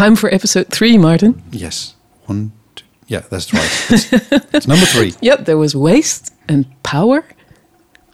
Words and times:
time 0.00 0.16
for 0.16 0.32
episode 0.32 0.68
three, 0.68 0.96
Martin. 0.96 1.42
Yes. 1.50 1.94
One, 2.24 2.52
two. 2.74 2.86
Yeah, 3.06 3.20
that's 3.30 3.52
right. 3.52 3.70
It's, 3.90 4.12
it's 4.54 4.66
number 4.66 4.86
three. 4.86 5.12
Yep, 5.20 5.44
there 5.44 5.58
was 5.58 5.76
waste 5.76 6.32
and 6.48 6.64
power. 6.82 7.22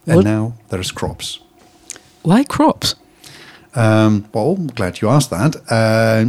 And 0.07 0.16
What- 0.16 0.25
now 0.25 0.54
there's 0.68 0.91
crops. 0.91 1.38
Why 2.22 2.43
crops? 2.43 2.96
Um, 3.77 4.29
well, 4.34 4.57
I'm 4.59 4.66
glad 4.66 5.00
you 5.00 5.09
asked 5.09 5.30
that. 5.30 5.52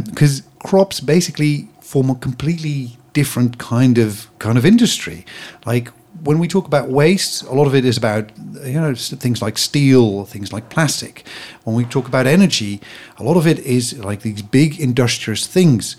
Because 0.06 0.42
crops 0.60 1.00
basically 1.00 1.68
form 1.80 2.10
a 2.10 2.14
completely 2.14 2.96
different 3.12 3.58
kind 3.58 3.98
of 3.98 4.28
kind 4.38 4.58
of 4.58 4.64
industry. 4.64 5.24
Like 5.66 5.90
when 6.22 6.38
we 6.38 6.48
talk 6.48 6.66
about 6.66 6.88
waste, 6.88 7.42
a 7.44 7.52
lot 7.52 7.66
of 7.66 7.74
it 7.74 7.84
is 7.84 7.96
about 7.96 8.30
you 8.64 8.80
know 8.80 8.94
things 8.94 9.40
like 9.42 9.58
steel, 9.58 10.24
things 10.24 10.52
like 10.52 10.68
plastic. 10.68 11.26
When 11.64 11.76
we 11.76 11.84
talk 11.84 12.08
about 12.08 12.26
energy, 12.26 12.80
a 13.18 13.22
lot 13.22 13.36
of 13.36 13.46
it 13.46 13.58
is 13.60 13.98
like 13.98 14.22
these 14.22 14.42
big 14.42 14.80
industrious 14.80 15.46
things. 15.46 15.96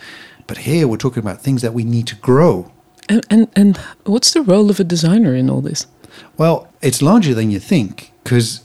But 0.48 0.60
here 0.60 0.88
we're 0.88 0.98
talking 0.98 1.22
about 1.22 1.42
things 1.42 1.62
that 1.62 1.74
we 1.74 1.84
need 1.84 2.08
to 2.08 2.16
grow. 2.16 2.72
And, 3.08 3.26
and, 3.30 3.48
and 3.56 3.78
what's 4.06 4.34
the 4.34 4.42
role 4.42 4.70
of 4.70 4.80
a 4.80 4.84
designer 4.84 5.36
in 5.36 5.50
all 5.50 5.62
this? 5.62 5.86
Well, 6.38 6.68
it's 6.82 7.02
larger 7.02 7.34
than 7.34 7.52
you 7.52 7.60
think 7.60 8.12
because 8.24 8.62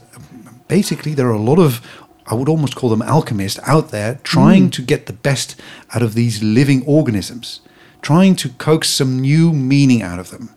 basically 0.68 1.14
there 1.14 1.28
are 1.28 1.32
a 1.32 1.38
lot 1.38 1.59
of, 1.59 1.86
I 2.26 2.34
would 2.34 2.48
almost 2.48 2.74
call 2.74 2.88
them 2.88 3.02
alchemists 3.02 3.60
out 3.64 3.90
there 3.90 4.18
trying 4.23 4.68
mm. 4.68 4.73
to 4.73 4.82
get 4.82 5.06
the 5.06 5.12
best 5.12 5.60
out 5.95 6.02
of 6.02 6.14
these 6.14 6.42
living 6.42 6.84
organisms, 6.86 7.60
trying 8.00 8.34
to 8.36 8.48
coax 8.48 8.88
some 8.88 9.20
new 9.20 9.52
meaning 9.52 10.00
out 10.00 10.18
of 10.18 10.30
them. 10.30 10.53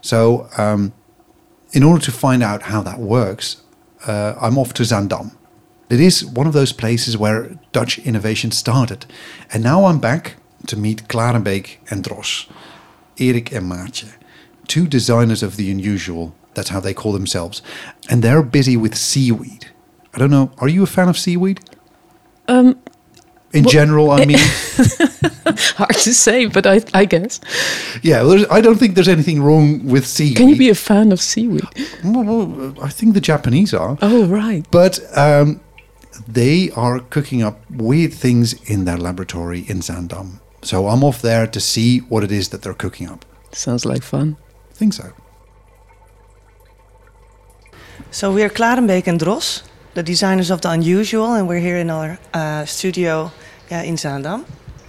So, 0.00 0.48
um, 0.56 0.92
in 1.72 1.82
order 1.82 2.04
to 2.04 2.12
find 2.12 2.42
out 2.42 2.62
how 2.62 2.82
that 2.82 2.98
works, 2.98 3.62
uh, 4.06 4.34
I'm 4.40 4.58
off 4.58 4.72
to 4.74 4.82
Zaandam. 4.82 5.36
It 5.88 6.00
is 6.00 6.24
one 6.24 6.46
of 6.46 6.52
those 6.52 6.72
places 6.72 7.16
where 7.16 7.58
Dutch 7.72 7.98
innovation 7.98 8.50
started. 8.50 9.06
And 9.52 9.62
now 9.62 9.86
I'm 9.86 9.98
back 9.98 10.36
to 10.66 10.76
meet 10.76 11.08
Klarenbeek 11.08 11.78
and 11.90 12.04
Dros, 12.04 12.46
Erik 13.18 13.52
and 13.52 13.70
Maartje, 13.70 14.14
two 14.68 14.86
designers 14.86 15.42
of 15.42 15.56
the 15.56 15.70
unusual. 15.70 16.34
That's 16.54 16.70
how 16.70 16.80
they 16.80 16.94
call 16.94 17.12
themselves. 17.12 17.62
And 18.08 18.22
they're 18.22 18.42
busy 18.42 18.76
with 18.76 18.96
seaweed. 18.96 19.70
I 20.14 20.18
don't 20.18 20.30
know, 20.30 20.52
are 20.58 20.68
you 20.68 20.82
a 20.82 20.86
fan 20.86 21.08
of 21.08 21.18
seaweed? 21.18 21.60
Um, 22.48 22.80
In 23.52 23.64
Well, 23.64 23.72
general, 23.72 24.10
I 24.12 24.24
mean, 24.26 24.38
hard 25.76 25.94
to 25.96 26.14
say, 26.14 26.46
but 26.46 26.66
I, 26.66 26.82
I 26.94 27.04
guess. 27.04 27.40
yeah, 28.02 28.22
there's, 28.22 28.46
I 28.48 28.60
don't 28.60 28.78
think 28.78 28.94
there's 28.94 29.08
anything 29.08 29.42
wrong 29.42 29.84
with 29.86 30.06
seaweed. 30.06 30.36
Can 30.36 30.48
you 30.48 30.56
be 30.56 30.68
a 30.70 30.74
fan 30.74 31.10
of 31.10 31.20
seaweed? 31.20 31.64
Well, 32.04 32.22
well, 32.24 32.74
I 32.80 32.90
think 32.90 33.14
the 33.14 33.20
Japanese 33.20 33.74
are. 33.74 33.98
Oh, 34.02 34.26
right. 34.26 34.64
But 34.70 35.00
um, 35.18 35.60
they 36.28 36.70
are 36.76 37.00
cooking 37.00 37.42
up 37.42 37.58
weird 37.70 38.12
things 38.14 38.52
in 38.70 38.84
their 38.84 38.96
laboratory 38.98 39.60
in 39.68 39.80
Zaandam. 39.80 40.38
So 40.62 40.86
I'm 40.86 41.02
off 41.02 41.20
there 41.20 41.46
to 41.48 41.58
see 41.60 41.98
what 42.08 42.22
it 42.22 42.30
is 42.30 42.50
that 42.50 42.62
they're 42.62 42.74
cooking 42.74 43.08
up. 43.08 43.24
Sounds 43.52 43.84
like 43.84 44.02
fun. 44.04 44.36
I 44.70 44.74
think 44.74 44.92
so. 44.92 45.12
So 48.12 48.32
we 48.32 48.42
are 48.42 48.48
Klarenbeek 48.48 49.06
and 49.08 49.18
Dros, 49.20 49.62
the 49.94 50.02
designers 50.02 50.50
of 50.50 50.60
the 50.60 50.70
unusual, 50.70 51.34
and 51.34 51.48
we're 51.48 51.60
here 51.60 51.78
in 51.78 51.90
our 51.90 52.18
uh, 52.32 52.64
studio 52.64 53.30
in 53.70 53.96
Zaandam. 53.96 54.44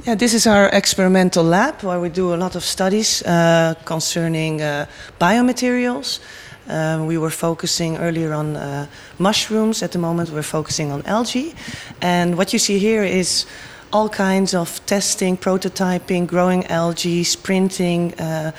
Yeah, 0.06 0.16
this 0.16 0.34
is 0.34 0.48
our 0.48 0.68
experimental 0.70 1.44
lab 1.44 1.84
where 1.84 2.00
we 2.00 2.10
do 2.10 2.34
a 2.34 2.38
lot 2.38 2.56
of 2.56 2.64
studies 2.64 3.22
uh, 3.22 3.76
concerning 3.86 4.62
uh, 4.62 4.88
biomaterials. 5.20 6.20
Um, 6.68 7.06
we 7.06 7.18
were 7.18 7.30
focusing 7.30 7.98
earlier 7.98 8.34
on 8.34 8.56
uh, 8.56 8.88
mushrooms. 9.20 9.84
At 9.84 9.92
the 9.92 10.00
moment, 10.00 10.30
we're 10.30 10.42
focusing 10.42 10.92
on 10.92 11.04
algae. 11.06 11.54
And 12.02 12.36
what 12.36 12.52
you 12.52 12.60
see 12.60 12.80
here 12.80 13.04
is 13.04 13.46
all 13.94 14.10
kinds 14.10 14.54
of 14.54 14.84
testing, 14.86 15.38
prototyping, 15.38 16.26
growing 16.26 16.66
algae, 16.68 17.24
sprinting. 17.24 18.14
Uh, 18.20 18.52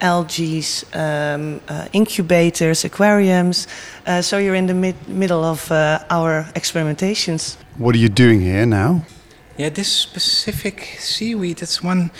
algae, 0.00 0.62
um, 0.92 1.60
uh, 1.68 1.88
incubators, 1.92 2.84
aquariums. 2.84 3.66
Uh, 4.06 4.22
so 4.22 4.38
you're 4.38 4.54
in 4.54 4.66
the 4.66 4.74
mid- 4.74 5.08
middle 5.08 5.44
of 5.44 5.70
uh, 5.70 5.98
our 6.10 6.44
experimentations. 6.54 7.56
What 7.78 7.94
are 7.94 7.98
you 7.98 8.08
doing 8.08 8.40
here 8.40 8.66
now? 8.66 9.02
Yeah, 9.56 9.70
this 9.70 9.88
specific 9.88 10.96
seaweed, 10.98 11.62
it's 11.62 11.82
one 11.82 12.10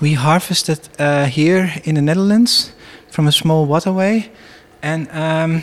we 0.00 0.14
harvested 0.14 0.88
uh, 0.98 1.26
here 1.26 1.74
in 1.84 1.94
the 1.94 2.02
Netherlands 2.02 2.72
from 3.10 3.26
a 3.26 3.32
small 3.32 3.66
waterway, 3.66 4.30
and 4.82 5.08
um, 5.10 5.62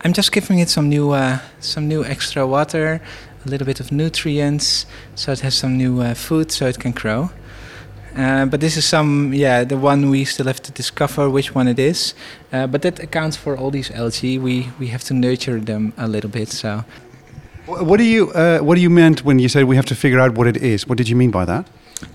I'm 0.00 0.14
just 0.14 0.32
giving 0.32 0.58
it 0.58 0.70
some 0.70 0.88
new, 0.88 1.10
uh, 1.10 1.38
some 1.60 1.86
new 1.86 2.02
extra 2.02 2.46
water, 2.46 3.02
a 3.44 3.48
little 3.48 3.66
bit 3.66 3.80
of 3.80 3.92
nutrients, 3.92 4.86
so 5.14 5.32
it 5.32 5.40
has 5.40 5.54
some 5.54 5.76
new 5.76 6.00
uh, 6.00 6.14
food, 6.14 6.50
so 6.50 6.66
it 6.66 6.78
can 6.78 6.92
grow. 6.92 7.30
Uh, 8.16 8.46
but 8.46 8.60
this 8.60 8.76
is 8.76 8.84
some, 8.84 9.34
yeah, 9.34 9.64
the 9.64 9.76
one 9.76 10.08
we 10.10 10.24
still 10.24 10.46
have 10.46 10.60
to 10.62 10.72
discover 10.72 11.28
which 11.28 11.54
one 11.54 11.66
it 11.66 11.78
is. 11.78 12.14
Uh, 12.52 12.66
but 12.66 12.82
that 12.82 13.00
accounts 13.00 13.36
for 13.36 13.56
all 13.56 13.70
these 13.70 13.90
algae. 13.90 14.38
We 14.38 14.68
we 14.78 14.88
have 14.88 15.02
to 15.04 15.14
nurture 15.14 15.60
them 15.60 15.92
a 15.96 16.06
little 16.06 16.30
bit. 16.30 16.48
So 16.48 16.84
What 17.66 17.98
do 17.98 18.04
you 18.04 18.30
uh, 18.34 18.58
What 18.58 18.74
do 18.76 18.80
you 18.80 18.90
meant 18.90 19.24
when 19.24 19.38
you 19.38 19.48
said 19.48 19.64
we 19.64 19.76
have 19.76 19.86
to 19.86 19.94
figure 19.94 20.20
out 20.20 20.36
what 20.36 20.46
it 20.46 20.56
is? 20.56 20.86
What 20.86 20.98
did 20.98 21.08
you 21.08 21.16
mean 21.16 21.30
by 21.30 21.44
that? 21.44 21.66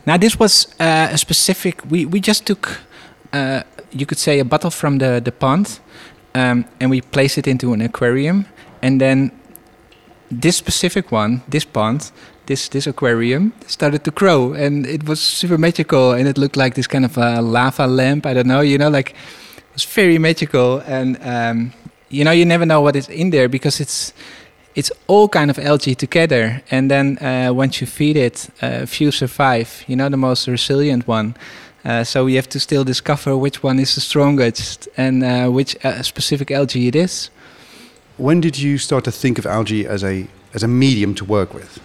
Now 0.05 0.17
this 0.17 0.39
was 0.39 0.67
uh, 0.79 1.13
a 1.13 1.17
specific. 1.17 1.81
We 1.89 2.05
we 2.05 2.19
just 2.19 2.45
took, 2.45 2.79
uh, 3.33 3.61
you 3.91 4.05
could 4.05 4.19
say, 4.19 4.39
a 4.39 4.45
bottle 4.45 4.71
from 4.71 4.99
the 4.99 5.21
the 5.21 5.31
pond, 5.31 5.79
um, 6.35 6.65
and 6.79 6.91
we 6.91 7.01
placed 7.01 7.37
it 7.37 7.47
into 7.47 7.73
an 7.73 7.81
aquarium, 7.81 8.45
and 8.81 8.99
then 8.99 9.31
this 10.41 10.57
specific 10.57 11.11
one, 11.11 11.41
this 11.49 11.65
pond, 11.65 12.11
this 12.49 12.67
this 12.69 12.87
aquarium 12.87 13.53
started 13.67 14.03
to 14.03 14.11
grow, 14.11 14.53
and 14.53 14.85
it 14.85 15.07
was 15.07 15.19
super 15.21 15.57
magical, 15.57 16.11
and 16.11 16.27
it 16.27 16.37
looked 16.37 16.57
like 16.57 16.73
this 16.75 16.87
kind 16.87 17.05
of 17.05 17.17
a 17.17 17.41
lava 17.41 17.87
lamp. 17.87 18.25
I 18.25 18.33
don't 18.33 18.47
know, 18.47 18.61
you 18.61 18.77
know, 18.77 18.89
like 18.89 19.11
it 19.11 19.73
was 19.73 19.85
very 19.85 20.17
magical, 20.17 20.81
and 20.85 21.17
um, 21.23 21.71
you 22.09 22.23
know, 22.23 22.31
you 22.31 22.45
never 22.45 22.65
know 22.65 22.81
what 22.81 22.95
is 22.95 23.07
in 23.07 23.29
there 23.29 23.47
because 23.47 23.79
it's 23.79 24.13
it's 24.75 24.91
all 25.07 25.27
kind 25.29 25.49
of 25.49 25.57
algae 25.59 25.95
together 25.95 26.61
and 26.69 26.89
then 26.89 27.17
uh, 27.17 27.51
once 27.51 27.81
you 27.81 27.87
feed 27.87 28.15
it 28.15 28.49
uh, 28.61 28.85
few 28.85 29.11
survive 29.11 29.83
you 29.87 29.95
know 29.95 30.09
the 30.09 30.17
most 30.17 30.47
resilient 30.47 31.07
one 31.07 31.33
uh, 31.83 32.03
so 32.03 32.23
we 32.23 32.35
have 32.35 32.47
to 32.47 32.59
still 32.59 32.83
discover 32.83 33.35
which 33.35 33.63
one 33.63 33.79
is 33.79 33.95
the 33.95 34.01
strongest 34.01 34.87
and 34.95 35.23
uh, 35.23 35.49
which 35.49 35.75
uh, 35.83 36.03
specific 36.03 36.51
algae 36.51 36.87
it 36.87 36.95
is 36.95 37.31
When 38.19 38.41
did 38.41 38.57
you 38.57 38.77
start 38.77 39.05
to 39.05 39.11
think 39.11 39.39
of 39.39 39.45
algae 39.45 39.87
as 39.87 40.03
a 40.03 40.27
as 40.53 40.63
a 40.63 40.67
medium 40.67 41.13
to 41.15 41.25
work 41.25 41.53
with? 41.53 41.79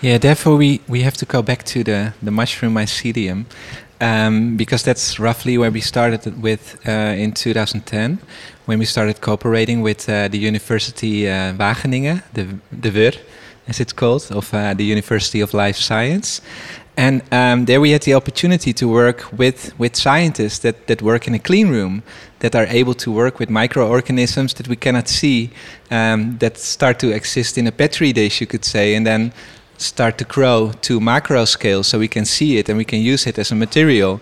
Yeah 0.00 0.18
therefore 0.18 0.56
we, 0.56 0.80
we 0.88 1.02
have 1.02 1.16
to 1.16 1.26
go 1.26 1.42
back 1.42 1.64
to 1.64 1.82
the, 1.82 2.12
the 2.22 2.30
mushroom 2.30 2.74
mycelium 2.74 3.44
um, 4.00 4.56
because 4.56 4.82
that's 4.82 5.18
roughly 5.18 5.58
where 5.58 5.70
we 5.70 5.80
started 5.80 6.40
with 6.40 6.78
uh, 6.86 6.90
in 6.90 7.32
2010 7.32 8.18
when 8.66 8.78
we 8.78 8.84
started 8.84 9.20
cooperating 9.20 9.80
with 9.80 10.08
uh, 10.08 10.28
the 10.28 10.38
University 10.38 11.28
uh, 11.28 11.54
Wageningen, 11.54 12.22
the, 12.34 12.46
the 12.70 12.90
WUR, 12.90 13.12
as 13.66 13.80
it's 13.80 13.94
called, 13.94 14.30
of 14.30 14.52
uh, 14.52 14.74
the 14.74 14.84
University 14.84 15.40
of 15.40 15.54
Life 15.54 15.76
Science. 15.76 16.42
And 16.98 17.22
um, 17.32 17.64
there 17.64 17.80
we 17.80 17.92
had 17.92 18.02
the 18.02 18.14
opportunity 18.14 18.72
to 18.74 18.86
work 18.86 19.32
with, 19.32 19.72
with 19.78 19.96
scientists 19.96 20.58
that, 20.58 20.86
that 20.86 21.00
work 21.00 21.26
in 21.26 21.34
a 21.34 21.38
clean 21.38 21.68
room, 21.68 22.02
that 22.40 22.54
are 22.54 22.66
able 22.66 22.94
to 22.94 23.10
work 23.10 23.38
with 23.38 23.48
microorganisms 23.48 24.52
that 24.54 24.68
we 24.68 24.76
cannot 24.76 25.08
see, 25.08 25.50
um, 25.90 26.36
that 26.38 26.58
start 26.58 26.98
to 26.98 27.10
exist 27.10 27.56
in 27.56 27.66
a 27.66 27.72
petri 27.72 28.12
dish, 28.12 28.40
you 28.40 28.46
could 28.46 28.64
say, 28.64 28.94
and 28.94 29.06
then 29.06 29.32
start 29.78 30.18
to 30.18 30.24
grow 30.24 30.72
to 30.82 31.00
macro 31.00 31.44
scale 31.44 31.82
so 31.82 31.98
we 31.98 32.08
can 32.08 32.24
see 32.24 32.58
it 32.58 32.68
and 32.68 32.76
we 32.76 32.84
can 32.84 33.00
use 33.00 33.26
it 33.26 33.38
as 33.38 33.50
a 33.50 33.54
material. 33.54 34.20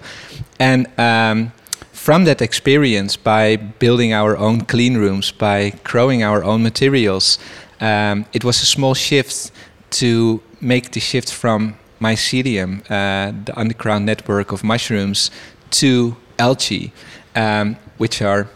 And 0.60 0.86
um, 0.98 1.52
from 1.92 2.24
that 2.24 2.40
experience, 2.40 3.16
by 3.16 3.56
building 3.56 4.12
our 4.12 4.36
own 4.36 4.60
clean 4.60 4.96
rooms, 4.96 5.32
by 5.32 5.72
growing 5.82 6.22
our 6.22 6.44
own 6.44 6.62
materials, 6.62 7.38
um, 7.80 8.26
it 8.32 8.44
was 8.44 8.62
a 8.62 8.66
small 8.66 8.94
shift 8.94 9.50
to 9.90 10.40
make 10.60 10.92
the 10.92 11.00
shift 11.00 11.32
from 11.32 11.76
mycelium, 12.00 12.82
uh, 12.90 13.32
the 13.44 13.58
underground 13.58 14.06
network 14.06 14.52
of 14.52 14.62
mushrooms, 14.62 15.30
to 15.70 16.16
algae, 16.38 16.92
um, 17.34 17.76
which 17.96 18.22
are 18.22 18.48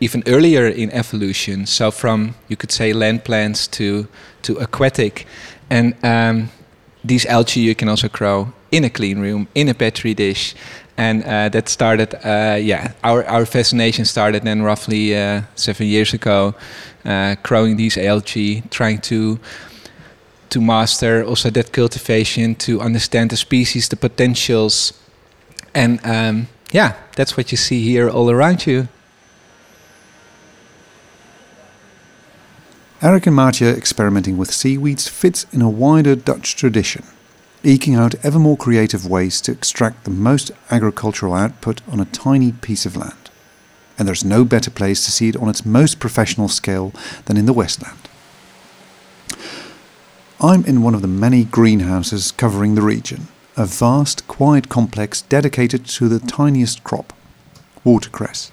even 0.00 0.22
earlier 0.26 0.66
in 0.66 0.90
evolution. 0.90 1.66
So 1.66 1.90
from 1.90 2.34
you 2.48 2.56
could 2.56 2.72
say 2.72 2.92
land 2.92 3.24
plants 3.24 3.68
to 3.68 4.08
to 4.42 4.56
aquatic, 4.56 5.26
and 5.70 5.94
um, 6.04 6.50
these 7.04 7.26
algae 7.26 7.60
you 7.60 7.74
can 7.74 7.88
also 7.88 8.08
grow 8.08 8.52
in 8.70 8.84
a 8.84 8.90
clean 8.90 9.18
room 9.20 9.48
in 9.54 9.68
a 9.68 9.74
petri 9.74 10.14
dish, 10.14 10.54
and 10.96 11.22
uh, 11.24 11.48
that 11.48 11.68
started. 11.68 12.14
Uh, 12.24 12.58
yeah, 12.60 12.92
our 13.02 13.24
our 13.24 13.46
fascination 13.46 14.04
started 14.04 14.42
then 14.42 14.62
roughly 14.62 15.16
uh, 15.16 15.42
seven 15.54 15.86
years 15.86 16.14
ago, 16.14 16.54
uh, 17.04 17.36
growing 17.42 17.76
these 17.76 17.96
algae, 17.96 18.62
trying 18.70 19.00
to 19.00 19.38
to 20.50 20.60
master 20.60 21.24
also 21.24 21.50
that 21.50 21.72
cultivation, 21.72 22.54
to 22.56 22.80
understand 22.80 23.30
the 23.30 23.36
species, 23.36 23.88
the 23.88 23.96
potentials, 23.96 24.92
and 25.74 26.00
um, 26.04 26.48
yeah, 26.72 26.94
that's 27.16 27.36
what 27.36 27.50
you 27.50 27.56
see 27.56 27.82
here 27.82 28.10
all 28.10 28.30
around 28.30 28.66
you. 28.66 28.88
Erik 33.02 33.26
and 33.26 33.34
Maartje 33.34 33.74
experimenting 33.74 34.36
with 34.36 34.52
seaweeds 34.52 35.08
fits 35.08 35.46
in 35.52 35.62
a 35.62 35.70
wider 35.70 36.14
Dutch 36.14 36.54
tradition. 36.54 37.02
eking 37.62 37.94
out 37.94 38.14
ever 38.22 38.38
more 38.38 38.58
creative 38.58 39.06
ways 39.06 39.40
to 39.40 39.52
extract 39.52 40.04
the 40.04 40.10
most 40.10 40.50
agricultural 40.70 41.32
output 41.32 41.80
on 41.88 41.98
a 41.98 42.04
tiny 42.04 42.52
piece 42.52 42.84
of 42.84 42.98
land. 42.98 43.30
And 43.98 44.06
there's 44.06 44.22
no 44.22 44.44
better 44.44 44.70
place 44.70 45.02
to 45.06 45.10
see 45.10 45.30
it 45.30 45.36
on 45.36 45.48
its 45.48 45.64
most 45.64 45.98
professional 45.98 46.48
scale 46.48 46.92
than 47.24 47.38
in 47.38 47.46
the 47.46 47.54
Westland. 47.54 47.96
I'm 50.38 50.66
in 50.66 50.82
one 50.82 50.94
of 50.94 51.00
the 51.00 51.08
many 51.08 51.44
greenhouses 51.44 52.32
covering 52.32 52.74
the 52.74 52.82
region, 52.82 53.28
a 53.56 53.64
vast, 53.64 54.28
quiet 54.28 54.68
complex 54.68 55.22
dedicated 55.22 55.86
to 55.86 56.06
the 56.06 56.20
tiniest 56.20 56.84
crop 56.84 57.14
watercress. 57.82 58.52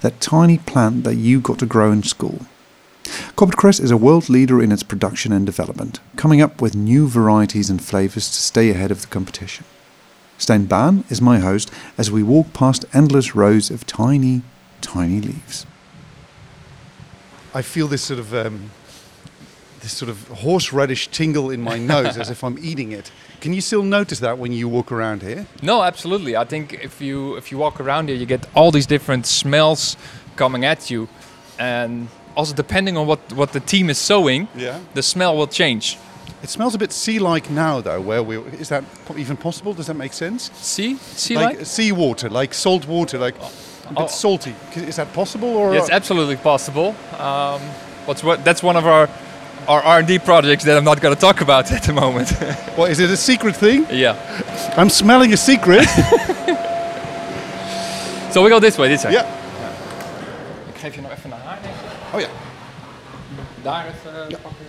That 0.00 0.20
tiny 0.20 0.58
plant 0.58 1.04
that 1.04 1.14
you 1.14 1.40
got 1.40 1.60
to 1.60 1.66
grow 1.66 1.92
in 1.92 2.02
school. 2.02 2.46
Koppert 3.36 3.56
Cress 3.56 3.80
is 3.80 3.90
a 3.90 3.96
world 3.96 4.28
leader 4.28 4.62
in 4.62 4.72
its 4.72 4.82
production 4.82 5.32
and 5.32 5.44
development, 5.44 6.00
coming 6.16 6.40
up 6.40 6.62
with 6.62 6.74
new 6.74 7.08
varieties 7.08 7.70
and 7.70 7.82
flavours 7.82 8.28
to 8.28 8.36
stay 8.36 8.70
ahead 8.70 8.90
of 8.90 9.00
the 9.02 9.08
competition. 9.08 9.64
Stijn 10.38 10.66
Baan 10.66 11.04
is 11.10 11.20
my 11.20 11.38
host 11.38 11.70
as 11.96 12.10
we 12.10 12.22
walk 12.22 12.52
past 12.52 12.84
endless 12.92 13.34
rows 13.34 13.70
of 13.70 13.86
tiny, 13.86 14.42
tiny 14.80 15.20
leaves. 15.20 15.66
I 17.54 17.62
feel 17.62 17.86
this 17.86 18.02
sort 18.02 18.18
of 18.18 18.34
um, 18.34 18.70
this 19.80 19.92
sort 19.92 20.08
of 20.08 20.28
horseradish 20.28 21.08
tingle 21.08 21.50
in 21.50 21.60
my 21.60 21.78
nose 21.78 22.16
as 22.16 22.30
if 22.30 22.42
I'm 22.42 22.58
eating 22.62 22.92
it. 22.92 23.10
Can 23.40 23.52
you 23.52 23.60
still 23.60 23.82
notice 23.82 24.20
that 24.20 24.38
when 24.38 24.52
you 24.52 24.68
walk 24.68 24.92
around 24.92 25.22
here? 25.22 25.46
No, 25.62 25.82
absolutely. 25.82 26.36
I 26.36 26.44
think 26.44 26.72
if 26.72 27.00
you 27.00 27.36
if 27.36 27.52
you 27.52 27.58
walk 27.58 27.80
around 27.80 28.08
here, 28.08 28.16
you 28.16 28.26
get 28.26 28.46
all 28.54 28.70
these 28.70 28.86
different 28.86 29.26
smells 29.26 29.96
coming 30.36 30.64
at 30.64 30.90
you, 30.90 31.08
and 31.58 32.08
also 32.34 32.54
depending 32.54 32.96
on 32.98 33.06
what 33.06 33.18
what 33.34 33.50
the 33.52 33.60
team 33.60 33.88
is 33.90 33.98
sowing, 33.98 34.46
Yeah. 34.56 34.78
the 34.94 35.02
smell 35.02 35.36
will 35.36 35.48
change. 35.50 35.96
It 36.42 36.50
smells 36.50 36.74
a 36.74 36.78
bit 36.78 36.92
sea-like 36.92 37.50
now, 37.50 37.80
though. 37.82 38.00
Where 38.00 38.22
we 38.22 38.36
is 38.60 38.68
that 38.68 38.82
even 39.16 39.36
possible? 39.36 39.72
Does 39.74 39.86
that 39.86 39.96
make 39.96 40.12
sense? 40.12 40.50
See, 40.60 40.96
see, 41.16 41.36
like, 41.36 41.56
like, 41.58 41.66
sea 41.66 41.92
water, 41.92 42.28
like 42.40 42.54
salt 42.54 42.86
water, 42.86 43.18
like 43.24 43.36
a 43.86 43.92
bit 43.94 44.04
Oh. 44.04 44.08
salty. 44.08 44.54
Is 44.88 44.96
that 44.96 45.12
possible? 45.12 45.48
Or 45.48 45.74
it's 45.76 45.90
absolutely 45.90 46.36
possible. 46.36 46.94
Um, 47.18 47.60
what's 48.06 48.22
what? 48.22 48.44
That's 48.44 48.62
one 48.62 48.78
of 48.78 48.84
our 48.86 49.08
our 49.68 49.82
R 49.84 49.98
and 49.98 50.08
D 50.08 50.18
projects 50.18 50.64
that 50.64 50.76
I'm 50.76 50.84
not 50.84 51.00
going 51.00 51.14
to 51.14 51.20
talk 51.20 51.40
about 51.42 51.70
at 51.76 51.82
the 51.84 51.92
moment. 51.92 52.30
what 52.76 52.90
is 52.90 52.98
it? 52.98 53.10
A 53.10 53.16
secret 53.16 53.56
thing? 53.56 53.86
yeah. 53.90 54.16
I'm 54.76 54.90
smelling 54.90 55.32
a 55.32 55.36
secret. 55.36 55.86
So 58.32 58.42
we 58.42 58.48
go 58.48 58.58
this 58.60 58.76
way. 58.78 58.88
This 58.88 59.04
way. 59.04 59.12
ja. 59.12 59.24
Ik 60.74 60.80
geef 60.80 60.94
je 60.94 61.00
nog 61.00 61.10
even. 61.10 61.30
Oh 62.12 62.20
ja. 62.20 62.28
Daar 63.62 63.86
even 63.86 64.28
eh, 64.28 64.36
pakken. 64.42 64.66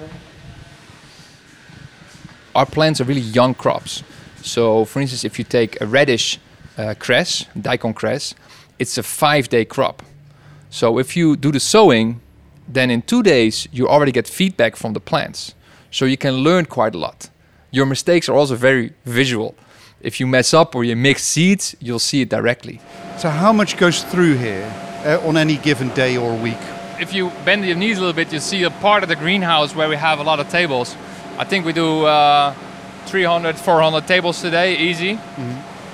Our 2.51 2.65
plants 2.65 2.99
are 2.99 3.07
really 3.07 3.29
young 3.33 3.55
crops. 3.55 4.03
So, 4.41 4.85
for 4.85 5.01
instance, 5.01 5.27
if 5.27 5.37
you 5.37 5.47
take 5.47 5.81
a 5.81 5.85
radish 5.85 6.39
uh, 6.77 6.93
cress, 6.97 7.47
daikon 7.53 7.93
cress, 7.93 8.35
it's 8.77 8.97
a 8.97 9.03
five-day 9.03 9.65
crop. 9.65 10.03
So, 10.69 10.99
if 10.99 11.15
you 11.15 11.35
do 11.35 11.51
the 11.51 11.59
sowing, 11.59 12.19
then 12.67 12.89
in 12.89 13.01
two 13.01 13.23
days 13.23 13.67
you 13.71 13.87
already 13.87 14.11
get 14.11 14.27
feedback 14.27 14.75
from 14.75 14.93
the 14.93 14.99
plants. 14.99 15.55
So 15.91 16.05
you 16.05 16.17
can 16.17 16.43
learn 16.43 16.65
quite 16.65 16.95
a 16.95 16.97
lot. 16.97 17.29
Your 17.71 17.85
mistakes 17.85 18.29
are 18.29 18.35
also 18.35 18.55
very 18.55 18.93
visual. 19.05 19.55
If 20.01 20.19
you 20.19 20.27
mess 20.27 20.53
up 20.53 20.75
or 20.75 20.83
you 20.83 20.95
mix 20.95 21.23
seeds, 21.23 21.75
you'll 21.79 21.99
see 21.99 22.21
it 22.21 22.29
directly. 22.29 22.79
So 23.17 23.29
how 23.29 23.53
much 23.53 23.77
goes 23.77 24.03
through 24.03 24.37
here 24.37 24.65
uh, 25.05 25.27
on 25.27 25.37
any 25.37 25.57
given 25.57 25.89
day 25.89 26.17
or 26.17 26.35
week? 26.35 26.57
If 26.99 27.13
you 27.13 27.31
bend 27.45 27.65
your 27.65 27.75
knees 27.75 27.97
a 27.97 28.01
little 28.01 28.15
bit, 28.15 28.31
you 28.31 28.39
see 28.39 28.63
a 28.63 28.69
part 28.69 29.03
of 29.03 29.09
the 29.09 29.15
greenhouse 29.15 29.75
where 29.75 29.89
we 29.89 29.95
have 29.95 30.19
a 30.19 30.23
lot 30.23 30.39
of 30.39 30.49
tables. 30.49 30.95
I 31.37 31.43
think 31.43 31.65
we 31.65 31.73
do 31.73 32.05
uh, 32.05 32.53
300, 33.05 33.55
400 33.55 34.07
tables 34.07 34.41
today, 34.41 34.77
easy. 34.77 35.19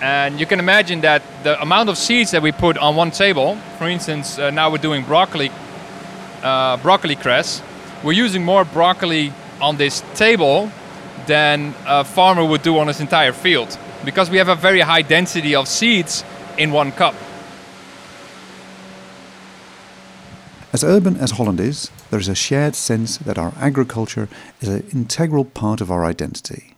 And 0.01 0.39
you 0.39 0.45
can 0.45 0.59
imagine 0.59 1.01
that 1.01 1.21
the 1.43 1.61
amount 1.61 1.89
of 1.89 1.97
seeds 1.97 2.31
that 2.31 2.41
we 2.41 2.51
put 2.51 2.77
on 2.77 2.95
one 2.95 3.11
table, 3.11 3.55
for 3.77 3.87
instance, 3.87 4.39
uh, 4.39 4.49
now 4.49 4.71
we're 4.71 4.77
doing 4.77 5.03
broccoli, 5.03 5.51
uh, 6.41 6.77
broccoli 6.77 7.15
cress. 7.15 7.61
We're 8.03 8.13
using 8.13 8.43
more 8.43 8.63
broccoli 8.63 9.33
on 9.61 9.77
this 9.77 10.03
table 10.15 10.71
than 11.27 11.73
a 11.85 12.03
farmer 12.03 12.45
would 12.45 12.61
do 12.61 12.77
on 12.79 12.87
his 12.87 13.01
entire 13.01 13.33
field 13.33 13.77
because 14.05 14.29
we 14.29 14.37
have 14.37 14.47
a 14.47 14.55
very 14.55 14.79
high 14.79 15.01
density 15.01 15.53
of 15.53 15.67
seeds 15.67 16.23
in 16.57 16.71
one 16.71 16.91
cup. 16.91 17.13
As 20.71 20.83
urban 20.83 21.17
as 21.17 21.31
Holland 21.31 21.59
is, 21.59 21.89
there 22.11 22.19
is 22.19 22.27
a 22.27 22.35
shared 22.35 22.75
sense 22.75 23.17
that 23.17 23.39
our 23.39 23.53
agriculture 23.57 24.29
is 24.61 24.69
an 24.69 24.87
integral 24.93 25.43
part 25.43 25.81
of 25.81 25.89
our 25.89 26.05
identity. 26.05 26.75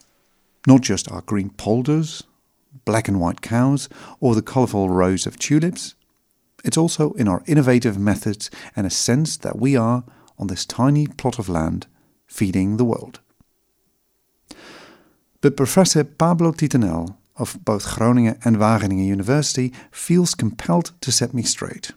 Not 0.66 0.80
just 0.80 1.12
our 1.12 1.22
green 1.22 1.50
polders, 1.50 2.24
black 2.86 3.10
and 3.10 3.20
white 3.20 3.42
cows, 3.42 3.90
or 4.22 4.34
the 4.34 4.42
colourful 4.42 4.90
rows 4.90 5.28
of 5.28 5.38
tulips. 5.38 5.96
It's 6.64 6.78
also 6.78 7.12
in 7.14 7.28
our 7.28 7.44
innovative 7.48 7.98
methods 7.98 8.50
and 8.78 8.88
a 8.88 8.90
sense 8.90 9.36
that 9.38 9.60
we 9.60 9.76
are, 9.76 10.06
on 10.40 10.48
this 10.48 10.66
tiny 10.66 11.08
plot 11.08 11.38
of 11.38 11.50
land, 11.50 11.86
feeding 12.28 12.78
the 12.78 12.86
world. 12.86 13.20
But 15.42 15.58
Professor 15.58 16.06
Pablo 16.06 16.54
Tittonell 16.54 17.18
of 17.36 17.66
both 17.66 17.94
Groningen 17.96 18.40
and 18.46 18.56
Wageningen 18.56 19.06
University 19.06 19.74
feels 19.92 20.34
compelled 20.34 20.92
to 21.02 21.12
set 21.12 21.34
me 21.34 21.44
straight. 21.44 21.92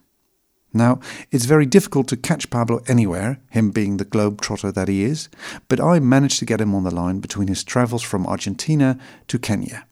Now, 0.74 0.98
it's 1.30 1.44
very 1.44 1.66
difficult 1.66 2.08
to 2.08 2.16
catch 2.16 2.50
Pablo 2.50 2.82
anywhere, 2.88 3.38
him 3.50 3.70
being 3.70 3.96
the 3.96 4.04
globetrotter 4.04 4.74
that 4.74 4.88
he 4.88 5.04
is, 5.04 5.28
but 5.68 5.80
I 5.80 6.00
managed 6.00 6.40
to 6.40 6.44
get 6.44 6.60
him 6.60 6.74
on 6.74 6.82
the 6.82 6.90
line 6.94 7.20
between 7.20 7.46
his 7.46 7.62
travels 7.62 8.02
from 8.02 8.26
Argentina 8.26 8.98
to 9.28 9.38
Kenya. 9.38 9.86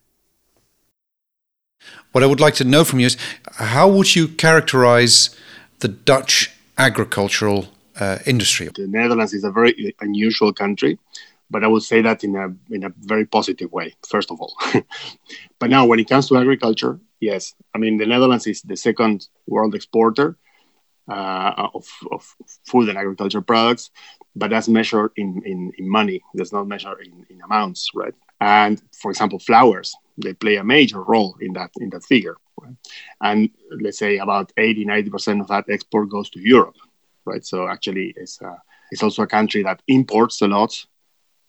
What 2.11 2.25
I 2.25 2.26
would 2.26 2.40
like 2.40 2.55
to 2.55 2.64
know 2.64 2.84
from 2.84 2.99
you 2.99 3.06
is 3.06 3.17
how 3.52 3.88
would 3.88 4.14
you 4.17 4.26
characterize 4.26 5.31
the 5.79 5.88
Dutch 5.88 6.50
agricultural 6.76 7.69
uh, 7.99 8.19
industry? 8.26 8.69
The 8.75 8.88
Netherlands 8.88 9.32
is 9.35 9.44
a 9.44 9.52
very 9.52 9.94
unusual 10.00 10.52
country, 10.52 10.99
but 11.49 11.62
I 11.62 11.69
would 11.69 11.82
say 11.82 12.02
that 12.02 12.25
in 12.25 12.35
a 12.37 12.55
in 12.75 12.85
a 12.85 12.93
very 13.00 13.25
positive 13.25 13.70
way. 13.73 13.94
First 14.08 14.31
of 14.31 14.40
all, 14.40 14.55
but 15.58 15.70
now 15.70 15.87
when 15.87 16.00
it 16.00 16.08
comes 16.08 16.28
to 16.28 16.37
agriculture, 16.37 16.99
yes, 17.20 17.55
I 17.75 17.78
mean 17.78 17.99
the 17.99 18.06
Netherlands 18.06 18.46
is 18.46 18.62
the 18.62 18.76
second 18.76 19.28
world 19.46 19.75
exporter 19.75 20.37
uh, 21.08 21.69
of, 21.75 21.87
of 22.10 22.34
food 22.66 22.88
and 22.88 22.99
agriculture 22.99 23.43
products, 23.43 23.90
but 24.37 24.50
that's 24.50 24.69
measured 24.69 25.12
in, 25.16 25.43
in, 25.44 25.72
in 25.78 25.88
money. 25.88 26.22
That's 26.34 26.52
not 26.52 26.66
measured 26.66 27.06
in, 27.06 27.26
in 27.28 27.40
amounts, 27.43 27.90
right? 27.94 28.14
And 28.40 28.82
for 28.92 29.11
example, 29.11 29.38
flowers 29.38 29.94
they 30.18 30.35
play 30.35 30.56
a 30.56 30.64
major 30.64 31.02
role 31.02 31.37
in 31.40 31.52
that 31.54 31.71
in 31.78 31.90
that 31.90 32.04
figure. 32.04 32.37
Right? 32.61 32.75
And 33.21 33.50
let's 33.80 33.99
say 33.99 34.18
about 34.18 34.52
80, 34.56 34.85
90 34.85 35.11
percent 35.11 35.40
of 35.40 35.49
that 35.49 35.64
export 35.68 36.11
goes 36.11 36.30
to 36.30 36.40
Europe, 36.40 36.76
right? 37.25 37.44
So 37.44 37.68
actually, 37.68 38.12
it's 38.16 38.40
uh, 38.42 38.56
it's 38.90 39.02
also 39.02 39.23
a 39.23 39.26
country 39.26 39.62
that 39.62 39.82
imports 39.88 40.42
a 40.42 40.49
lot, 40.49 40.87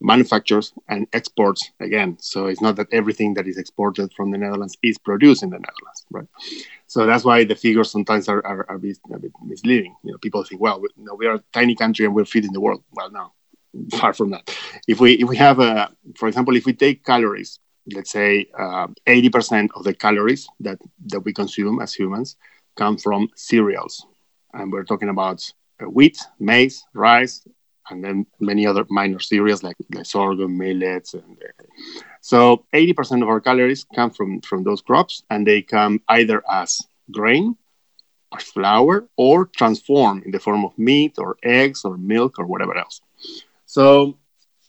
manufactures 0.04 0.74
and 0.90 1.08
exports 1.14 1.72
again. 1.80 2.18
So 2.20 2.48
it's 2.48 2.62
not 2.62 2.76
that 2.78 2.88
everything 2.94 3.36
that 3.36 3.48
is 3.48 3.58
exported 3.58 4.14
from 4.14 4.32
the 4.32 4.38
Netherlands 4.38 4.78
is 4.84 5.00
produced 5.00 5.44
in 5.44 5.50
the 5.52 5.60
Netherlands, 5.60 6.06
right? 6.12 6.28
So 6.88 7.06
that's 7.08 7.26
why 7.26 7.44
the 7.46 7.56
figures 7.56 7.92
sometimes 7.92 8.30
are, 8.30 8.46
are, 8.46 8.66
are 8.70 8.76
a 8.76 8.80
bit 8.80 8.98
misleading. 9.44 9.96
You 10.04 10.14
know, 10.14 10.20
people 10.20 10.44
think, 10.44 10.62
well, 10.62 10.82
we, 10.82 10.90
you 10.98 11.06
know, 11.06 11.16
we 11.16 11.28
are 11.28 11.36
a 11.36 11.44
tiny 11.54 11.76
country 11.76 12.06
and 12.06 12.16
we're 12.16 12.26
feeding 12.26 12.54
the 12.54 12.62
world. 12.62 12.84
Well, 12.92 13.12
no, 13.12 13.34
far 14.00 14.14
from 14.14 14.32
that. 14.32 14.50
If 14.88 15.00
we 15.00 15.14
if 15.14 15.30
we 15.30 15.38
have 15.38 15.60
a, 15.60 15.90
for 16.18 16.28
example, 16.28 16.56
if 16.56 16.66
we 16.66 16.74
take 16.74 17.06
calories, 17.06 17.60
let's 17.94 18.12
say 18.12 18.48
uh, 18.58 18.88
80% 19.08 19.72
of 19.76 19.84
the 19.84 19.94
calories 19.94 20.48
that 20.62 20.80
that 21.08 21.22
we 21.22 21.34
consume 21.34 21.82
as 21.82 21.94
humans 21.94 22.36
come 22.76 22.98
from 22.98 23.30
cereals, 23.36 24.06
and 24.54 24.72
we're 24.72 24.84
talking 24.84 25.10
about 25.10 25.52
uh, 25.82 25.86
wheat, 25.90 26.18
maize, 26.40 26.86
rice, 26.94 27.46
and 27.90 28.04
then 28.04 28.26
many 28.40 28.66
other 28.66 28.86
minor 28.90 29.20
cereals 29.20 29.64
like, 29.64 29.76
like 29.94 30.06
sorghum, 30.06 30.58
millets, 30.58 31.14
and 31.14 31.38
uh, 31.42 31.64
so 32.22 32.66
80% 32.74 33.22
of 33.22 33.30
our 33.30 33.42
calories 33.42 33.86
come 33.96 34.10
from 34.10 34.42
from 34.42 34.64
those 34.64 34.82
crops, 34.82 35.24
and 35.30 35.46
they 35.46 35.62
come 35.62 36.02
either 36.10 36.42
as 36.50 36.82
grain, 37.12 37.58
or 38.32 38.40
flour, 38.40 39.08
or 39.18 39.46
transform 39.46 40.24
in 40.26 40.32
the 40.32 40.40
form 40.40 40.66
of 40.66 40.78
meat 40.78 41.14
or 41.18 41.38
eggs 41.44 41.86
or 41.86 41.98
milk 41.98 42.40
or 42.40 42.46
whatever 42.46 42.78
else. 42.78 43.02
So 43.66 44.18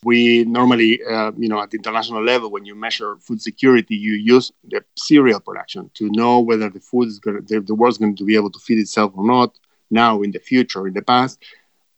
we 0.03 0.43
normally, 0.45 1.01
uh, 1.03 1.31
you 1.35 1.49
know, 1.49 1.59
at 1.61 1.71
the 1.71 1.77
international 1.77 2.23
level, 2.23 2.51
when 2.51 2.63
you 2.63 2.75
measure 2.75 3.17
food 3.17 3.41
security, 3.41 3.95
you 3.95 4.13
use 4.13 4.51
the 4.67 4.83
cereal 4.95 5.39
production 5.39 5.89
to 5.95 6.09
know 6.11 6.39
whether 6.41 6.69
the 6.69 6.79
food 6.79 7.07
is 7.07 7.19
going 7.19 7.43
the, 7.45 7.59
the 7.59 7.73
world's 7.73 7.97
going 7.97 8.15
to 8.15 8.23
be 8.23 8.35
able 8.35 8.51
to 8.51 8.59
feed 8.59 8.77
itself 8.77 9.13
or 9.15 9.25
not. 9.25 9.57
Now, 9.89 10.21
in 10.21 10.31
the 10.31 10.39
future, 10.39 10.87
in 10.87 10.93
the 10.93 11.01
past, 11.01 11.43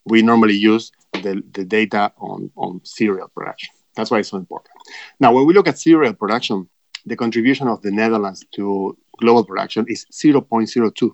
we 0.05 0.21
normally 0.21 0.55
use 0.55 0.91
the, 1.21 1.43
the 1.51 1.65
data 1.65 2.11
on, 2.17 2.51
on 2.55 2.81
cereal 2.83 3.27
production. 3.29 3.69
That's 3.95 4.11
why 4.11 4.19
it's 4.19 4.29
so 4.29 4.37
important. 4.37 4.71
Now, 5.19 5.33
when 5.33 5.45
we 5.45 5.53
look 5.53 5.67
at 5.67 5.79
cereal 5.79 6.13
production, 6.13 6.69
the 7.05 7.15
contribution 7.15 7.67
of 7.67 7.81
the 7.81 7.91
Netherlands 7.91 8.45
to 8.55 8.97
global 9.19 9.43
production 9.43 9.85
is 9.87 10.05
0.02, 10.11 11.11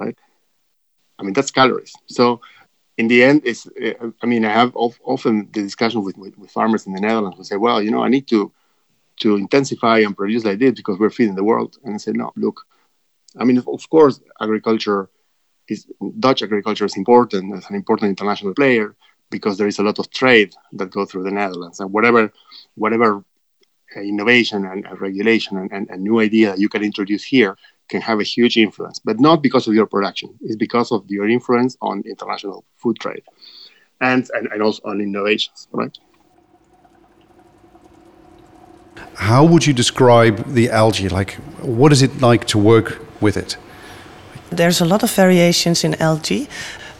right? 0.00 0.18
I 1.18 1.22
mean, 1.22 1.32
that's 1.32 1.50
calories. 1.50 1.92
So 2.06 2.40
in 2.96 3.08
the 3.08 3.22
end, 3.22 3.42
it's, 3.44 3.66
uh, 3.66 4.10
I 4.22 4.26
mean, 4.26 4.44
I 4.44 4.52
have 4.52 4.74
often 4.74 5.48
the 5.52 5.62
discussion 5.62 6.02
with, 6.02 6.16
with, 6.16 6.36
with, 6.38 6.50
farmers 6.50 6.86
in 6.86 6.94
the 6.94 7.00
Netherlands 7.00 7.36
who 7.36 7.44
say, 7.44 7.56
well, 7.56 7.82
you 7.82 7.90
know, 7.90 8.02
I 8.02 8.08
need 8.08 8.26
to, 8.28 8.52
to 9.20 9.36
intensify 9.36 9.98
and 9.98 10.16
produce 10.16 10.44
like 10.44 10.58
this 10.58 10.74
because 10.74 10.98
we're 10.98 11.10
feeding 11.10 11.34
the 11.36 11.44
world. 11.44 11.76
And 11.84 11.94
I 11.94 11.98
said, 11.98 12.16
no, 12.16 12.32
look, 12.36 12.66
I 13.38 13.44
mean, 13.44 13.58
of 13.58 13.90
course, 13.90 14.20
agriculture 14.40 15.10
is 15.68 15.86
Dutch 16.18 16.42
agriculture 16.42 16.84
is 16.84 16.96
important 16.96 17.54
as 17.56 17.68
an 17.70 17.76
important 17.76 18.10
international 18.10 18.54
player 18.54 18.94
because 19.30 19.58
there 19.58 19.66
is 19.66 19.78
a 19.78 19.82
lot 19.82 19.98
of 19.98 20.10
trade 20.10 20.52
that 20.72 20.90
go 20.90 21.04
through 21.04 21.24
the 21.24 21.30
Netherlands 21.30 21.80
and 21.80 21.92
whatever 21.92 22.32
whatever 22.74 23.24
uh, 23.96 24.00
innovation 24.00 24.64
and 24.64 24.86
uh, 24.86 24.96
regulation 24.96 25.56
and, 25.56 25.72
and, 25.72 25.88
and 25.90 26.02
new 26.02 26.20
idea 26.20 26.54
you 26.56 26.68
can 26.68 26.82
introduce 26.82 27.24
here 27.24 27.56
can 27.88 28.00
have 28.00 28.18
a 28.18 28.22
huge 28.22 28.56
influence, 28.56 28.98
but 28.98 29.20
not 29.20 29.42
because 29.42 29.68
of 29.68 29.74
your 29.74 29.86
production. 29.86 30.34
It's 30.40 30.56
because 30.56 30.90
of 30.90 31.04
your 31.08 31.28
influence 31.28 31.76
on 31.82 32.02
international 32.06 32.64
food 32.76 32.98
trade 32.98 33.22
and, 34.00 34.28
and, 34.34 34.48
and 34.52 34.62
also 34.62 34.80
on 34.84 35.00
innovations, 35.00 35.68
right? 35.72 35.96
How 39.14 39.44
would 39.44 39.66
you 39.66 39.72
describe 39.72 40.54
the 40.54 40.70
algae? 40.70 41.08
Like, 41.08 41.34
what 41.60 41.92
is 41.92 42.02
it 42.02 42.20
like 42.20 42.46
to 42.46 42.58
work 42.58 43.00
with 43.20 43.36
it? 43.36 43.56
There's 44.50 44.80
a 44.80 44.84
lot 44.84 45.02
of 45.02 45.10
variations 45.10 45.84
in 45.84 45.94
algae. 46.00 46.48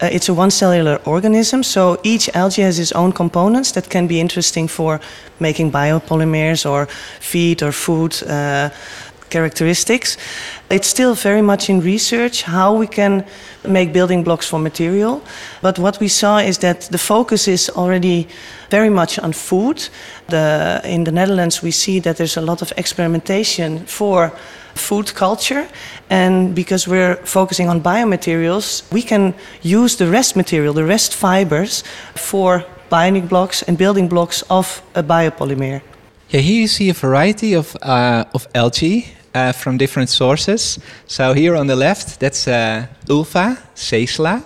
Uh, 0.03 0.09
it's 0.13 0.29
a 0.29 0.35
one 0.35 0.51
cellular 0.51 1.01
organism, 1.05 1.63
so 1.63 1.99
each 2.03 2.29
algae 2.35 2.63
has 2.63 2.79
its 2.79 2.93
own 2.93 3.13
components 3.13 3.73
that 3.73 3.89
can 3.89 4.07
be 4.07 4.21
interesting 4.21 4.69
for 4.69 5.01
making 5.39 5.71
biopolymers 5.71 6.69
or 6.69 6.87
feed 7.21 7.63
or 7.63 7.73
food 7.73 8.23
uh, 8.25 8.71
characteristics. 9.35 10.17
It's 10.71 10.89
still 10.89 11.15
very 11.15 11.43
much 11.43 11.69
in 11.69 11.81
research 11.81 12.37
how 12.43 12.79
we 12.83 12.87
can 12.87 13.25
make 13.65 13.93
building 13.93 14.25
blocks 14.25 14.47
for 14.49 14.61
material. 14.61 15.21
But 15.63 15.79
what 15.79 15.99
we 16.01 16.09
saw 16.09 16.39
is 16.51 16.59
that 16.59 16.89
the 16.91 16.99
focus 16.99 17.49
is 17.49 17.71
already 17.71 18.27
very 18.71 18.91
much 18.91 19.19
on 19.19 19.33
food. 19.33 19.89
The, 20.29 20.81
in 20.85 21.05
the 21.05 21.13
Netherlands, 21.13 21.63
we 21.63 21.71
see 21.71 22.01
that 22.01 22.17
there's 22.17 22.37
a 22.37 22.45
lot 22.51 22.63
of 22.63 22.73
experimentation 22.77 23.87
for 23.87 24.31
food 24.75 25.15
culture. 25.15 25.67
And 26.11 26.55
because 26.55 26.91
we're 26.91 27.17
focusing 27.25 27.69
on 27.69 27.81
biomaterials, 27.81 28.83
we 28.93 29.03
can 29.03 29.35
use 29.63 29.97
the 29.97 30.07
rest 30.07 30.37
material, 30.37 30.75
the 30.75 30.85
rest 30.85 31.15
fibers, 31.15 31.85
for 32.15 32.65
binding 32.89 33.27
blocks 33.27 33.63
and 33.69 33.77
building 33.77 34.09
blocks 34.09 34.45
of 34.49 34.83
a 34.95 35.03
biopolymer. 35.03 35.81
Yeah, 36.31 36.41
here 36.41 36.61
you 36.61 36.69
see 36.69 36.91
a 36.91 36.95
variety 36.95 37.57
of, 37.57 37.77
uh, 37.83 38.25
of 38.35 38.47
algae 38.55 39.14
uh, 39.35 39.53
from 39.53 39.77
different 39.77 40.09
sources. 40.09 40.79
So 41.07 41.33
here 41.33 41.57
on 41.57 41.67
the 41.67 41.77
left, 41.77 42.21
that's 42.21 42.49
uh, 42.49 42.87
Ulva 43.07 43.59
caecela, 43.75 44.43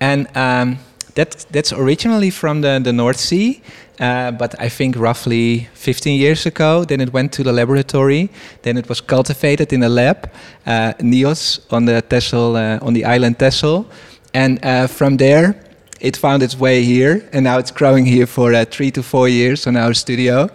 and 0.00 0.26
um, 0.36 0.78
that, 1.14 1.46
that's 1.50 1.72
originally 1.72 2.30
from 2.30 2.60
the, 2.60 2.80
the 2.82 2.92
North 2.92 3.20
Sea. 3.20 3.62
Uh, 4.00 4.32
but 4.32 4.60
I 4.60 4.68
think 4.68 4.96
roughly 4.96 5.68
15 5.74 6.18
years 6.18 6.46
ago, 6.46 6.84
then 6.84 7.00
it 7.00 7.12
went 7.12 7.32
to 7.34 7.44
the 7.44 7.52
laboratory. 7.52 8.28
Then 8.62 8.76
it 8.76 8.88
was 8.88 9.00
cultivated 9.00 9.72
in 9.72 9.84
a 9.84 9.88
lab, 9.88 10.30
uh, 10.66 10.94
NIOZ 10.98 11.60
on 11.70 11.84
the 11.84 12.02
Texel, 12.02 12.56
uh, 12.56 12.78
on 12.82 12.92
the 12.94 13.04
island 13.04 13.38
Texel, 13.38 13.86
and 14.32 14.64
uh, 14.64 14.88
from 14.88 15.16
there 15.16 15.63
it 16.04 16.18
found 16.18 16.42
its 16.42 16.54
way 16.58 16.84
here, 16.84 17.26
and 17.32 17.44
now 17.44 17.58
it's 17.58 17.70
growing 17.70 18.04
here 18.04 18.26
for 18.26 18.52
uh, 18.52 18.64
three 18.70 18.90
to 18.90 19.02
four 19.02 19.26
years 19.26 19.66
on 19.66 19.74
our 19.76 19.94
studio. 19.94 20.50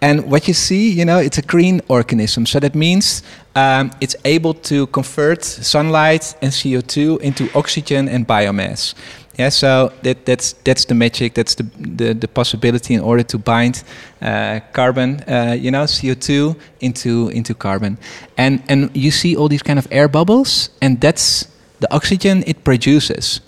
And 0.00 0.30
what 0.30 0.48
you 0.48 0.54
see, 0.54 0.90
you 0.90 1.04
know, 1.04 1.18
it's 1.18 1.36
a 1.36 1.42
green 1.42 1.82
organism, 1.88 2.46
so 2.46 2.58
that 2.60 2.74
means 2.74 3.22
um, 3.54 3.90
it's 4.00 4.16
able 4.24 4.54
to 4.54 4.86
convert 4.86 5.44
sunlight 5.44 6.34
and 6.40 6.50
CO2 6.50 7.20
into 7.20 7.48
oxygen 7.54 8.08
and 8.08 8.26
biomass. 8.26 8.94
Yeah, 9.38 9.50
so 9.50 9.92
that, 10.02 10.24
that's 10.24 10.54
that's 10.64 10.86
the 10.86 10.94
magic. 10.94 11.34
That's 11.34 11.54
the, 11.54 11.64
the, 11.96 12.14
the 12.14 12.28
possibility 12.28 12.94
in 12.94 13.00
order 13.00 13.24
to 13.24 13.38
bind 13.38 13.82
uh, 14.22 14.60
carbon, 14.72 15.22
uh, 15.28 15.56
you 15.58 15.70
know, 15.70 15.84
CO2 15.84 16.56
into 16.80 17.28
into 17.28 17.54
carbon, 17.54 17.98
and 18.38 18.62
and 18.68 18.90
you 18.94 19.10
see 19.10 19.36
all 19.36 19.48
these 19.48 19.62
kind 19.62 19.78
of 19.78 19.86
air 19.90 20.08
bubbles, 20.08 20.70
and 20.80 21.00
that's 21.00 21.48
the 21.80 21.92
oxygen 21.92 22.42
it 22.46 22.64
produces. 22.64 23.40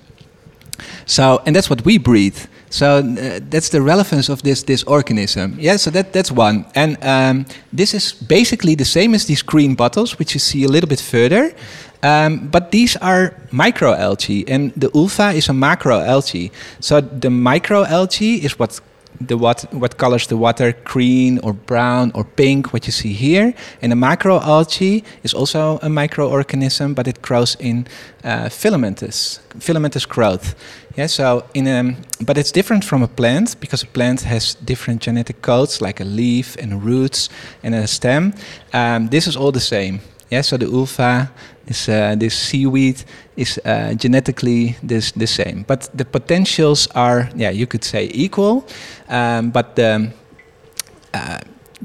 So, 1.07 1.41
and 1.47 1.55
that's 1.55 1.71
what 1.71 1.85
we 1.85 1.99
breathe. 1.99 2.39
So 2.69 2.99
uh, 2.99 3.41
that's 3.49 3.69
the 3.71 3.81
relevance 3.81 4.29
of 4.29 4.43
this 4.43 4.65
this 4.65 4.83
organism. 4.85 5.57
Yeah, 5.59 5.77
so 5.79 5.91
that 5.91 6.13
that's 6.13 6.33
one. 6.33 6.65
And 6.75 6.97
um, 7.03 7.47
this 7.73 7.95
is 7.95 8.13
basically 8.13 8.75
the 8.75 8.85
same 8.85 9.15
as 9.15 9.25
these 9.25 9.43
green 9.43 9.75
bottles, 9.75 10.19
which 10.19 10.35
you 10.35 10.41
see 10.41 10.65
a 10.65 10.69
little 10.69 10.89
bit 10.89 11.01
further. 11.01 11.55
Um, 12.03 12.49
but 12.49 12.71
these 12.73 12.97
are 12.97 13.35
microalgae, 13.51 14.45
and 14.49 14.73
the 14.77 14.89
ulva 14.89 15.35
is 15.35 15.49
a 15.49 15.53
macroalgae. 15.53 16.51
So 16.81 17.01
the 17.01 17.29
microalgae 17.29 18.45
is 18.45 18.59
what 18.59 18.81
the 19.21 19.37
what 19.37 19.65
what 19.73 19.97
colors 19.97 20.27
the 20.27 20.37
water 20.37 20.75
green 20.85 21.39
or 21.43 21.53
brown 21.53 22.13
or 22.15 22.25
pink 22.25 22.73
what 22.73 22.87
you 22.87 22.93
see 22.93 23.13
here 23.13 23.55
and 23.83 23.93
the 23.93 23.97
macroalgae 23.97 25.03
is 25.23 25.35
also 25.35 25.77
a 25.79 25.89
microorganism 25.89 26.95
but 26.95 27.07
it 27.09 27.23
grows 27.23 27.57
in 27.61 27.87
uh, 28.25 28.49
filamentous 28.49 29.41
filamentous 29.59 30.07
growth 30.07 30.55
yeah 30.97 31.07
so 31.07 31.45
in 31.55 31.67
a, 31.67 31.97
but 32.25 32.39
it's 32.39 32.53
different 32.53 32.85
from 32.85 33.03
a 33.03 33.09
plant 33.09 33.61
because 33.61 33.83
a 33.83 33.87
plant 33.87 34.23
has 34.23 34.55
different 34.55 35.03
genetic 35.03 35.43
codes 35.43 35.81
like 35.81 36.01
a 36.01 36.05
leaf 36.05 36.57
and 36.57 36.83
roots 36.85 37.29
and 37.63 37.75
a 37.75 37.87
stem 37.87 38.33
um, 38.73 39.09
this 39.09 39.27
is 39.27 39.37
all 39.37 39.53
the 39.53 39.61
same 39.61 40.01
yeah 40.31 40.41
so 40.41 40.57
the 40.57 40.67
ulva 40.67 41.31
this, 41.67 41.89
uh, 41.89 42.15
this 42.17 42.35
seaweed 42.35 43.03
is 43.37 43.61
uh, 43.65 43.93
genetically 43.95 44.77
this, 44.83 45.13
the 45.13 45.27
same. 45.27 45.65
But 45.67 45.91
the 45.93 46.05
potentials 46.05 46.87
are, 46.95 47.29
yeah, 47.35 47.51
you 47.51 47.67
could 47.67 47.85
say 47.85 48.09
equal, 48.15 48.67
um, 49.09 49.51
but 49.51 49.75
the, 49.75 50.13
uh, 51.13 51.39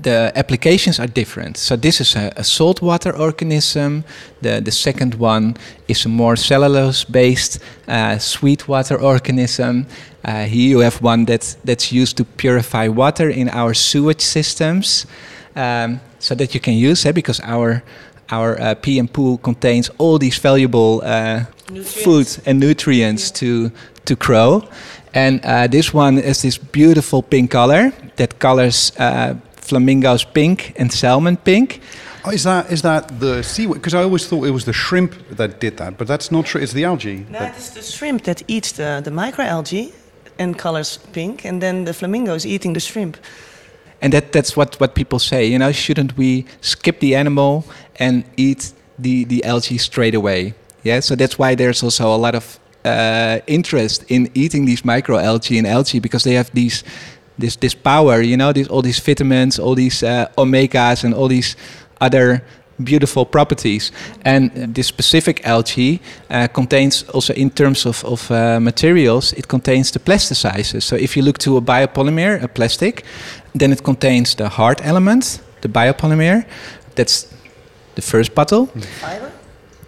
the 0.04 0.32
applications 0.36 1.00
are 1.00 1.08
different. 1.08 1.58
So 1.58 1.76
this 1.76 2.02
is 2.02 2.16
a, 2.16 2.32
a 2.36 2.44
saltwater 2.44 3.16
organism. 3.16 4.04
The, 4.42 4.62
the 4.62 4.72
second 4.72 5.16
one 5.16 5.56
is 5.88 6.06
a 6.06 6.10
more 6.10 6.36
cellulose-based 6.36 7.60
uh, 7.88 8.18
sweetwater 8.18 9.00
organism. 9.02 9.86
Uh, 10.24 10.46
here 10.46 10.70
you 10.70 10.80
have 10.80 11.02
one 11.02 11.26
that's, 11.26 11.56
that's 11.64 11.92
used 11.92 12.18
to 12.18 12.24
purify 12.24 12.88
water 12.88 13.30
in 13.30 13.50
our 13.50 13.74
sewage 13.74 14.22
systems. 14.22 15.06
Um, 15.56 16.00
so 16.22 16.36
that 16.36 16.54
you 16.54 16.60
can 16.60 16.76
use 16.76 17.06
it 17.06 17.16
because 17.16 17.42
our 17.42 17.84
our 18.30 18.60
uh, 18.62 18.76
pee 18.76 19.00
and 19.00 19.12
poo 19.12 19.38
contains 19.38 19.90
all 19.98 20.18
these 20.18 20.38
valuable 20.38 21.02
uh, 21.04 21.44
food 21.84 22.28
and 22.46 22.60
nutrients 22.60 23.32
to 23.32 23.72
to 24.06 24.16
grow. 24.16 24.64
And 25.14 25.42
uh, 25.44 25.68
this 25.68 25.94
one 25.94 26.18
is 26.18 26.42
this 26.42 26.58
beautiful 26.58 27.22
pink 27.22 27.52
color 27.52 27.92
that 28.16 28.40
colors 28.40 28.94
uh, 28.98 29.36
flamingos 29.62 30.24
pink 30.24 30.74
and 30.78 30.92
salmon 30.92 31.38
pink. 31.38 31.82
Oh, 32.24 32.32
is 32.32 32.44
that 32.44 32.72
is 32.72 32.82
that 32.82 33.20
the 33.20 33.42
seaweed? 33.44 33.76
Because 33.76 33.94
I 33.94 34.04
always 34.04 34.28
thought 34.28 34.46
it 34.46 34.52
was 34.52 34.66
the 34.66 34.74
shrimp 34.74 35.14
that 35.38 35.60
did 35.60 35.78
that, 35.78 35.98
but 35.98 36.08
that's 36.08 36.32
not 36.32 36.46
true. 36.46 36.62
It's 36.62 36.74
the 36.74 36.86
algae. 36.86 37.26
No, 37.30 37.40
it's 37.40 37.70
the 37.72 37.82
shrimp 37.82 38.24
that 38.24 38.44
eats 38.48 38.74
the, 38.74 39.02
the 39.04 39.12
microalgae 39.12 39.92
and 40.38 40.58
colors 40.58 41.00
pink, 41.14 41.46
and 41.46 41.62
then 41.62 41.86
the 41.86 41.94
flamingo 41.94 42.36
is 42.36 42.46
eating 42.46 42.74
the 42.74 42.80
shrimp 42.80 43.18
and 44.02 44.12
that 44.14 44.32
that's 44.32 44.58
what 44.58 44.80
what 44.80 44.96
people 44.96 45.20
say 45.20 45.46
you 45.46 45.58
know 45.58 45.72
shouldn't 45.72 46.18
we 46.18 46.46
skip 46.62 47.00
the 47.00 47.16
animal 47.16 47.64
and 48.00 48.24
eat 48.36 48.74
the 49.00 49.24
the 49.26 49.44
algae 49.46 49.78
straight 49.78 50.16
away 50.16 50.54
yeah 50.84 51.00
so 51.00 51.16
that's 51.16 51.38
why 51.38 51.56
there's 51.56 51.84
also 51.84 52.14
a 52.14 52.18
lot 52.18 52.36
of 52.36 52.60
uh, 52.84 53.40
interest 53.46 54.04
in 54.08 54.28
eating 54.34 54.66
these 54.66 54.82
microalgae 54.82 55.58
and 55.58 55.68
algae 55.68 56.00
because 56.00 56.24
they 56.24 56.34
have 56.34 56.50
these 56.54 56.84
this 57.42 57.58
this 57.58 57.76
power 57.76 58.22
you 58.22 58.38
know 58.38 58.54
these 58.54 58.68
all 58.70 58.82
these 58.82 59.00
vitamins 59.00 59.60
all 59.60 59.76
these 59.76 60.04
uh, 60.04 60.26
omegas 60.38 61.04
and 61.04 61.14
all 61.14 61.28
these 61.28 61.56
other 62.00 62.42
beautiful 62.84 63.26
properties. 63.26 63.92
And 64.26 64.52
this 64.74 64.88
specific 64.88 65.46
algae 65.46 66.02
uh, 66.30 66.48
contains 66.48 67.04
also, 67.10 67.34
in 67.34 67.50
terms 67.50 67.86
of, 67.86 68.04
of 68.06 68.30
uh, 68.32 68.60
materials, 68.60 69.34
it 69.34 69.48
contains 69.48 69.92
the 69.92 70.00
plasticizers. 70.00 70.84
So 70.84 70.96
if 70.96 71.16
you 71.16 71.24
look 71.24 71.38
to 71.40 71.58
a 71.58 71.62
biopolymer, 71.62 72.42
a 72.44 72.48
plastic, 72.48 73.04
then 73.54 73.72
it 73.72 73.84
contains 73.84 74.36
the 74.36 74.50
hard 74.50 74.82
element, 74.84 75.42
the 75.62 75.70
biopolymer. 75.70 76.46
That's 76.96 77.28
the 77.96 78.02
first 78.02 78.36
bottle. 78.36 78.68
Fiber? 79.00 79.32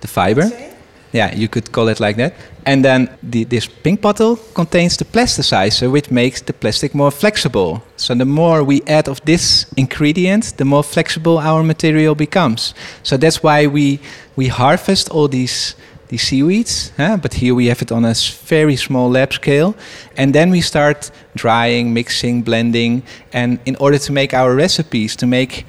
The 0.01 0.07
fiber. 0.07 0.72
Yeah, 1.13 1.33
you 1.35 1.47
could 1.47 1.71
call 1.71 1.89
it 1.89 1.99
like 1.99 2.17
that. 2.17 2.33
And 2.65 2.83
then 2.83 3.07
the, 3.21 3.43
this 3.43 3.67
pink 3.67 4.01
bottle 4.01 4.35
contains 4.55 4.97
the 4.97 5.05
plasticizer, 5.05 5.91
which 5.91 6.09
makes 6.09 6.41
the 6.41 6.53
plastic 6.53 6.95
more 6.95 7.11
flexible. 7.11 7.83
So 7.97 8.15
the 8.15 8.25
more 8.25 8.63
we 8.63 8.81
add 8.87 9.07
of 9.07 9.23
this 9.25 9.67
ingredient, 9.77 10.57
the 10.57 10.65
more 10.65 10.83
flexible 10.83 11.37
our 11.37 11.61
material 11.63 12.15
becomes. 12.15 12.73
So 13.03 13.17
that's 13.17 13.43
why 13.43 13.67
we 13.67 13.99
we 14.35 14.47
harvest 14.47 15.09
all 15.09 15.27
these 15.27 15.75
these 16.07 16.23
seaweeds, 16.23 16.91
huh? 16.97 17.17
but 17.17 17.33
here 17.33 17.55
we 17.55 17.67
have 17.67 17.81
it 17.81 17.91
on 17.91 18.05
a 18.05 18.13
very 18.47 18.75
small 18.75 19.09
lab 19.09 19.33
scale, 19.33 19.73
and 20.17 20.33
then 20.33 20.51
we 20.51 20.61
start 20.61 21.11
drying, 21.35 21.93
mixing, 21.93 22.43
blending, 22.43 23.01
and 23.31 23.59
in 23.65 23.75
order 23.77 23.97
to 23.97 24.11
make 24.11 24.33
our 24.33 24.53
recipes, 24.55 25.15
to 25.15 25.25
make 25.25 25.65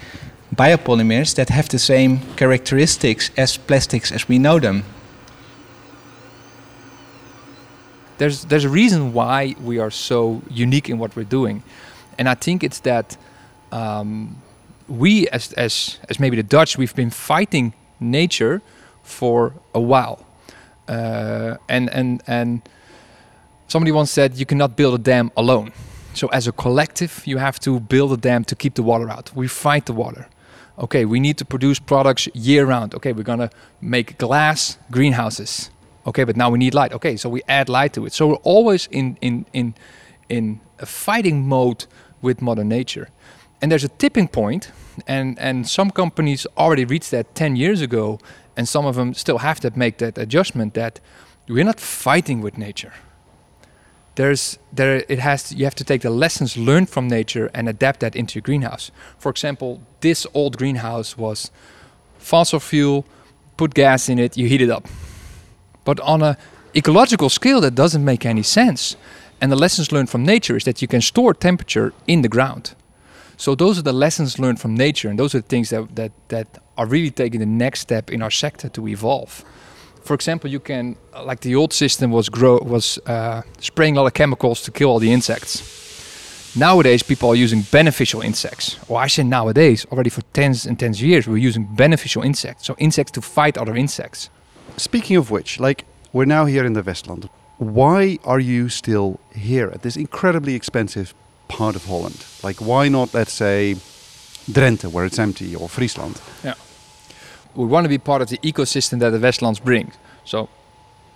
biopolymers 0.54 1.34
that 1.34 1.48
have 1.48 1.68
the 1.68 1.78
same 1.78 2.20
characteristics 2.36 3.30
as 3.36 3.56
plastics 3.56 4.12
as 4.12 4.28
we 4.28 4.38
know 4.38 4.58
them. 4.58 4.84
There's 8.18 8.44
there's 8.44 8.64
a 8.64 8.68
reason 8.68 9.12
why 9.12 9.54
we 9.62 9.78
are 9.78 9.90
so 9.90 10.42
unique 10.50 10.88
in 10.88 10.98
what 10.98 11.16
we're 11.16 11.28
doing, 11.28 11.62
and 12.18 12.28
I 12.28 12.34
think 12.34 12.62
it's 12.62 12.80
that 12.80 13.16
um, 13.72 14.42
we 14.88 15.28
as 15.28 15.52
as 15.54 15.98
as 16.08 16.20
maybe 16.20 16.36
the 16.36 16.42
Dutch, 16.42 16.78
we've 16.78 16.94
been 16.94 17.10
fighting 17.10 17.72
nature 18.00 18.62
for 19.02 19.52
a 19.74 19.80
while, 19.80 20.24
uh, 20.88 21.56
and 21.68 21.90
and 21.90 22.22
and 22.26 22.62
somebody 23.68 23.92
once 23.92 24.10
said 24.10 24.36
you 24.36 24.46
cannot 24.46 24.76
build 24.76 24.94
a 24.94 25.02
dam 25.02 25.30
alone. 25.36 25.72
So 26.14 26.28
as 26.28 26.46
a 26.46 26.52
collective, 26.52 27.22
you 27.26 27.38
have 27.38 27.58
to 27.60 27.80
build 27.80 28.12
a 28.12 28.16
dam 28.16 28.44
to 28.44 28.54
keep 28.54 28.74
the 28.74 28.84
water 28.84 29.10
out. 29.10 29.32
We 29.34 29.48
fight 29.48 29.86
the 29.86 29.92
water. 29.92 30.28
Okay, 30.78 31.04
we 31.04 31.20
need 31.20 31.38
to 31.38 31.44
produce 31.44 31.80
products 31.80 32.28
year 32.34 32.66
round. 32.66 32.94
Okay, 32.94 33.12
we're 33.12 33.24
gonna 33.24 33.50
make 33.80 34.18
glass 34.18 34.78
greenhouses. 34.90 35.70
Okay, 36.06 36.24
but 36.24 36.36
now 36.36 36.50
we 36.50 36.58
need 36.58 36.74
light. 36.74 36.92
Okay, 36.92 37.16
so 37.16 37.28
we 37.28 37.42
add 37.48 37.68
light 37.68 37.92
to 37.94 38.06
it. 38.06 38.12
So 38.12 38.28
we're 38.28 38.44
always 38.44 38.88
in 38.90 39.16
in 39.20 39.46
in 39.52 39.74
in 40.28 40.60
a 40.78 40.86
fighting 40.86 41.48
mode 41.48 41.86
with 42.22 42.40
Mother 42.40 42.64
Nature. 42.64 43.08
And 43.60 43.70
there's 43.70 43.84
a 43.84 43.88
tipping 43.98 44.28
point, 44.28 44.72
and 45.06 45.38
and 45.38 45.68
some 45.68 45.90
companies 45.90 46.46
already 46.56 46.84
reached 46.84 47.10
that 47.10 47.34
10 47.34 47.56
years 47.56 47.80
ago, 47.80 48.18
and 48.56 48.68
some 48.68 48.86
of 48.86 48.94
them 48.96 49.14
still 49.14 49.38
have 49.38 49.60
to 49.60 49.70
make 49.74 49.98
that 49.98 50.18
adjustment 50.18 50.74
that 50.74 51.00
we're 51.48 51.64
not 51.64 51.80
fighting 51.80 52.42
with 52.42 52.58
nature 52.58 52.92
there's 54.14 54.58
there 54.72 55.04
it 55.08 55.18
has 55.18 55.48
to, 55.48 55.56
you 55.56 55.64
have 55.64 55.74
to 55.74 55.84
take 55.84 56.02
the 56.02 56.10
lessons 56.10 56.56
learned 56.56 56.88
from 56.88 57.08
nature 57.08 57.50
and 57.54 57.68
adapt 57.68 58.00
that 58.00 58.14
into 58.14 58.36
your 58.36 58.42
greenhouse. 58.42 58.90
For 59.18 59.30
example, 59.30 59.80
this 60.00 60.26
old 60.34 60.56
greenhouse 60.56 61.18
was 61.18 61.50
fossil 62.18 62.60
fuel, 62.60 63.04
put 63.56 63.74
gas 63.74 64.08
in 64.08 64.18
it, 64.18 64.36
you 64.36 64.46
heat 64.46 64.62
it 64.62 64.70
up. 64.70 64.86
But 65.84 66.00
on 66.00 66.22
a 66.22 66.36
ecological 66.74 67.28
scale 67.28 67.60
that 67.60 67.74
doesn't 67.74 68.04
make 68.04 68.26
any 68.26 68.42
sense. 68.42 68.96
And 69.40 69.52
the 69.52 69.56
lessons 69.56 69.92
learned 69.92 70.10
from 70.10 70.24
nature 70.24 70.56
is 70.56 70.64
that 70.64 70.80
you 70.80 70.88
can 70.88 71.00
store 71.00 71.34
temperature 71.34 71.92
in 72.06 72.22
the 72.22 72.28
ground. 72.28 72.74
So 73.36 73.54
those 73.54 73.78
are 73.78 73.82
the 73.82 73.92
lessons 73.92 74.38
learned 74.38 74.60
from 74.60 74.74
nature 74.74 75.08
and 75.08 75.18
those 75.18 75.34
are 75.34 75.40
the 75.40 75.48
things 75.48 75.70
that 75.70 75.94
that, 75.96 76.12
that 76.28 76.46
are 76.76 76.86
really 76.86 77.10
taking 77.10 77.40
the 77.40 77.46
next 77.46 77.80
step 77.80 78.10
in 78.10 78.22
our 78.22 78.30
sector 78.30 78.68
to 78.68 78.88
evolve 78.88 79.44
for 80.04 80.14
example, 80.14 80.50
you 80.50 80.60
can 80.60 80.96
like 81.24 81.40
the 81.40 81.54
old 81.54 81.72
system 81.72 82.10
was 82.10 82.28
grow 82.28 82.58
was 82.58 82.98
uh, 83.06 83.42
spraying 83.60 83.96
a 83.96 84.00
lot 84.00 84.06
of 84.06 84.14
chemicals 84.14 84.62
to 84.62 84.70
kill 84.70 84.90
all 84.90 85.00
the 85.00 85.12
insects. 85.12 85.62
Nowadays, 86.56 87.02
people 87.02 87.30
are 87.30 87.34
using 87.34 87.62
beneficial 87.62 88.20
insects. 88.20 88.78
Or 88.88 89.00
I 89.00 89.08
say 89.08 89.24
nowadays, 89.24 89.86
already 89.90 90.10
for 90.10 90.22
tens 90.32 90.66
and 90.66 90.78
tens 90.78 90.98
of 91.00 91.06
years, 91.06 91.26
we're 91.26 91.38
using 91.48 91.64
beneficial 91.64 92.22
insects. 92.22 92.66
So 92.66 92.76
insects 92.78 93.12
to 93.12 93.22
fight 93.22 93.58
other 93.58 93.74
insects. 93.74 94.30
Speaking 94.76 95.16
of 95.16 95.30
which, 95.30 95.60
like 95.60 95.84
we're 96.12 96.24
now 96.24 96.44
here 96.44 96.64
in 96.64 96.72
the 96.74 96.82
Westland. 96.82 97.28
Why 97.58 98.18
are 98.24 98.40
you 98.40 98.68
still 98.68 99.20
here 99.34 99.70
at 99.72 99.82
this 99.82 99.96
incredibly 99.96 100.54
expensive 100.54 101.14
part 101.48 101.76
of 101.76 101.84
Holland? 101.84 102.24
Like, 102.42 102.60
why 102.60 102.88
not, 102.88 103.14
let's 103.14 103.32
say, 103.32 103.76
Drenthe, 104.50 104.90
where 104.90 105.04
it's 105.04 105.18
empty, 105.18 105.54
or 105.54 105.68
Friesland? 105.68 106.20
Yeah 106.42 106.54
we 107.54 107.64
want 107.66 107.84
to 107.84 107.88
be 107.88 107.98
part 107.98 108.22
of 108.22 108.28
the 108.28 108.38
ecosystem 108.38 108.98
that 109.00 109.10
the 109.10 109.18
Westlands 109.18 109.60
brings. 109.60 109.94
So 110.24 110.48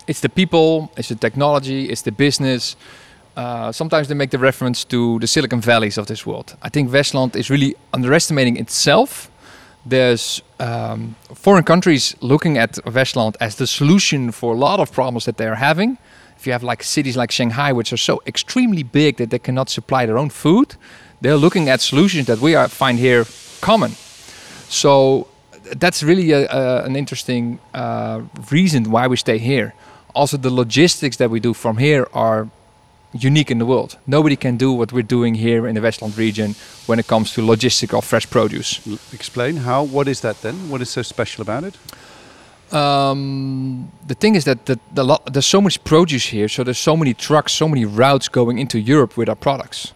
it's 0.06 0.20
the 0.20 0.28
people, 0.28 0.90
it's 0.96 1.08
the 1.08 1.16
technology, 1.16 1.88
it's 1.88 2.02
the 2.02 2.12
business. 2.12 2.76
Uh, 3.36 3.70
sometimes 3.72 4.08
they 4.08 4.14
make 4.14 4.30
the 4.30 4.38
reference 4.38 4.84
to 4.84 5.18
the 5.20 5.26
Silicon 5.26 5.60
Valleys 5.60 5.98
of 5.98 6.06
this 6.06 6.26
world. 6.26 6.56
I 6.62 6.68
think 6.68 6.92
Westland 6.92 7.36
is 7.36 7.50
really 7.50 7.76
underestimating 7.92 8.56
itself. 8.56 9.30
There's 9.86 10.42
um, 10.60 11.14
foreign 11.34 11.64
countries 11.64 12.14
looking 12.20 12.58
at 12.58 12.78
Westland 12.84 13.36
as 13.40 13.56
the 13.56 13.66
solution 13.66 14.32
for 14.32 14.54
a 14.54 14.58
lot 14.58 14.80
of 14.80 14.92
problems 14.92 15.24
that 15.24 15.36
they're 15.36 15.54
having. 15.54 15.98
If 16.36 16.46
you 16.46 16.52
have 16.52 16.62
like 16.62 16.82
cities 16.82 17.16
like 17.16 17.32
Shanghai, 17.32 17.72
which 17.72 17.92
are 17.92 17.96
so 17.96 18.20
extremely 18.26 18.82
big 18.82 19.16
that 19.16 19.30
they 19.30 19.38
cannot 19.38 19.70
supply 19.70 20.06
their 20.06 20.18
own 20.18 20.30
food, 20.30 20.76
they're 21.20 21.36
looking 21.36 21.68
at 21.68 21.80
solutions 21.80 22.26
that 22.26 22.38
we 22.38 22.54
are, 22.54 22.68
find 22.68 22.98
here 22.98 23.24
common. 23.60 23.92
So 24.68 25.26
that's 25.76 26.02
really 26.02 26.32
a, 26.32 26.46
a, 26.48 26.84
an 26.84 26.96
interesting 26.96 27.58
uh, 27.74 28.22
reason 28.50 28.90
why 28.90 29.06
we 29.06 29.16
stay 29.16 29.38
here. 29.38 29.74
Also, 30.14 30.36
the 30.36 30.50
logistics 30.50 31.16
that 31.16 31.30
we 31.30 31.40
do 31.40 31.54
from 31.54 31.76
here 31.76 32.06
are 32.12 32.48
unique 33.12 33.50
in 33.50 33.58
the 33.58 33.66
world. 33.66 33.98
Nobody 34.06 34.36
can 34.36 34.56
do 34.56 34.72
what 34.72 34.92
we're 34.92 35.02
doing 35.02 35.34
here 35.34 35.66
in 35.66 35.74
the 35.74 35.80
Westland 35.80 36.16
region 36.18 36.54
when 36.86 36.98
it 36.98 37.06
comes 37.06 37.32
to 37.34 37.40
logistic 37.40 37.96
of 37.96 38.04
fresh 38.04 38.28
produce. 38.28 38.80
L 38.86 38.98
explain 39.12 39.56
how. 39.56 39.84
What 39.84 40.08
is 40.08 40.20
that 40.20 40.36
then? 40.42 40.68
What 40.70 40.80
is 40.80 40.90
so 40.90 41.02
special 41.02 41.42
about 41.42 41.64
it? 41.64 41.74
Um, 42.72 43.90
the 44.06 44.14
thing 44.14 44.34
is 44.34 44.44
that 44.44 44.66
the, 44.66 44.78
the 44.92 45.18
there's 45.32 45.46
so 45.46 45.60
much 45.60 45.82
produce 45.84 46.26
here, 46.26 46.48
so 46.48 46.62
there's 46.62 46.78
so 46.78 46.96
many 46.96 47.14
trucks, 47.14 47.52
so 47.52 47.66
many 47.66 47.84
routes 47.84 48.28
going 48.28 48.58
into 48.58 48.78
Europe 48.78 49.16
with 49.16 49.28
our 49.28 49.36
products. 49.36 49.94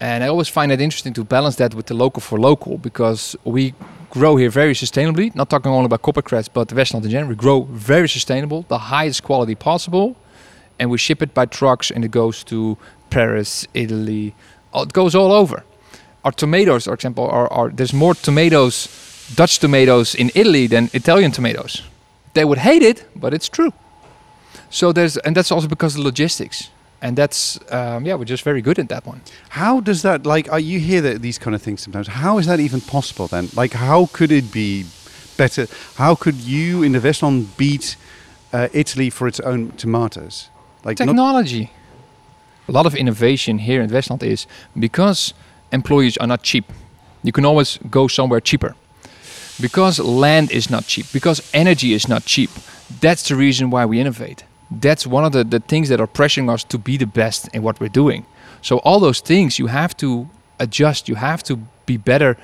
And 0.00 0.22
I 0.22 0.28
always 0.28 0.48
find 0.48 0.70
it 0.70 0.80
interesting 0.80 1.14
to 1.14 1.24
balance 1.24 1.56
that 1.56 1.74
with 1.74 1.86
the 1.86 1.94
local 1.94 2.20
for 2.20 2.38
local 2.38 2.78
because 2.78 3.36
we 3.44 3.74
grow 4.10 4.36
here 4.36 4.50
very 4.50 4.74
sustainably. 4.74 5.34
Not 5.34 5.48
talking 5.48 5.72
only 5.72 5.86
about 5.86 6.02
Koppert 6.02 6.24
Cress, 6.24 6.48
but 6.48 6.68
the 6.68 6.74
Westland 6.74 7.04
in 7.04 7.10
general. 7.10 7.30
We 7.30 7.36
grow 7.36 7.62
very 7.62 8.08
sustainable, 8.08 8.64
the 8.68 8.78
highest 8.78 9.22
quality 9.22 9.54
possible, 9.54 10.16
and 10.78 10.90
we 10.90 10.98
ship 10.98 11.22
it 11.22 11.34
by 11.34 11.46
trucks, 11.46 11.90
and 11.90 12.04
it 12.04 12.10
goes 12.10 12.44
to 12.44 12.76
Paris, 13.10 13.66
Italy. 13.74 14.34
It 14.74 14.92
goes 14.92 15.14
all 15.14 15.32
over. 15.32 15.64
Our 16.24 16.32
tomatoes, 16.32 16.84
for 16.84 16.94
example, 16.94 17.28
are, 17.28 17.52
are 17.52 17.68
there's 17.68 17.92
more 17.92 18.14
tomatoes, 18.14 18.88
Dutch 19.34 19.58
tomatoes 19.58 20.14
in 20.14 20.30
Italy 20.34 20.66
than 20.66 20.90
Italian 20.92 21.32
tomatoes. 21.32 21.82
They 22.32 22.44
would 22.44 22.58
hate 22.58 22.82
it, 22.82 23.06
but 23.14 23.32
it's 23.34 23.48
true. 23.48 23.72
So 24.70 24.92
there's, 24.92 25.16
and 25.18 25.36
that's 25.36 25.52
also 25.52 25.68
because 25.68 25.96
of 25.96 26.04
logistics 26.04 26.70
and 27.04 27.18
that's 27.18 27.60
um, 27.70 28.06
yeah 28.06 28.14
we're 28.14 28.24
just 28.24 28.42
very 28.42 28.62
good 28.62 28.78
at 28.78 28.88
that 28.88 29.06
one 29.06 29.20
how 29.50 29.78
does 29.78 30.00
that 30.02 30.24
like 30.24 30.50
uh, 30.50 30.56
you 30.56 30.80
hear 30.80 31.02
that, 31.02 31.20
these 31.20 31.38
kind 31.38 31.54
of 31.54 31.62
things 31.62 31.82
sometimes 31.82 32.08
how 32.08 32.38
is 32.38 32.46
that 32.46 32.58
even 32.58 32.80
possible 32.80 33.26
then 33.28 33.48
like 33.54 33.74
how 33.74 34.06
could 34.12 34.32
it 34.32 34.50
be 34.50 34.86
better 35.36 35.66
how 35.96 36.14
could 36.14 36.36
you 36.36 36.82
in 36.82 36.92
the 36.92 37.00
Westland 37.00 37.56
beat 37.56 37.96
uh, 38.52 38.68
Italy 38.72 39.10
for 39.10 39.28
its 39.28 39.38
own 39.40 39.70
tomatoes 39.72 40.48
like 40.84 40.96
technology 40.96 41.70
a 42.68 42.72
lot 42.72 42.86
of 42.86 42.94
innovation 42.94 43.58
here 43.58 43.82
in 43.82 43.90
Westland 43.90 44.22
is 44.22 44.46
because 44.78 45.34
employees 45.72 46.16
are 46.18 46.26
not 46.26 46.42
cheap 46.42 46.72
you 47.22 47.32
can 47.32 47.44
always 47.44 47.78
go 47.90 48.08
somewhere 48.08 48.40
cheaper 48.40 48.74
because 49.60 49.98
land 49.98 50.50
is 50.50 50.70
not 50.70 50.86
cheap 50.86 51.06
because 51.12 51.50
energy 51.52 51.92
is 51.92 52.08
not 52.08 52.24
cheap 52.24 52.50
that's 53.00 53.28
the 53.28 53.34
reason 53.34 53.70
why 53.70 53.84
we 53.84 54.00
innovate 54.00 54.44
that's 54.80 55.06
one 55.06 55.24
of 55.24 55.32
the, 55.32 55.44
the 55.44 55.60
things 55.60 55.88
that 55.88 56.00
are 56.00 56.06
pressuring 56.06 56.50
us 56.50 56.64
to 56.64 56.78
be 56.78 56.96
the 56.96 57.06
best 57.06 57.48
in 57.48 57.62
what 57.62 57.80
we're 57.80 57.88
doing. 57.88 58.26
So 58.62 58.78
all 58.78 59.00
those 59.00 59.20
things 59.20 59.58
you 59.58 59.66
have 59.66 59.96
to 59.98 60.28
adjust. 60.58 61.08
You 61.08 61.16
have 61.16 61.42
to 61.44 61.58
be 61.86 61.96
better 61.96 62.36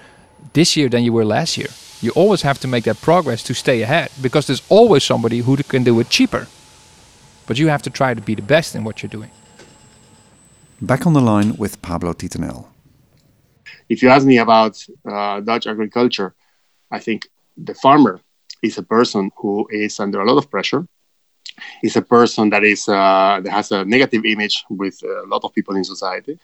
this 0.52 0.76
year 0.76 0.88
than 0.88 1.04
you 1.04 1.12
were 1.12 1.24
last 1.24 1.56
year. 1.56 1.68
You 2.00 2.10
always 2.12 2.42
have 2.42 2.58
to 2.60 2.68
make 2.68 2.84
that 2.84 3.00
progress 3.00 3.42
to 3.44 3.54
stay 3.54 3.82
ahead 3.82 4.10
because 4.20 4.46
there's 4.46 4.62
always 4.68 5.04
somebody 5.04 5.38
who 5.38 5.56
can 5.56 5.84
do 5.84 5.98
it 6.00 6.08
cheaper. 6.08 6.46
But 7.50 7.58
you 7.58 7.66
have 7.66 7.82
to 7.82 7.90
try 7.90 8.14
to 8.14 8.20
be 8.20 8.36
the 8.36 8.42
best 8.42 8.76
in 8.76 8.84
what 8.84 9.02
you're 9.02 9.10
doing. 9.10 9.32
Back 10.80 11.04
on 11.04 11.14
the 11.14 11.20
line 11.20 11.56
with 11.56 11.82
Pablo 11.82 12.12
Tittonell. 12.12 12.68
If 13.88 14.04
you 14.04 14.08
ask 14.08 14.24
me 14.24 14.38
about 14.38 14.86
uh, 15.04 15.40
Dutch 15.40 15.66
agriculture, 15.66 16.32
I 16.92 17.00
think 17.00 17.26
the 17.56 17.74
farmer 17.74 18.20
is 18.62 18.78
a 18.78 18.84
person 18.84 19.32
who 19.36 19.66
is 19.72 19.98
under 19.98 20.20
a 20.20 20.24
lot 20.30 20.38
of 20.38 20.48
pressure 20.48 20.86
is 21.82 21.96
a 21.96 22.02
person 22.02 22.50
that 22.50 22.62
is 22.62 22.88
uh, 22.88 23.40
that 23.42 23.50
has 23.50 23.72
a 23.72 23.84
negative 23.84 24.24
image 24.24 24.64
with 24.70 25.02
a 25.02 25.26
lot 25.26 25.42
of 25.42 25.52
people 25.52 25.74
in 25.74 25.82
society. 25.82 26.38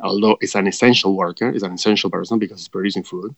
Although 0.00 0.38
it's 0.40 0.56
an 0.56 0.66
essential 0.66 1.14
worker, 1.14 1.50
it's 1.50 1.62
an 1.62 1.74
essential 1.74 2.10
person 2.10 2.40
because 2.40 2.58
it's 2.58 2.74
producing 2.76 3.04
food, 3.04 3.32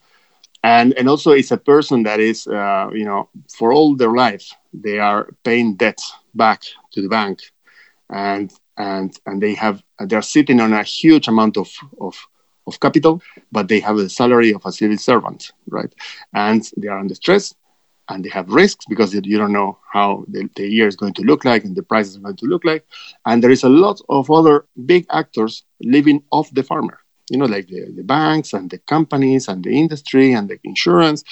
and 0.62 0.94
and 0.94 1.06
also 1.10 1.32
it's 1.32 1.50
a 1.50 1.58
person 1.58 2.02
that 2.04 2.18
is 2.18 2.46
uh, 2.46 2.88
you 2.94 3.04
know 3.04 3.28
for 3.58 3.74
all 3.74 3.94
their 3.94 4.12
life 4.12 4.46
they 4.72 4.98
are 4.98 5.28
paying 5.44 5.76
debts 5.76 6.14
back 6.34 6.62
to 6.94 7.02
the 7.02 7.08
bank, 7.08 7.40
and 8.10 8.52
and 8.76 9.18
and 9.26 9.42
they 9.42 9.54
have 9.54 9.82
they're 9.98 10.22
sitting 10.22 10.60
on 10.60 10.72
a 10.72 10.82
huge 10.82 11.28
amount 11.28 11.56
of 11.56 11.70
of 12.00 12.16
of 12.66 12.80
capital, 12.80 13.22
but 13.52 13.68
they 13.68 13.80
have 13.80 13.96
the 13.96 14.08
salary 14.08 14.52
of 14.54 14.64
a 14.64 14.72
civil 14.72 14.96
servant, 14.96 15.52
right? 15.68 15.92
And 16.32 16.62
they 16.76 16.88
are 16.88 16.98
under 16.98 17.14
stress 17.14 17.54
and 18.08 18.24
they 18.24 18.28
have 18.28 18.48
risks 18.48 18.84
because 18.88 19.14
you 19.14 19.38
don't 19.38 19.52
know 19.52 19.78
how 19.90 20.24
the, 20.28 20.48
the, 20.56 20.66
year 20.66 20.86
is 20.86 20.96
going 20.96 21.14
to 21.14 21.22
look 21.22 21.44
like 21.44 21.64
and 21.64 21.74
the 21.74 21.82
prices 21.82 22.16
are 22.16 22.20
going 22.20 22.36
to 22.36 22.46
look 22.46 22.64
like. 22.64 22.84
And 23.24 23.42
there 23.42 23.50
is 23.50 23.64
a 23.64 23.68
lot 23.68 24.00
of 24.08 24.30
other 24.30 24.66
big 24.84 25.06
actors 25.10 25.64
living 25.80 26.22
off 26.30 26.50
the 26.52 26.62
farmer, 26.62 27.00
you 27.30 27.38
know, 27.38 27.46
like 27.46 27.68
the, 27.68 27.92
the 27.96 28.02
banks 28.02 28.52
and 28.52 28.70
the 28.70 28.78
companies 28.78 29.48
and 29.48 29.64
the 29.64 29.70
industry 29.70 30.32
and 30.32 30.48
the 30.48 30.58
insurance. 30.64 31.24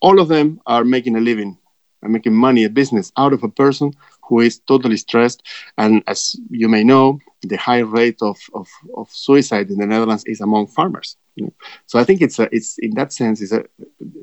All 0.00 0.20
of 0.20 0.28
them 0.28 0.60
are 0.66 0.84
making 0.84 1.16
a 1.16 1.20
living 1.20 1.58
and 2.02 2.12
making 2.12 2.34
money, 2.34 2.64
a 2.64 2.70
business 2.70 3.12
out 3.16 3.32
of 3.32 3.42
a 3.42 3.48
person 3.48 3.92
who 4.28 4.40
is 4.40 4.58
totally 4.60 4.96
stressed. 4.96 5.42
And 5.78 6.02
as 6.06 6.36
you 6.50 6.68
may 6.68 6.84
know, 6.84 7.18
the 7.42 7.56
high 7.56 7.80
rate 7.80 8.20
of, 8.22 8.38
of, 8.54 8.68
of 8.96 9.10
suicide 9.10 9.70
in 9.70 9.78
the 9.78 9.86
Netherlands 9.86 10.24
is 10.26 10.40
among 10.40 10.68
farmers. 10.68 11.16
You 11.34 11.46
know? 11.46 11.52
So 11.86 11.98
I 11.98 12.04
think 12.04 12.22
it's 12.22 12.38
a, 12.38 12.48
it's 12.54 12.78
in 12.78 12.94
that 12.94 13.12
sense, 13.12 13.40
it's 13.40 13.52
a, 13.52 13.64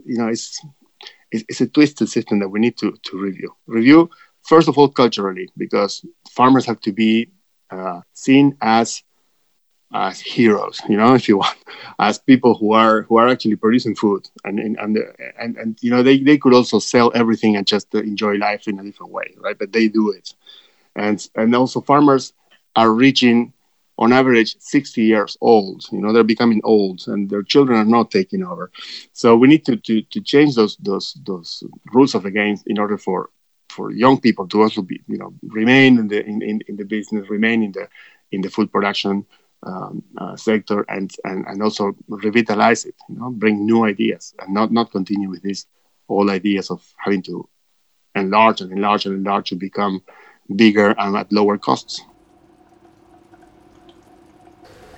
you 0.06 0.18
know, 0.18 0.28
it's 0.28 0.60
it's, 1.32 1.46
it's 1.48 1.62
a 1.62 1.68
twisted 1.68 2.10
system 2.10 2.40
that 2.40 2.50
we 2.50 2.60
need 2.60 2.78
to, 2.78 2.98
to 3.04 3.18
review. 3.18 3.56
Review, 3.68 4.10
first 4.44 4.68
of 4.68 4.78
all, 4.78 4.90
culturally, 4.90 5.50
because 5.58 6.06
farmers 6.30 6.66
have 6.66 6.82
to 6.82 6.92
be 6.92 7.32
uh, 7.70 8.02
seen 8.14 8.58
as 8.62 9.02
as 9.94 10.20
heroes, 10.20 10.82
you 10.88 10.98
know, 10.98 11.14
if 11.20 11.28
you 11.28 11.38
want, 11.38 11.58
as 12.00 12.20
people 12.20 12.56
who 12.56 12.74
are 12.74 13.04
who 13.04 13.18
are 13.18 13.28
actually 13.28 13.56
producing 13.56 13.96
food, 13.96 14.30
and 14.44 14.60
and 14.60 14.78
and, 14.78 14.98
and, 15.40 15.58
and 15.58 15.78
you 15.82 15.92
know 15.92 16.04
they, 16.04 16.20
they 16.20 16.38
could 16.38 16.54
also 16.54 16.80
sell 16.80 17.12
everything 17.16 17.56
and 17.56 17.68
just 17.68 17.94
enjoy 17.94 18.36
life 18.36 18.68
in 18.68 18.80
a 18.80 18.84
different 18.84 19.12
way, 19.12 19.34
right? 19.38 19.58
But 19.58 19.72
they 19.72 19.88
do 19.88 20.12
it, 20.12 20.34
and 20.96 21.26
and 21.36 21.56
also 21.56 21.82
farmers 21.82 22.34
are 22.76 22.92
reaching 22.92 23.54
on 23.98 24.12
average 24.12 24.56
60 24.60 25.04
years 25.04 25.38
old 25.42 25.86
you 25.92 26.00
know 26.00 26.12
they're 26.12 26.24
becoming 26.24 26.62
old 26.64 27.04
and 27.08 27.30
their 27.30 27.44
children 27.44 27.78
are 27.78 27.86
not 27.86 28.10
taking 28.10 28.44
over 28.44 28.72
so 29.14 29.36
we 29.36 29.48
need 29.48 29.64
to, 29.66 29.76
to, 29.78 30.02
to 30.04 30.22
change 30.22 30.56
those 30.56 30.76
those 30.78 31.18
those 31.26 31.64
rules 31.94 32.16
of 32.16 32.24
the 32.24 32.32
game 32.32 32.58
in 32.66 32.80
order 32.80 32.98
for 32.98 33.30
for 33.70 33.92
young 33.92 34.20
people 34.20 34.48
to 34.48 34.62
also 34.62 34.82
be 34.82 35.02
you 35.08 35.18
know 35.18 35.34
remain 35.44 36.00
in 36.00 36.08
the 36.08 36.26
in, 36.26 36.42
in, 36.42 36.62
in 36.68 36.76
the 36.78 36.86
business 36.86 37.30
remain 37.30 37.62
in 37.64 37.72
the 37.74 37.88
in 38.32 38.42
the 38.42 38.50
food 38.50 38.72
production 38.72 39.26
um, 39.64 40.04
uh, 40.18 40.36
sector 40.36 40.86
and, 40.90 41.12
and 41.24 41.46
and 41.48 41.62
also 41.62 41.96
revitalize 42.08 42.86
it 42.86 42.96
you 43.10 43.16
know 43.18 43.30
bring 43.30 43.66
new 43.66 43.86
ideas 43.86 44.34
and 44.40 44.54
not 44.54 44.72
not 44.72 44.92
continue 44.92 45.30
with 45.30 45.42
these 45.42 45.68
old 46.10 46.30
ideas 46.30 46.72
of 46.72 46.82
having 46.98 47.22
to 47.22 47.48
enlarge 48.16 48.62
and 48.62 48.72
enlarge 48.72 49.06
and 49.06 49.16
enlarge 49.16 49.50
to 49.50 49.56
become 49.56 50.02
bigger 50.56 50.94
and 50.98 51.16
at 51.16 51.32
lower 51.32 51.58
costs 51.58 52.02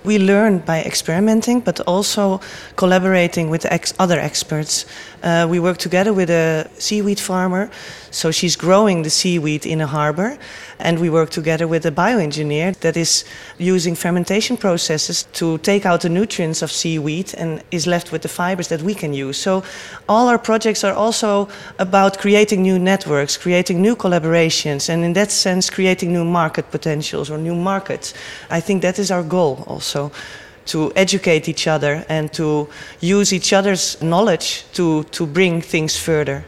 we 0.04 0.18
learn 0.18 0.60
by 0.60 0.82
experimenting, 0.82 1.62
but 1.62 1.80
also 1.82 2.40
collaborating 2.76 3.50
with 3.50 3.66
ex 3.66 3.94
other 4.00 4.20
experts. 4.20 4.86
Uh, 5.24 5.48
we 5.50 5.60
work 5.60 5.78
together 5.78 6.14
with 6.14 6.30
a 6.30 6.70
seaweed 6.78 7.20
farmer, 7.20 7.70
so 8.12 8.32
she's 8.32 8.58
growing 8.58 9.04
the 9.04 9.10
seaweed 9.10 9.66
in 9.66 9.82
a 9.82 9.88
harbor, 9.88 10.38
and 10.80 11.00
we 11.00 11.10
work 11.10 11.30
together 11.30 11.68
with 11.68 11.86
a 11.86 11.92
bioengineer 11.92 12.76
that 12.80 12.98
is 12.98 13.24
using 13.58 13.96
fermentation 13.96 14.58
processes 14.58 15.24
to 15.32 15.58
take 15.60 15.86
out 15.86 16.02
the 16.02 16.10
nutrients 16.10 16.62
of 16.62 16.72
seaweed 16.72 17.34
and 17.38 17.64
is 17.72 17.88
left 17.88 18.12
with 18.12 18.22
the 18.22 18.28
fibers 18.28 18.68
that 18.68 18.82
we 18.82 18.94
can 18.94 19.14
use. 19.14 19.38
So 19.38 19.64
all 20.10 20.28
our 20.28 20.38
projects 20.38 20.84
are 20.84 20.94
also 20.94 21.48
about 21.80 22.20
creating 22.20 22.62
new 22.62 22.78
networks, 22.78 23.38
creating 23.38 23.82
new 23.82 23.96
collaborations, 23.96 24.90
and 24.90 25.06
in 25.06 25.14
that 25.14 25.32
sense, 25.32 25.70
creating 25.70 26.12
new 26.12 26.26
market 26.26 26.70
potentials 26.70 27.30
or 27.30 27.38
new 27.38 27.56
markets. 27.56 28.14
I 28.50 28.60
think 28.60 28.82
that 28.82 29.00
is 29.00 29.10
our 29.10 29.24
goal 29.24 29.64
also 29.68 29.93
to 30.66 30.92
educate 30.96 31.50
each 31.50 31.68
other 31.68 32.06
and 32.10 32.32
to 32.34 32.68
use 33.02 33.34
each 33.34 33.54
other's 33.54 34.02
knowledge 34.02 34.66
to, 34.74 35.04
to 35.12 35.26
bring 35.26 35.62
things 35.62 35.98
further. 35.98 36.44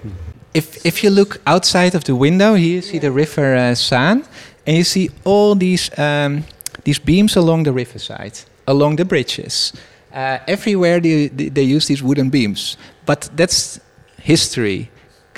If, 0.53 0.85
if 0.85 1.03
you 1.03 1.09
look 1.09 1.41
outside 1.45 1.95
of 1.95 2.03
the 2.03 2.15
window, 2.15 2.53
here 2.55 2.75
you 2.75 2.81
see 2.81 2.99
the 2.99 3.11
river 3.11 3.55
uh, 3.55 3.75
Zaan, 3.75 4.25
and 4.65 4.77
you 4.77 4.83
see 4.83 5.09
all 5.25 5.55
these, 5.55 5.89
um, 5.99 6.45
these 6.83 6.99
beams 6.99 7.35
along 7.35 7.63
the 7.63 7.73
riverside, 7.73 8.39
along 8.65 8.95
the 8.95 9.05
bridges. 9.05 9.73
Uh, 10.13 10.37
everywhere 10.47 11.01
they, 11.01 11.27
they 11.27 11.63
use 11.63 11.87
these 11.87 12.01
wooden 12.01 12.29
beams, 12.29 12.77
but 13.05 13.29
that's 13.35 13.81
history. 14.21 14.89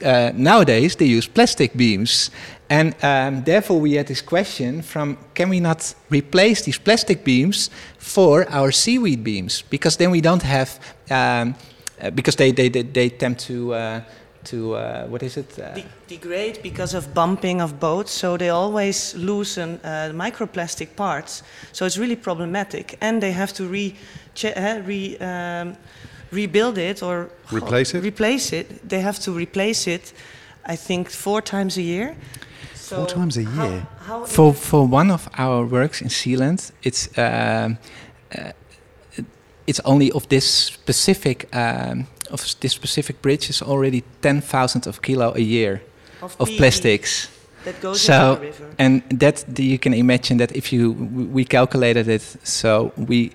Uh, 0.04 0.32
nowadays 0.36 0.96
they 0.96 1.06
use 1.06 1.28
plastic 1.28 1.76
beams, 1.76 2.32
and 2.70 2.96
um, 3.02 3.44
therefore, 3.44 3.80
we 3.80 3.94
had 3.94 4.08
this 4.08 4.22
question 4.22 4.82
from 4.82 5.18
can 5.34 5.50
we 5.50 5.60
not 5.60 5.96
replace 6.10 6.64
these 6.64 6.78
plastic 6.78 7.24
beams 7.24 7.70
for 7.98 8.46
our 8.50 8.72
seaweed 8.72 9.24
beams? 9.24 9.64
Because 9.70 9.98
then 9.98 10.12
we 10.12 10.22
don't 10.22 10.44
have, 10.44 10.80
um, 11.10 11.56
uh, 12.02 12.10
because 12.10 12.36
they, 12.36 12.52
they, 12.52 12.70
they, 12.70 12.84
they, 12.84 13.10
tend 13.10 13.40
to, 13.40 13.74
uh, 13.74 14.02
to 14.44 14.76
uh, 14.76 15.08
what 15.08 15.24
is 15.24 15.38
it? 15.38 15.58
Uh, 15.58 15.76
De 15.76 15.86
degrade 16.08 16.60
because 16.62 16.94
of 16.94 17.14
bumping 17.14 17.62
of 17.62 17.80
boats, 17.80 18.12
so 18.12 18.36
they 18.36 18.50
always 18.50 19.16
loosen 19.16 19.80
uh, 19.84 20.12
microplastic 20.14 20.94
parts. 20.98 21.44
So 21.72 21.86
it's 21.86 21.98
really 21.98 22.18
problematic. 22.18 22.98
And 23.00 23.22
they 23.22 23.32
have 23.32 23.54
to 23.54 23.66
re, 23.66 23.96
uh, 24.44 24.82
re 24.86 25.18
um, 25.20 25.78
rebuild 26.32 26.78
it 26.78 27.02
or 27.02 27.30
replace 27.52 27.94
it. 27.94 28.04
Replace 28.04 28.54
it. 28.54 28.90
They 28.90 29.02
have 29.02 29.20
to 29.20 29.32
replace 29.32 29.88
it, 29.88 30.14
I 30.66 30.76
think, 30.76 31.10
four 31.10 31.42
times 31.42 31.78
a 31.78 31.82
year. 31.82 32.16
So 32.76 32.96
Four 32.96 33.08
times 33.08 33.38
a 33.38 33.44
year. 33.44 33.88
How, 34.00 34.20
how 34.20 34.26
for 34.26 34.54
for 34.54 34.88
one 34.88 35.12
of 35.12 35.28
our 35.38 35.66
works 35.66 36.02
in 36.02 36.10
Zealand, 36.10 36.72
it's 36.84 37.10
uh, 37.18 37.76
uh, 38.38 38.52
it's 39.66 39.82
only 39.84 40.12
of 40.12 40.28
this 40.28 40.46
specific 40.46 41.48
um, 41.54 42.08
of 42.32 42.42
this 42.60 42.74
specific 42.74 43.22
bridge 43.22 43.50
is 43.50 43.62
already 43.62 44.04
ten 44.22 44.42
thousand 44.42 44.88
of 44.88 45.02
kilo 45.02 45.34
a 45.36 45.42
year 45.42 45.82
of, 46.22 46.36
of 46.40 46.50
plastics. 46.58 47.30
That 47.68 47.82
goes 47.82 48.02
so, 48.02 48.40
and 48.80 49.02
that 49.20 49.44
you 49.60 49.78
can 49.78 49.94
imagine 49.94 50.38
that 50.38 50.56
if 50.56 50.72
you 50.72 50.94
we 51.34 51.44
calculated 51.44 52.08
it, 52.08 52.22
so 52.44 52.94
we 52.96 53.34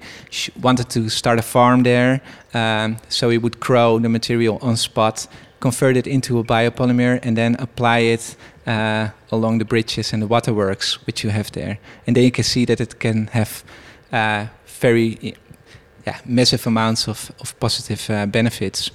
wanted 0.62 0.88
to 0.88 1.10
start 1.10 1.38
a 1.38 1.42
farm 1.42 1.82
there, 1.82 2.22
um, 2.54 2.96
so 3.10 3.28
we 3.28 3.36
would 3.36 3.60
grow 3.60 3.98
the 3.98 4.08
material 4.08 4.58
on 4.62 4.76
spot, 4.76 5.26
convert 5.60 5.98
it 5.98 6.06
into 6.06 6.38
a 6.38 6.44
biopolymer, 6.44 7.18
and 7.22 7.36
then 7.36 7.56
apply 7.58 7.98
it 7.98 8.36
uh, 8.66 9.08
along 9.30 9.58
the 9.58 9.66
bridges 9.66 10.14
and 10.14 10.22
the 10.22 10.26
waterworks 10.26 11.06
which 11.06 11.22
you 11.22 11.28
have 11.30 11.52
there. 11.52 11.78
And 12.06 12.16
then 12.16 12.24
you 12.24 12.30
can 12.30 12.44
see 12.44 12.64
that 12.64 12.80
it 12.80 12.98
can 12.98 13.26
have 13.32 13.62
uh, 14.12 14.46
very 14.80 15.34
yeah, 16.06 16.20
massive 16.24 16.66
amounts 16.66 17.06
of, 17.06 17.30
of 17.38 17.54
positive 17.60 18.08
uh, 18.08 18.24
benefits. 18.24 18.90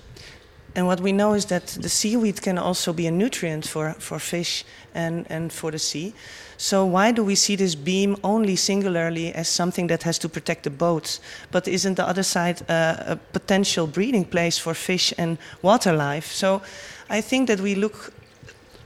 And 0.78 0.86
what 0.86 1.02
we 1.02 1.12
know 1.12 1.34
is 1.34 1.46
that 1.46 1.66
the 1.66 1.90
seaweed 1.90 2.44
can 2.44 2.60
also 2.60 2.94
be 2.94 3.08
a 3.08 3.12
nutrient 3.12 3.68
for, 3.68 3.94
for 3.94 4.20
fish 4.20 4.64
and, 4.94 5.26
and 5.28 5.52
for 5.52 5.72
the 5.72 5.80
sea. 5.80 6.14
So 6.58 6.86
why 6.86 7.12
do 7.12 7.24
we 7.24 7.34
see 7.34 7.56
this 7.56 7.74
beam 7.74 8.16
only 8.24 8.56
singularly 8.56 9.34
as 9.34 9.50
something 9.50 9.88
that 9.88 10.04
has 10.04 10.20
to 10.20 10.30
protect 10.30 10.64
the 10.66 10.70
boats? 10.70 11.20
But 11.52 11.68
isn't 11.68 11.96
the 11.96 12.08
other 12.08 12.22
side 12.22 12.62
uh, 12.70 13.14
a 13.14 13.16
potential 13.34 13.88
breeding 13.88 14.24
place 14.24 14.60
for 14.60 14.76
fish 14.76 15.12
and 15.18 15.40
water 15.64 15.94
life? 15.94 16.32
So 16.32 16.62
I 17.10 17.22
think 17.22 17.48
that 17.48 17.60
we 17.60 17.74
look 17.74 18.14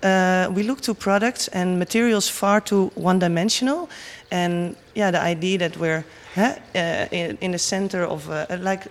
uh, 0.02 0.50
we 0.56 0.64
look 0.64 0.82
to 0.82 0.96
products 0.96 1.48
and 1.50 1.78
materials 1.78 2.28
far 2.28 2.60
too 2.60 2.92
one-dimensional, 2.96 3.88
and 4.32 4.76
yeah, 4.96 5.12
the 5.12 5.22
idea 5.22 5.60
that 5.60 5.78
we're 5.78 6.04
uh, 6.38 6.54
in, 6.74 7.38
in, 7.40 7.52
the 7.52 7.60
center 7.60 8.04
of 8.04 8.28
a, 8.30 8.58
like 8.60 8.88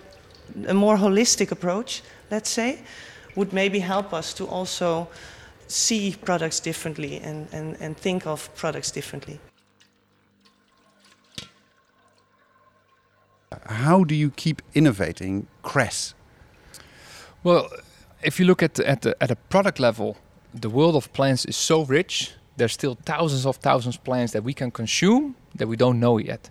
a 0.67 0.73
more 0.73 0.95
holistic 0.95 1.51
approach, 1.51 2.01
let's 2.31 2.49
say, 2.49 2.79
would 3.35 3.53
maybe 3.53 3.79
help 3.79 4.13
us 4.13 4.33
to 4.33 4.47
also 4.47 5.07
see 5.67 6.15
products 6.25 6.59
differently 6.59 7.19
and, 7.19 7.47
and, 7.51 7.77
and 7.79 7.97
think 7.97 8.25
of 8.25 8.53
products 8.55 8.91
differently. 8.91 9.39
How 13.65 14.03
do 14.03 14.15
you 14.15 14.31
keep 14.31 14.61
innovating 14.73 15.47
Cress? 15.61 16.13
Well, 17.43 17.69
if 18.23 18.39
you 18.39 18.45
look 18.45 18.63
at 18.63 18.75
the, 18.75 18.87
at 18.87 19.01
the, 19.01 19.15
at 19.21 19.31
a 19.31 19.35
product 19.35 19.79
level, 19.79 20.17
the 20.53 20.69
world 20.69 20.95
of 20.95 21.11
plants 21.13 21.45
is 21.45 21.55
so 21.55 21.85
rich. 21.85 22.33
There's 22.57 22.73
still 22.73 22.97
thousands 23.05 23.45
of 23.45 23.57
thousands 23.57 23.95
of 23.95 24.03
plants 24.03 24.33
that 24.33 24.43
we 24.43 24.53
can 24.53 24.71
consume 24.71 25.35
that 25.55 25.67
we 25.67 25.75
don't 25.75 25.99
know 25.99 26.17
yet. 26.17 26.49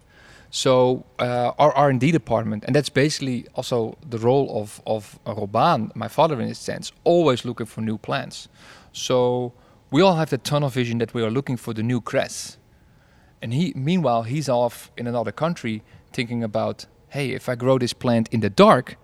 So 0.51 1.07
uh, 1.21 1.53
our 1.59 1.73
R&D 1.73 2.11
department, 2.11 2.65
and 2.65 2.75
that's 2.75 2.89
basically 2.89 3.47
also 3.55 3.97
the 4.09 4.19
role 4.19 4.61
of 4.61 4.83
of 4.85 5.19
Rob 5.25 5.53
Baan, 5.53 5.91
my 5.95 6.09
father 6.09 6.41
in 6.41 6.49
a 6.49 6.55
sense, 6.55 6.93
always 7.05 7.45
looking 7.45 7.67
for 7.67 7.81
new 7.81 7.99
plants. 7.99 8.49
So 8.93 9.53
we 9.91 10.03
all 10.03 10.17
have 10.17 10.31
the 10.31 10.39
tunnel 10.39 10.69
vision 10.69 10.99
that 10.99 11.15
we 11.15 11.23
are 11.23 11.31
looking 11.31 11.57
for 11.57 11.73
the 11.73 11.83
new 11.83 12.01
cress. 12.01 12.59
And 13.43 13.55
he, 13.55 13.73
meanwhile, 13.75 14.25
he's 14.25 14.49
off 14.49 14.91
in 14.97 15.07
another 15.07 15.33
country 15.33 15.83
thinking 16.13 16.45
about, 16.45 16.87
hey, 17.09 17.31
if 17.31 17.49
I 17.49 17.55
grow 17.55 17.79
this 17.79 17.93
plant 17.93 18.29
in 18.31 18.41
the 18.41 18.51
dark, 18.51 18.97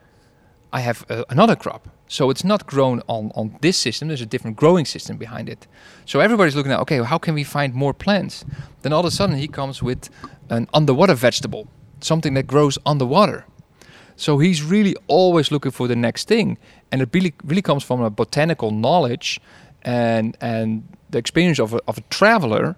I 0.73 0.81
have 0.81 1.05
uh, 1.09 1.25
another 1.29 1.57
crop. 1.57 1.89
So 2.09 2.31
it's 2.31 2.45
not 2.45 2.67
grown 2.67 3.03
on, 3.09 3.33
on 3.35 3.59
this 3.61 3.77
system. 3.77 4.09
There's 4.09 4.21
a 4.21 4.27
different 4.27 4.57
growing 4.57 4.85
system 4.85 5.17
behind 5.17 5.49
it. 5.49 5.67
So 6.05 6.21
everybody's 6.21 6.55
looking 6.55 6.73
at, 6.73 6.81
okay, 6.81 7.03
how 7.03 7.19
can 7.19 7.35
we 7.35 7.45
find 7.45 7.75
more 7.75 7.93
plants? 7.93 8.45
Then 8.83 8.93
all 8.93 9.01
of 9.01 9.07
a 9.07 9.11
sudden 9.11 9.37
he 9.37 9.49
comes 9.49 9.83
with 9.83 10.09
an 10.49 10.69
underwater 10.73 11.15
vegetable, 11.15 11.69
something 12.01 12.35
that 12.35 12.47
grows 12.47 12.79
underwater. 12.87 13.45
So 14.17 14.39
he's 14.39 14.63
really 14.63 14.95
always 15.09 15.51
looking 15.51 15.73
for 15.73 15.89
the 15.89 15.97
next 15.97 16.29
thing. 16.29 16.59
And 16.91 17.03
it 17.03 17.09
really, 17.13 17.35
really 17.45 17.63
comes 17.63 17.83
from 17.83 18.01
a 18.01 18.11
botanical 18.11 18.71
knowledge 18.71 19.41
and, 19.83 20.37
and 20.41 20.87
the 21.11 21.19
experience 21.19 21.59
of 21.59 21.75
a, 21.75 21.81
of 21.89 21.99
a 21.99 22.03
traveler 22.03 22.77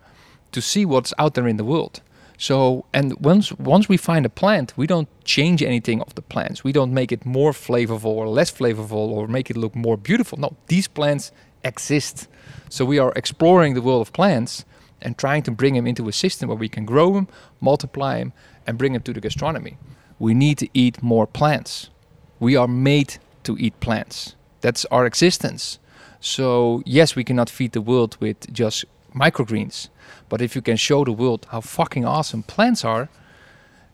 to 0.53 0.61
see 0.61 0.85
what's 0.85 1.13
out 1.19 1.35
there 1.35 1.47
in 1.47 1.59
the 1.59 1.65
world. 1.65 2.01
So, 2.41 2.85
and 2.95 3.15
once 3.21 3.53
once 3.59 3.89
we 3.89 3.97
find 3.97 4.25
a 4.25 4.29
plant, 4.29 4.73
we 4.77 4.87
don't 4.87 5.09
change 5.25 5.61
anything 5.61 6.01
of 6.01 6.15
the 6.15 6.23
plants. 6.23 6.63
We 6.63 6.71
don't 6.71 6.95
make 6.95 7.11
it 7.11 7.27
more 7.27 7.51
flavorful 7.51 8.05
or 8.05 8.29
less 8.29 8.53
flavorful 8.53 9.11
or 9.11 9.27
make 9.27 9.51
it 9.51 9.57
look 9.57 9.75
more 9.75 9.97
beautiful. 9.97 10.39
No, 10.39 10.57
these 10.69 10.87
plants 10.87 11.33
exist. 11.65 12.29
So 12.71 12.85
we 12.85 13.01
are 13.01 13.13
exploring 13.17 13.75
the 13.75 13.83
world 13.83 14.03
of 14.03 14.13
plants 14.13 14.65
and 15.03 15.19
trying 15.19 15.43
to 15.43 15.51
bring 15.51 15.75
them 15.75 15.87
into 15.87 16.09
a 16.09 16.13
system 16.13 16.49
where 16.49 16.57
we 16.57 16.69
can 16.69 16.85
grow 16.85 17.13
them, 17.13 17.27
multiply 17.61 18.21
them, 18.21 18.33
and 18.69 18.79
bring 18.79 18.93
them 18.93 19.03
to 19.03 19.13
the 19.13 19.21
gastronomy. 19.21 19.77
We 20.21 20.33
need 20.33 20.59
to 20.59 20.69
eat 20.73 21.03
more 21.03 21.27
plants. 21.27 21.91
We 22.39 22.55
are 22.55 22.69
made 22.69 23.19
to 23.43 23.57
eat 23.59 23.81
plants. 23.81 24.37
That's 24.61 24.85
our 24.93 25.07
existence. 25.07 25.81
So 26.21 26.83
yes, 26.87 27.17
we 27.17 27.25
cannot 27.25 27.51
feed 27.51 27.73
the 27.73 27.81
world 27.81 28.17
with 28.21 28.53
just 28.53 28.85
microgreens 29.13 29.89
but 30.29 30.41
if 30.41 30.55
you 30.55 30.63
can 30.63 30.77
show 30.77 31.05
the 31.05 31.13
world 31.13 31.47
how 31.51 31.61
fucking 31.61 32.05
awesome 32.05 32.43
plants 32.43 32.85
are, 32.85 33.09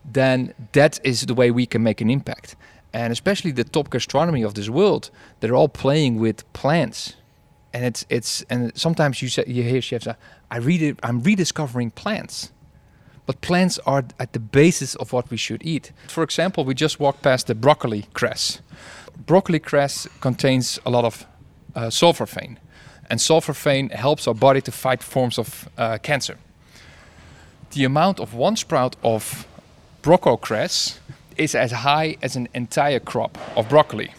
then 0.04 0.54
that 0.72 1.00
is 1.04 1.26
the 1.26 1.34
way 1.34 1.50
we 1.50 1.66
can 1.66 1.82
make 1.82 2.00
an 2.00 2.10
impact. 2.10 2.56
And 2.92 3.12
especially 3.12 3.50
the 3.50 3.64
top 3.64 3.90
gastronomy 3.90 4.42
of 4.42 4.54
this 4.54 4.68
world, 4.68 5.10
they're 5.40 5.54
all 5.54 5.68
playing 5.68 6.18
with 6.20 6.50
plants. 6.52 7.14
And 7.72 7.84
it's 7.84 8.06
it's 8.08 8.42
and 8.48 8.70
sometimes 8.76 9.20
you 9.20 9.28
say 9.28 9.44
you 9.46 9.64
hear 9.64 9.82
chefs, 9.82 10.06
I 10.50 10.58
read 10.58 10.82
it, 10.82 11.00
I'm 11.02 11.20
rediscovering 11.20 11.90
plants. 11.90 12.52
But 13.26 13.40
plants 13.40 13.78
are 13.86 14.04
at 14.20 14.32
the 14.32 14.38
basis 14.38 14.94
of 14.96 15.12
what 15.12 15.30
we 15.30 15.36
should 15.36 15.64
eat. 15.64 15.92
For 16.08 16.22
example, 16.22 16.64
we 16.64 16.74
just 16.74 17.00
walked 17.00 17.22
past 17.22 17.46
the 17.46 17.54
broccoli 17.54 18.04
cress. 18.12 18.60
Broccoli 19.26 19.58
cress 19.58 20.06
contains 20.20 20.78
a 20.84 20.90
lot 20.90 21.04
of 21.04 21.26
uh, 21.74 21.86
sulforaphane, 21.86 22.58
and 23.10 23.20
sulforaphane 23.20 23.90
helps 23.92 24.26
our 24.26 24.34
body 24.34 24.60
to 24.62 24.72
fight 24.72 25.02
forms 25.02 25.38
of 25.38 25.68
uh, 25.76 25.98
cancer. 25.98 26.38
The 27.70 27.84
amount 27.84 28.20
of 28.20 28.34
one 28.34 28.56
sprout 28.56 28.96
of 29.02 29.46
broccoli 30.02 30.36
cress 30.40 31.00
is 31.36 31.54
as 31.54 31.72
high 31.72 32.16
as 32.22 32.36
an 32.36 32.48
entire 32.54 33.00
crop 33.00 33.38
of 33.56 33.68
broccoli. 33.68 34.12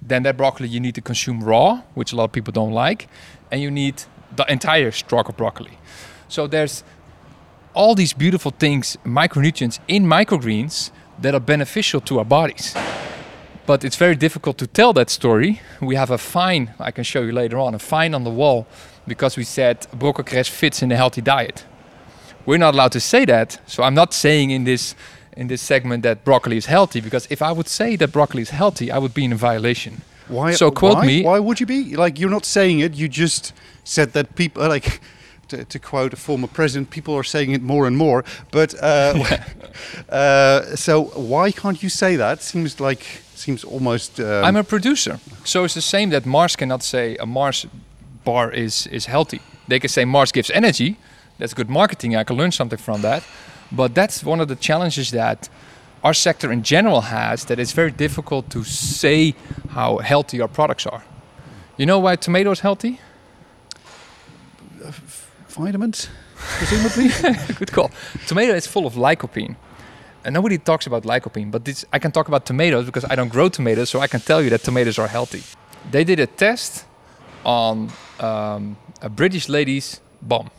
Then 0.00 0.24
that 0.24 0.36
broccoli 0.36 0.68
you 0.68 0.80
need 0.80 0.94
to 0.96 1.00
consume 1.00 1.42
raw, 1.42 1.82
which 1.94 2.12
a 2.12 2.16
lot 2.16 2.24
of 2.24 2.32
people 2.32 2.52
don't 2.52 2.72
like, 2.72 3.08
and 3.50 3.60
you 3.60 3.70
need 3.70 4.02
the 4.34 4.44
entire 4.50 4.90
stalk 4.90 5.28
of 5.28 5.36
broccoli. 5.36 5.78
So 6.28 6.46
there's 6.46 6.84
all 7.74 7.94
these 7.94 8.12
beautiful 8.12 8.50
things, 8.50 8.96
micronutrients 9.04 9.78
in 9.88 10.04
microgreens 10.04 10.90
that 11.20 11.34
are 11.34 11.40
beneficial 11.40 12.00
to 12.02 12.18
our 12.18 12.24
bodies. 12.24 12.74
But 13.64 13.84
it's 13.84 13.96
very 13.96 14.16
difficult 14.16 14.58
to 14.58 14.66
tell 14.66 14.92
that 14.94 15.08
story. 15.10 15.60
We 15.80 15.94
have 15.94 16.10
a 16.10 16.18
fine, 16.18 16.74
I 16.80 16.90
can 16.90 17.04
show 17.04 17.22
you 17.22 17.32
later 17.32 17.58
on, 17.58 17.74
a 17.74 17.78
fine 17.78 18.14
on 18.14 18.24
the 18.24 18.30
wall 18.30 18.66
because 19.06 19.36
we 19.36 19.44
said 19.44 19.86
broccoli 19.92 20.42
fits 20.44 20.82
in 20.82 20.90
a 20.92 20.96
healthy 20.96 21.20
diet. 21.20 21.64
We're 22.44 22.58
not 22.58 22.74
allowed 22.74 22.92
to 22.92 23.00
say 23.00 23.24
that, 23.26 23.60
so 23.66 23.82
I'm 23.82 23.94
not 23.94 24.12
saying 24.12 24.50
in 24.50 24.64
this 24.64 24.94
in 25.34 25.48
this 25.48 25.62
segment 25.62 26.02
that 26.02 26.24
broccoli 26.24 26.56
is 26.56 26.66
healthy 26.66 27.00
because 27.00 27.26
if 27.30 27.40
I 27.40 27.52
would 27.52 27.68
say 27.68 27.96
that 27.96 28.12
broccoli 28.12 28.42
is 28.42 28.50
healthy, 28.50 28.90
I 28.90 28.98
would 28.98 29.14
be 29.14 29.24
in 29.24 29.32
a 29.32 29.36
violation. 29.36 30.02
Why? 30.28 30.52
So 30.52 30.70
quote 30.70 30.96
why? 30.96 31.06
me. 31.06 31.22
Why 31.22 31.38
would 31.38 31.60
you 31.60 31.66
be 31.66 31.96
like? 31.96 32.18
You're 32.18 32.30
not 32.30 32.44
saying 32.44 32.80
it. 32.80 32.94
You 32.94 33.08
just 33.08 33.52
said 33.84 34.12
that 34.12 34.34
people 34.34 34.68
like. 34.76 35.00
To, 35.48 35.64
to 35.66 35.78
quote 35.78 36.14
a 36.14 36.16
former 36.16 36.46
president, 36.46 36.88
people 36.88 37.14
are 37.14 37.24
saying 37.24 37.50
it 37.50 37.60
more 37.60 37.86
and 37.86 37.94
more. 37.94 38.24
But 38.52 38.74
uh, 38.80 39.22
uh, 40.08 40.76
so 40.76 41.02
why 41.14 41.50
can't 41.50 41.82
you 41.82 41.90
say 41.90 42.16
that? 42.16 42.40
Seems 42.40 42.80
like 42.80 43.04
seems 43.42 43.64
almost. 43.64 44.20
Um, 44.20 44.44
I'm 44.44 44.56
a 44.56 44.64
producer, 44.64 45.18
so 45.44 45.64
it's 45.64 45.74
the 45.74 45.80
same 45.80 46.10
that 46.10 46.24
Mars 46.24 46.56
cannot 46.56 46.82
say 46.82 47.16
a 47.20 47.26
Mars 47.26 47.66
bar 48.24 48.52
is 48.52 48.86
is 48.86 49.06
healthy. 49.06 49.40
They 49.68 49.80
can 49.80 49.88
say 49.88 50.04
Mars 50.04 50.32
gives 50.32 50.50
energy. 50.50 50.96
That's 51.38 51.54
good 51.54 51.68
marketing. 51.68 52.16
I 52.16 52.24
can 52.24 52.36
learn 52.36 52.52
something 52.52 52.78
from 52.78 53.02
that. 53.02 53.22
But 53.70 53.94
that's 53.94 54.24
one 54.24 54.42
of 54.42 54.48
the 54.48 54.56
challenges 54.56 55.10
that 55.10 55.48
our 56.02 56.14
sector 56.14 56.52
in 56.52 56.62
general 56.62 57.00
has. 57.00 57.44
That 57.44 57.58
it's 57.58 57.74
very 57.76 57.92
difficult 57.92 58.50
to 58.50 58.64
say 58.64 59.34
how 59.70 59.98
healthy 59.98 60.40
our 60.40 60.48
products 60.48 60.86
are. 60.86 61.02
You 61.76 61.86
know 61.86 61.98
why 61.98 62.16
tomatoes 62.16 62.60
healthy? 62.60 62.98
vitamins, 65.52 66.08
presumably. 66.36 67.08
Good 67.58 67.72
call. 67.72 67.90
Tomato 68.26 68.54
is 68.54 68.66
full 68.66 68.86
of 68.86 68.94
lycopene. 68.94 69.56
And 70.24 70.32
nobody 70.32 70.58
talks 70.58 70.86
about 70.86 71.02
lycopene, 71.02 71.50
but 71.50 71.64
this, 71.64 71.84
I 71.92 71.98
can 71.98 72.12
talk 72.12 72.28
about 72.28 72.46
tomatoes 72.46 72.86
because 72.86 73.04
I 73.04 73.16
don't 73.16 73.28
grow 73.28 73.48
tomatoes, 73.48 73.90
so 73.90 74.00
I 74.00 74.06
can 74.06 74.20
tell 74.20 74.40
you 74.40 74.50
that 74.50 74.62
tomatoes 74.62 74.98
are 74.98 75.08
healthy. 75.08 75.42
They 75.90 76.04
did 76.04 76.20
a 76.20 76.26
test 76.26 76.84
on 77.44 77.90
um, 78.20 78.76
a 79.00 79.08
British 79.08 79.48
lady's 79.48 80.00
bum 80.20 80.50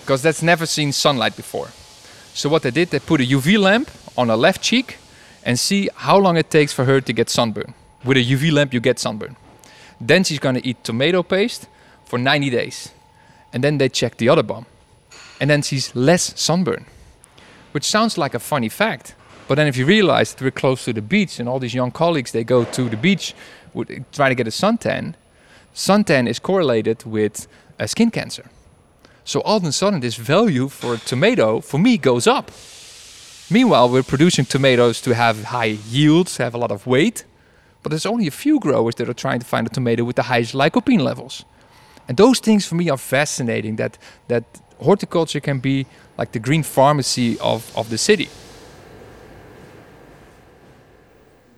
because 0.00 0.20
that's 0.22 0.42
never 0.42 0.66
seen 0.66 0.92
sunlight 0.92 1.36
before. 1.36 1.68
So 2.34 2.50
what 2.50 2.62
they 2.62 2.70
did, 2.70 2.90
they 2.90 2.98
put 3.00 3.20
a 3.22 3.24
UV 3.24 3.58
lamp 3.58 3.90
on 4.18 4.28
her 4.28 4.36
left 4.36 4.60
cheek 4.60 4.98
and 5.42 5.58
see 5.58 5.88
how 5.94 6.18
long 6.18 6.36
it 6.36 6.50
takes 6.50 6.72
for 6.72 6.84
her 6.84 7.00
to 7.00 7.12
get 7.12 7.30
sunburn. 7.30 7.72
With 8.04 8.18
a 8.18 8.24
UV 8.24 8.52
lamp, 8.52 8.74
you 8.74 8.80
get 8.80 8.98
sunburn. 8.98 9.36
Then 9.98 10.24
she's 10.24 10.38
gonna 10.38 10.60
eat 10.62 10.84
tomato 10.84 11.22
paste 11.22 11.66
for 12.04 12.18
90 12.18 12.50
days, 12.50 12.90
and 13.54 13.64
then 13.64 13.78
they 13.78 13.88
check 13.88 14.18
the 14.18 14.28
other 14.28 14.42
bum, 14.42 14.66
and 15.40 15.48
then 15.48 15.62
she's 15.62 15.96
less 15.96 16.38
sunburn 16.38 16.84
which 17.74 17.84
sounds 17.84 18.16
like 18.16 18.34
a 18.34 18.38
funny 18.38 18.68
fact. 18.68 19.16
But 19.48 19.56
then 19.56 19.66
if 19.66 19.76
you 19.76 19.84
realize 19.84 20.32
that 20.32 20.44
we're 20.44 20.52
close 20.52 20.84
to 20.84 20.92
the 20.92 21.02
beach 21.02 21.40
and 21.40 21.48
all 21.48 21.58
these 21.58 21.74
young 21.74 21.90
colleagues, 21.90 22.30
they 22.30 22.44
go 22.44 22.62
to 22.62 22.88
the 22.88 22.96
beach, 22.96 23.34
try 24.12 24.28
to 24.28 24.34
get 24.36 24.46
a 24.46 24.50
suntan, 24.50 25.14
suntan 25.74 26.28
is 26.28 26.38
correlated 26.38 27.04
with 27.04 27.48
uh, 27.80 27.88
skin 27.88 28.12
cancer. 28.12 28.44
So 29.24 29.40
all 29.40 29.56
of 29.56 29.64
a 29.64 29.72
sudden, 29.72 29.98
this 29.98 30.14
value 30.14 30.68
for 30.68 30.94
a 30.94 30.98
tomato, 30.98 31.60
for 31.60 31.78
me, 31.78 31.98
goes 31.98 32.28
up. 32.28 32.52
Meanwhile, 33.50 33.88
we're 33.88 34.04
producing 34.04 34.44
tomatoes 34.44 35.00
to 35.00 35.12
have 35.12 35.44
high 35.46 35.76
yields, 35.90 36.36
have 36.36 36.54
a 36.54 36.58
lot 36.58 36.70
of 36.70 36.86
weight, 36.86 37.24
but 37.82 37.90
there's 37.90 38.06
only 38.06 38.28
a 38.28 38.30
few 38.44 38.60
growers 38.60 38.94
that 38.94 39.08
are 39.08 39.14
trying 39.14 39.40
to 39.40 39.46
find 39.46 39.66
a 39.66 39.70
tomato 39.70 40.04
with 40.04 40.14
the 40.14 40.22
highest 40.22 40.54
lycopene 40.54 41.00
levels. 41.00 41.44
And 42.06 42.16
those 42.16 42.38
things 42.38 42.66
for 42.66 42.76
me 42.76 42.88
are 42.88 42.98
fascinating 42.98 43.76
that, 43.76 43.98
that 44.28 44.44
horticulture 44.78 45.40
can 45.40 45.58
be 45.58 45.86
like 46.16 46.32
the 46.32 46.38
green 46.38 46.62
pharmacy 46.62 47.38
of, 47.40 47.76
of 47.76 47.90
the 47.90 47.98
city. 47.98 48.28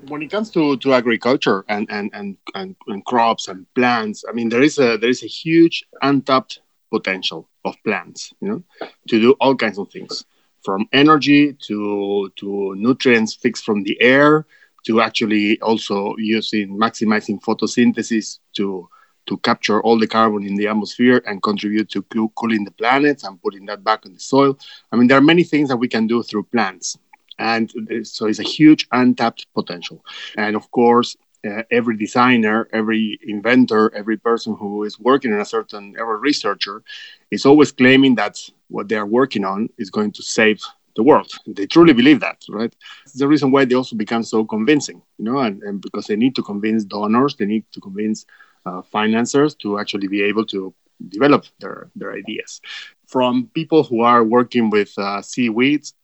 when 0.09 0.23
it 0.23 0.31
comes 0.31 0.51
to, 0.51 0.77
to 0.79 0.95
agriculture 0.95 1.65
and, 1.69 1.87
and, 1.91 2.11
and, 2.15 2.37
and, 2.55 2.77
and 2.87 3.05
crops 3.05 3.49
and 3.49 3.67
plants, 3.75 4.25
I 4.29 4.33
mean 4.33 4.49
there 4.49 4.63
is 4.63 4.79
a 4.79 4.97
there 4.97 5.11
is 5.11 5.23
a 5.23 5.27
huge 5.27 5.85
untapped 6.03 6.61
potential 6.91 7.49
of 7.65 7.77
plants, 7.85 8.33
you 8.41 8.49
know, 8.49 8.89
to 9.09 9.21
do 9.21 9.33
all 9.41 9.57
kinds 9.57 9.79
of 9.79 9.91
things, 9.91 10.25
from 10.65 10.89
energy 10.93 11.55
to 11.67 12.31
to 12.37 12.75
nutrients 12.77 13.35
fixed 13.35 13.65
from 13.65 13.83
the 13.83 14.01
air 14.01 14.47
to 14.87 15.01
actually 15.01 15.61
also 15.61 16.15
using 16.19 16.79
maximizing 16.79 17.41
photosynthesis 17.41 18.39
to 18.55 18.89
to 19.27 19.37
capture 19.39 19.83
all 19.83 19.99
the 19.99 20.07
carbon 20.07 20.45
in 20.45 20.57
the 20.57 20.69
atmosphere 20.69 21.23
and 21.27 21.43
contribute 21.43 21.89
to 21.91 22.03
cooling 22.37 22.65
the 22.65 22.71
planet 22.71 23.23
and 23.25 23.41
putting 23.43 23.67
that 23.67 23.85
back 23.85 24.07
in 24.07 24.13
the 24.13 24.21
soil. 24.21 24.59
I 24.93 24.97
mean, 24.97 25.09
there 25.09 25.19
are 25.19 25.23
many 25.23 25.45
things 25.45 25.69
that 25.69 25.77
we 25.77 25.89
can 25.89 26.07
do 26.07 26.23
through 26.23 26.45
plants. 26.45 26.97
And 27.39 27.71
so 28.05 28.27
it's 28.27 28.39
a 28.39 28.43
huge 28.43 28.87
untapped 28.93 29.47
potential. 29.55 30.05
And 30.37 30.57
of 30.57 30.71
course, 30.71 31.17
uh, 31.47 31.63
every 31.71 31.97
designer, 31.97 32.69
every 32.73 33.19
inventor, 33.27 33.95
every 33.95 34.17
person 34.17 34.57
who 34.57 34.85
is 34.85 34.99
working 34.99 35.33
on 35.33 35.41
a 35.41 35.45
certain, 35.45 35.95
every 35.99 36.19
researcher 36.19 36.83
is 37.31 37.45
always 37.45 37.73
claiming 37.73 38.15
that 38.17 38.39
what 38.69 38.89
they 38.89 38.97
are 38.97 39.07
working 39.07 39.45
on 39.45 39.69
is 39.79 39.91
going 39.91 40.13
to 40.13 40.23
save 40.23 40.61
the 40.97 41.03
world. 41.03 41.31
They 41.47 41.67
truly 41.67 41.93
believe 41.93 42.21
that, 42.21 42.43
right? 42.49 42.75
It's 43.05 43.19
the 43.19 43.29
reason 43.29 43.51
why 43.51 43.67
they 43.67 43.75
also 43.75 43.95
become 43.97 44.23
so 44.23 44.45
convincing, 44.45 45.03
you 45.19 45.27
know, 45.27 45.39
and, 45.39 45.63
and 45.63 45.81
because 45.81 46.07
they 46.07 46.17
need 46.17 46.35
to 46.37 46.43
convince 46.43 46.85
donors, 46.85 47.37
they 47.37 47.45
need 47.45 47.65
to 47.73 47.81
convince 47.81 48.25
uh, 48.67 48.83
financiers 48.83 49.55
to 49.55 49.79
actually 49.79 50.09
be 50.09 50.23
able 50.23 50.45
to 50.47 50.75
develop 51.09 51.45
their, 51.61 51.91
their 51.95 52.13
ideas. 52.13 52.61
From 53.07 53.51
people 53.55 53.85
who 53.85 54.01
are 54.03 54.25
working 54.25 54.71
with 54.71 54.93
uh, 54.99 55.23
seaweeds 55.23 55.95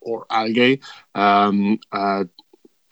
or 0.00 0.26
algae 0.30 0.80
um, 1.14 1.78
uh, 1.90 2.24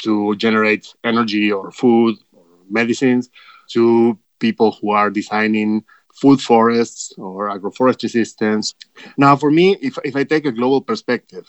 to 0.03 0.35
generate 0.37 0.95
energy 1.05 1.53
or 1.53 1.71
food 1.71 2.17
or 2.33 2.45
medicines, 2.69 3.31
to 3.71 4.19
people 4.41 4.73
who 4.73 4.91
are 4.91 5.11
designing 5.11 5.85
food 6.15 6.41
forests 6.41 7.13
or 7.19 7.49
agroforestry 7.51 8.11
systems. 8.11 8.75
Now, 9.17 9.37
for 9.37 9.51
me, 9.51 9.77
if, 9.81 9.99
if 10.05 10.17
I 10.17 10.25
take 10.25 10.45
a 10.47 10.53
global 10.53 10.81
perspective, 10.81 11.47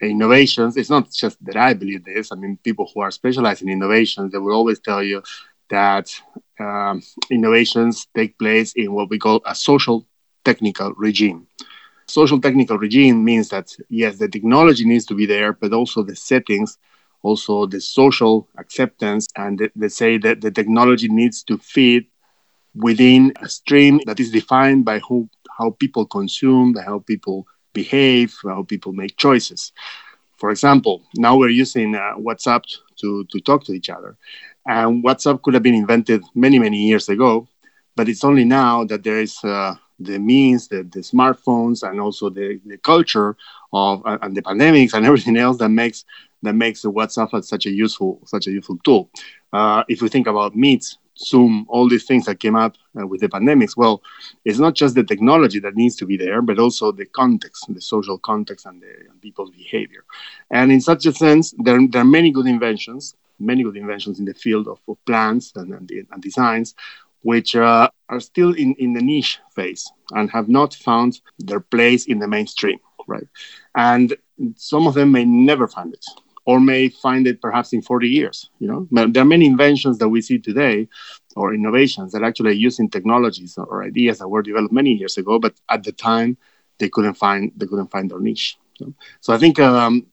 innovations, 0.00 0.76
it's 0.76 0.90
not 0.90 1.10
just 1.10 1.42
that 1.44 1.56
I 1.56 1.74
believe 1.74 2.04
this. 2.04 2.32
I 2.32 2.36
mean, 2.36 2.58
people 2.62 2.90
who 2.92 3.00
are 3.00 3.10
specialized 3.10 3.62
in 3.62 3.68
innovations, 3.68 4.32
they 4.32 4.38
will 4.38 4.54
always 4.54 4.78
tell 4.78 5.02
you 5.02 5.22
that 5.70 6.14
um, 6.60 7.02
innovations 7.30 8.06
take 8.14 8.38
place 8.38 8.72
in 8.74 8.92
what 8.92 9.10
we 9.10 9.18
call 9.18 9.40
a 9.46 9.54
social 9.54 10.06
technical 10.44 10.92
regime. 10.96 11.46
Social 12.06 12.40
technical 12.40 12.78
regime 12.78 13.24
means 13.24 13.48
that, 13.50 13.74
yes, 13.88 14.18
the 14.18 14.28
technology 14.28 14.84
needs 14.84 15.06
to 15.06 15.14
be 15.14 15.26
there, 15.26 15.52
but 15.52 15.72
also 15.72 16.02
the 16.02 16.16
settings, 16.16 16.78
also 17.22 17.66
the 17.66 17.80
social 17.80 18.48
acceptance, 18.58 19.26
and 19.36 19.70
they- 19.76 19.88
say 19.88 20.18
that 20.18 20.40
the 20.40 20.50
technology 20.50 21.08
needs 21.08 21.42
to 21.44 21.58
fit 21.58 22.04
within 22.74 23.32
a 23.42 23.48
stream 23.48 24.00
that 24.06 24.20
is 24.20 24.30
defined 24.30 24.84
by 24.84 24.98
who, 25.00 25.28
how 25.58 25.70
people 25.70 26.04
consume, 26.06 26.74
how 26.86 26.98
people 27.00 27.46
behave, 27.72 28.34
how 28.44 28.62
people 28.62 28.92
make 28.92 29.16
choices. 29.16 29.72
For 30.36 30.50
example, 30.50 31.02
now 31.16 31.36
we're 31.36 31.48
using 31.50 31.94
uh, 31.94 32.14
WhatsApp 32.18 32.62
to, 33.00 33.24
to 33.30 33.40
talk 33.40 33.64
to 33.64 33.72
each 33.72 33.88
other. 33.90 34.16
And 34.66 35.04
WhatsApp 35.04 35.42
could 35.42 35.54
have 35.54 35.62
been 35.62 35.74
invented 35.74 36.24
many, 36.34 36.58
many 36.58 36.86
years 36.86 37.08
ago, 37.08 37.48
but 37.94 38.08
it's 38.08 38.24
only 38.24 38.44
now 38.44 38.84
that 38.84 39.04
there 39.04 39.20
is 39.20 39.42
uh, 39.44 39.74
the 39.98 40.18
means, 40.18 40.68
the, 40.68 40.82
the 40.82 41.00
smartphones, 41.00 41.88
and 41.88 42.00
also 42.00 42.28
the, 42.28 42.60
the 42.66 42.78
culture 42.78 43.36
of 43.72 44.04
uh, 44.06 44.18
and 44.22 44.36
the 44.36 44.42
pandemics 44.42 44.94
and 44.94 45.06
everything 45.10 45.36
else 45.36 45.58
that 45.58 45.68
makes 45.68 46.04
that 46.42 46.54
makes 46.54 46.82
WhatsApp 46.82 47.44
such 47.44 47.66
a 47.66 47.70
useful 47.70 48.20
such 48.26 48.46
a 48.46 48.50
useful 48.50 48.78
tool. 48.84 49.10
Uh, 49.52 49.84
if 49.88 50.02
we 50.02 50.08
think 50.08 50.26
about 50.26 50.54
meats, 50.54 50.98
Zoom, 51.18 51.66
all 51.68 51.88
these 51.88 52.04
things 52.04 52.26
that 52.26 52.40
came 52.40 52.56
up 52.56 52.76
uh, 53.00 53.06
with 53.06 53.20
the 53.20 53.28
pandemics. 53.28 53.76
Well, 53.76 54.02
it's 54.44 54.58
not 54.58 54.74
just 54.74 54.94
the 54.94 55.04
technology 55.04 55.58
that 55.60 55.74
needs 55.74 55.96
to 55.96 56.06
be 56.06 56.16
there, 56.16 56.42
but 56.42 56.58
also 56.58 56.92
the 56.92 57.06
context, 57.06 57.64
the 57.68 57.80
social 57.80 58.18
context, 58.18 58.66
and, 58.66 58.82
the, 58.82 58.92
and 59.10 59.20
people's 59.20 59.50
behavior. 59.50 60.04
And 60.50 60.70
in 60.70 60.80
such 60.80 61.06
a 61.06 61.12
sense, 61.12 61.54
there, 61.58 61.78
there, 61.88 62.02
are 62.02 62.04
many 62.04 62.30
good 62.30 62.46
inventions, 62.46 63.16
many 63.38 63.62
good 63.62 63.76
inventions 63.76 64.18
in 64.18 64.24
the 64.24 64.34
field 64.34 64.68
of, 64.68 64.78
of 64.88 64.96
plans 65.04 65.52
and, 65.56 65.72
and, 65.72 65.90
and, 65.90 66.22
designs, 66.22 66.74
which 67.22 67.56
uh, 67.56 67.88
are 68.08 68.20
still 68.20 68.52
in, 68.54 68.74
in 68.78 68.92
the 68.92 69.02
niche 69.02 69.38
phase 69.54 69.90
and 70.12 70.30
have 70.30 70.48
not 70.48 70.74
found 70.74 71.20
their 71.38 71.60
place 71.60 72.06
in 72.06 72.18
the 72.18 72.28
mainstream, 72.28 72.78
right? 73.06 73.26
And 73.74 74.14
some 74.56 74.86
of 74.86 74.94
them 74.94 75.12
may 75.12 75.24
never 75.24 75.66
find 75.66 75.92
it 75.92 76.04
or 76.44 76.60
may 76.60 76.88
find 76.88 77.26
it 77.26 77.42
perhaps 77.42 77.72
in 77.72 77.82
40 77.82 78.08
years. 78.08 78.50
You 78.60 78.68
know, 78.68 79.08
there 79.08 79.22
are 79.22 79.26
many 79.26 79.46
inventions 79.46 79.98
that 79.98 80.08
we 80.08 80.22
see 80.22 80.38
today 80.38 80.88
or 81.34 81.52
innovations 81.52 82.12
that 82.12 82.22
actually 82.22 82.54
using 82.54 82.88
technologies 82.88 83.58
or 83.58 83.82
ideas 83.82 84.18
that 84.18 84.28
were 84.28 84.42
developed 84.42 84.72
many 84.72 84.92
years 84.92 85.18
ago, 85.18 85.38
but 85.38 85.54
at 85.68 85.82
the 85.82 85.92
time 85.92 86.36
they 86.78 86.88
couldn't 86.88 87.14
find 87.14 87.52
they 87.56 87.66
couldn't 87.66 87.90
find 87.90 88.10
their 88.10 88.20
niche. 88.20 88.58
So 89.20 89.32
I 89.32 89.38
think 89.38 89.58
um, 89.58 90.06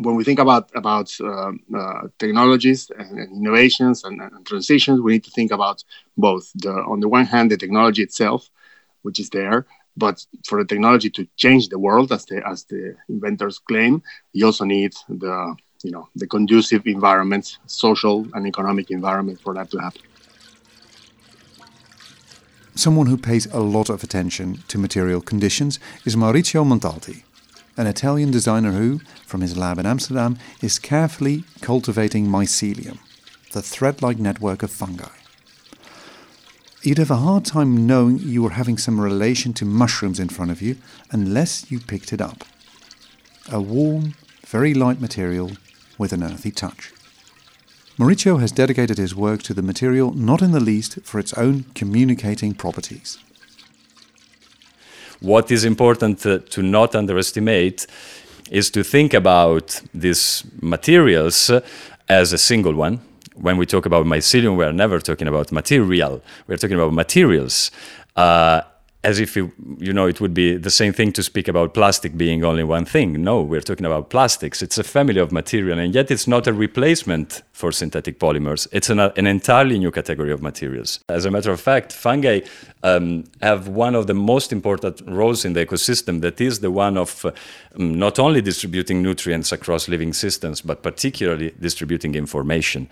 when 0.00 0.16
we 0.16 0.24
think 0.24 0.38
about 0.38 0.70
about 0.74 1.14
uh, 1.20 1.52
uh, 1.76 2.02
technologies 2.18 2.90
and, 2.98 3.18
and 3.18 3.36
innovations 3.36 4.04
and, 4.04 4.20
and, 4.20 4.46
transitions, 4.46 5.00
we 5.00 5.12
need 5.12 5.24
to 5.24 5.30
think 5.30 5.52
about 5.52 5.84
both 6.16 6.50
the 6.56 6.72
on 6.72 7.00
the 7.00 7.08
one 7.08 7.26
hand 7.26 7.50
the 7.50 7.56
technology 7.56 8.02
itself, 8.02 8.50
which 9.02 9.20
is 9.20 9.30
there, 9.30 9.66
but 9.96 10.24
for 10.46 10.60
the 10.60 10.66
technology 10.66 11.10
to 11.10 11.26
change 11.36 11.68
the 11.68 11.78
world, 11.78 12.10
as 12.12 12.24
the 12.26 12.42
as 12.46 12.64
the 12.64 12.96
inventors 13.08 13.58
claim, 13.58 14.02
you 14.32 14.44
also 14.46 14.64
need 14.64 14.94
the 15.08 15.54
you 15.84 15.90
know 15.90 16.08
the 16.16 16.26
conducive 16.26 16.86
environment, 16.86 17.58
social 17.66 18.26
and 18.34 18.46
economic 18.46 18.90
environment 18.90 19.40
for 19.40 19.54
that 19.54 19.70
to 19.70 19.78
happen. 19.78 20.02
Someone 22.74 23.06
who 23.06 23.16
pays 23.16 23.46
a 23.46 23.60
lot 23.60 23.88
of 23.88 24.02
attention 24.02 24.64
to 24.66 24.78
material 24.78 25.20
conditions 25.20 25.78
is 26.04 26.16
Maurizio 26.16 26.64
Montalti, 26.64 27.22
an 27.76 27.86
Italian 27.86 28.30
designer 28.30 28.72
who, 28.72 29.00
from 29.26 29.40
his 29.40 29.56
lab 29.56 29.78
in 29.78 29.86
Amsterdam, 29.86 30.38
is 30.62 30.78
carefully 30.78 31.44
cultivating 31.60 32.26
mycelium, 32.26 32.98
the 33.52 33.62
thread 33.62 34.02
like 34.02 34.18
network 34.18 34.62
of 34.62 34.70
fungi. 34.70 35.08
You'd 36.82 36.98
have 36.98 37.10
a 37.10 37.16
hard 37.16 37.44
time 37.44 37.86
knowing 37.86 38.18
you 38.18 38.42
were 38.42 38.50
having 38.50 38.76
some 38.76 39.00
relation 39.00 39.54
to 39.54 39.64
mushrooms 39.64 40.20
in 40.20 40.28
front 40.28 40.50
of 40.50 40.60
you 40.60 40.76
unless 41.10 41.70
you 41.70 41.80
picked 41.80 42.12
it 42.12 42.20
up. 42.20 42.44
A 43.50 43.60
warm, 43.60 44.14
very 44.46 44.74
light 44.74 45.00
material 45.00 45.52
with 45.96 46.12
an 46.12 46.22
earthy 46.22 46.50
touch. 46.50 46.92
Maurizio 47.98 48.40
has 48.40 48.52
dedicated 48.52 48.98
his 48.98 49.14
work 49.14 49.42
to 49.44 49.54
the 49.54 49.62
material 49.62 50.12
not 50.12 50.42
in 50.42 50.50
the 50.50 50.60
least 50.60 50.98
for 51.04 51.18
its 51.18 51.32
own 51.34 51.64
communicating 51.74 52.52
properties. 52.52 53.18
What 55.24 55.50
is 55.50 55.64
important 55.64 56.26
uh, 56.26 56.40
to 56.50 56.62
not 56.62 56.94
underestimate 56.94 57.86
is 58.50 58.70
to 58.72 58.84
think 58.84 59.14
about 59.14 59.80
these 59.94 60.44
materials 60.60 61.50
as 62.10 62.34
a 62.34 62.38
single 62.38 62.74
one, 62.74 63.00
when 63.34 63.56
we 63.56 63.64
talk 63.64 63.86
about 63.86 64.04
mycelium, 64.04 64.54
we 64.58 64.64
are 64.64 64.72
never 64.72 65.00
talking 65.00 65.26
about 65.26 65.50
material. 65.50 66.20
We're 66.46 66.58
talking 66.58 66.76
about 66.76 66.92
materials. 66.92 67.70
Uh, 68.14 68.60
as 69.04 69.20
if 69.20 69.36
you, 69.36 69.52
you 69.78 69.92
know 69.92 70.06
it 70.06 70.20
would 70.20 70.34
be 70.34 70.56
the 70.56 70.70
same 70.70 70.92
thing 70.92 71.12
to 71.12 71.22
speak 71.22 71.46
about 71.46 71.74
plastic 71.74 72.16
being 72.16 72.42
only 72.42 72.64
one 72.64 72.86
thing. 72.86 73.22
No, 73.22 73.42
we're 73.42 73.60
talking 73.60 73.84
about 73.84 74.08
plastics. 74.08 74.62
It's 74.62 74.78
a 74.78 74.82
family 74.82 75.20
of 75.20 75.30
material, 75.30 75.78
and 75.78 75.94
yet 75.94 76.10
it's 76.10 76.26
not 76.26 76.46
a 76.46 76.52
replacement 76.52 77.42
for 77.52 77.70
synthetic 77.70 78.18
polymers. 78.18 78.66
It's 78.72 78.88
an, 78.88 78.98
an 78.98 79.26
entirely 79.26 79.78
new 79.78 79.90
category 79.90 80.32
of 80.32 80.42
materials. 80.42 81.00
As 81.08 81.26
a 81.26 81.30
matter 81.30 81.52
of 81.52 81.60
fact, 81.60 81.92
fungi 81.92 82.40
um, 82.82 83.24
have 83.42 83.68
one 83.68 83.94
of 83.94 84.06
the 84.06 84.14
most 84.14 84.52
important 84.52 85.02
roles 85.06 85.44
in 85.44 85.52
the 85.52 85.66
ecosystem. 85.66 86.22
That 86.22 86.40
is 86.40 86.60
the 86.60 86.70
one 86.70 86.96
of 86.96 87.24
uh, 87.24 87.32
not 87.76 88.18
only 88.18 88.40
distributing 88.40 89.02
nutrients 89.02 89.52
across 89.52 89.86
living 89.86 90.14
systems, 90.14 90.62
but 90.62 90.82
particularly 90.82 91.52
distributing 91.60 92.14
information 92.14 92.88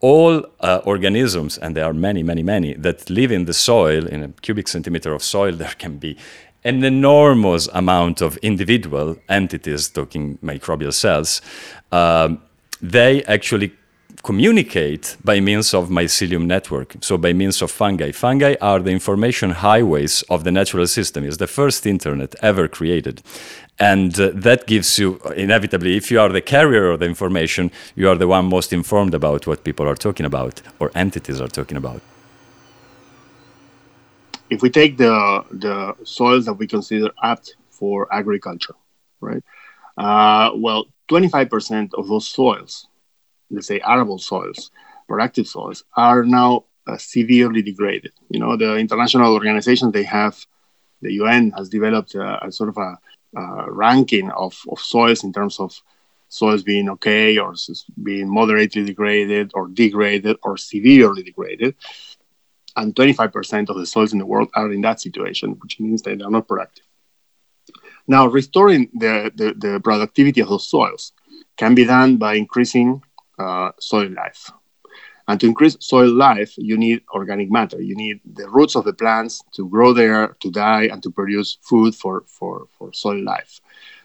all 0.00 0.44
uh, 0.60 0.80
organisms, 0.84 1.58
and 1.58 1.76
there 1.76 1.84
are 1.84 1.94
many, 1.94 2.22
many, 2.22 2.42
many, 2.42 2.74
that 2.74 3.08
live 3.08 3.32
in 3.32 3.46
the 3.46 3.54
soil, 3.54 4.06
in 4.06 4.22
a 4.22 4.28
cubic 4.42 4.68
centimeter 4.68 5.12
of 5.14 5.22
soil, 5.22 5.52
there 5.56 5.74
can 5.78 5.98
be 5.98 6.16
an 6.64 6.82
enormous 6.82 7.68
amount 7.72 8.20
of 8.20 8.36
individual 8.38 9.16
entities, 9.28 9.88
talking 9.88 10.36
microbial 10.38 10.92
cells. 10.92 11.40
Um, 11.92 12.42
they 12.82 13.22
actually 13.24 13.72
communicate 14.24 15.16
by 15.22 15.38
means 15.38 15.72
of 15.72 15.88
mycelium 15.88 16.46
network, 16.46 16.96
so 17.00 17.16
by 17.16 17.32
means 17.32 17.62
of 17.62 17.70
fungi. 17.70 18.10
Fungi 18.10 18.56
are 18.60 18.80
the 18.80 18.90
information 18.90 19.50
highways 19.50 20.22
of 20.22 20.42
the 20.42 20.50
natural 20.50 20.88
system. 20.88 21.22
It's 21.22 21.36
the 21.36 21.46
first 21.46 21.86
internet 21.86 22.34
ever 22.42 22.66
created. 22.66 23.22
And 23.78 24.18
uh, 24.18 24.30
that 24.34 24.66
gives 24.66 24.98
you, 24.98 25.20
inevitably, 25.36 25.96
if 25.96 26.10
you 26.10 26.18
are 26.18 26.30
the 26.30 26.40
carrier 26.40 26.90
of 26.90 27.00
the 27.00 27.06
information, 27.06 27.70
you 27.94 28.08
are 28.08 28.16
the 28.16 28.26
one 28.26 28.46
most 28.46 28.72
informed 28.72 29.14
about 29.14 29.46
what 29.46 29.64
people 29.64 29.86
are 29.86 29.94
talking 29.94 30.24
about 30.24 30.62
or 30.78 30.90
entities 30.94 31.40
are 31.40 31.48
talking 31.48 31.76
about. 31.76 32.00
If 34.48 34.62
we 34.62 34.70
take 34.70 34.96
the, 34.96 35.44
the 35.50 35.94
soils 36.04 36.46
that 36.46 36.54
we 36.54 36.66
consider 36.66 37.10
apt 37.22 37.56
for 37.70 38.12
agriculture, 38.14 38.74
right? 39.20 39.42
Uh, 39.98 40.52
well, 40.54 40.86
25% 41.08 41.94
of 41.94 42.08
those 42.08 42.28
soils, 42.28 42.86
let's 43.50 43.66
say 43.66 43.80
arable 43.80 44.18
soils, 44.18 44.70
productive 45.06 45.46
soils, 45.46 45.84
are 45.96 46.24
now 46.24 46.64
uh, 46.86 46.96
severely 46.96 47.60
degraded. 47.60 48.12
You 48.30 48.40
know, 48.40 48.56
the 48.56 48.76
international 48.76 49.34
organizations, 49.34 49.92
they 49.92 50.04
have, 50.04 50.44
the 51.02 51.12
UN 51.14 51.50
has 51.56 51.68
developed 51.68 52.14
a, 52.14 52.46
a 52.46 52.52
sort 52.52 52.70
of 52.70 52.78
a 52.78 52.98
uh, 53.36 53.70
ranking 53.70 54.30
of, 54.30 54.60
of 54.70 54.78
soils 54.80 55.24
in 55.24 55.32
terms 55.32 55.58
of 55.60 55.80
soils 56.28 56.62
being 56.62 56.88
okay 56.90 57.38
or 57.38 57.54
being 58.02 58.28
moderately 58.28 58.84
degraded 58.84 59.52
or 59.54 59.68
degraded 59.68 60.36
or 60.42 60.56
severely 60.56 61.22
degraded. 61.22 61.74
And 62.76 62.94
25% 62.94 63.68
of 63.70 63.76
the 63.76 63.86
soils 63.86 64.12
in 64.12 64.18
the 64.18 64.26
world 64.26 64.48
are 64.54 64.70
in 64.72 64.82
that 64.82 65.00
situation, 65.00 65.52
which 65.62 65.80
means 65.80 66.02
they 66.02 66.12
are 66.12 66.30
not 66.30 66.46
productive. 66.48 66.84
Now, 68.06 68.26
restoring 68.26 68.90
the, 68.94 69.30
the, 69.34 69.54
the 69.54 69.80
productivity 69.80 70.40
of 70.40 70.48
those 70.48 70.68
soils 70.68 71.12
can 71.56 71.74
be 71.74 71.84
done 71.84 72.16
by 72.16 72.34
increasing 72.34 73.02
uh, 73.38 73.72
soil 73.78 74.10
life. 74.10 74.50
And 75.28 75.40
to 75.40 75.46
increase 75.46 75.76
soil 75.80 76.12
life, 76.12 76.54
you 76.56 76.76
need 76.76 77.02
organic 77.12 77.50
matter. 77.50 77.80
You 77.80 77.96
need 77.96 78.20
the 78.24 78.48
roots 78.48 78.76
of 78.76 78.84
the 78.84 78.92
plants 78.92 79.42
to 79.54 79.68
grow 79.68 79.92
there, 79.92 80.36
to 80.40 80.50
die, 80.50 80.84
and 80.84 81.02
to 81.02 81.10
produce 81.10 81.58
food 81.62 81.94
for, 81.94 82.24
for, 82.26 82.68
for 82.78 82.92
soil 82.92 83.22
life. 83.24 83.60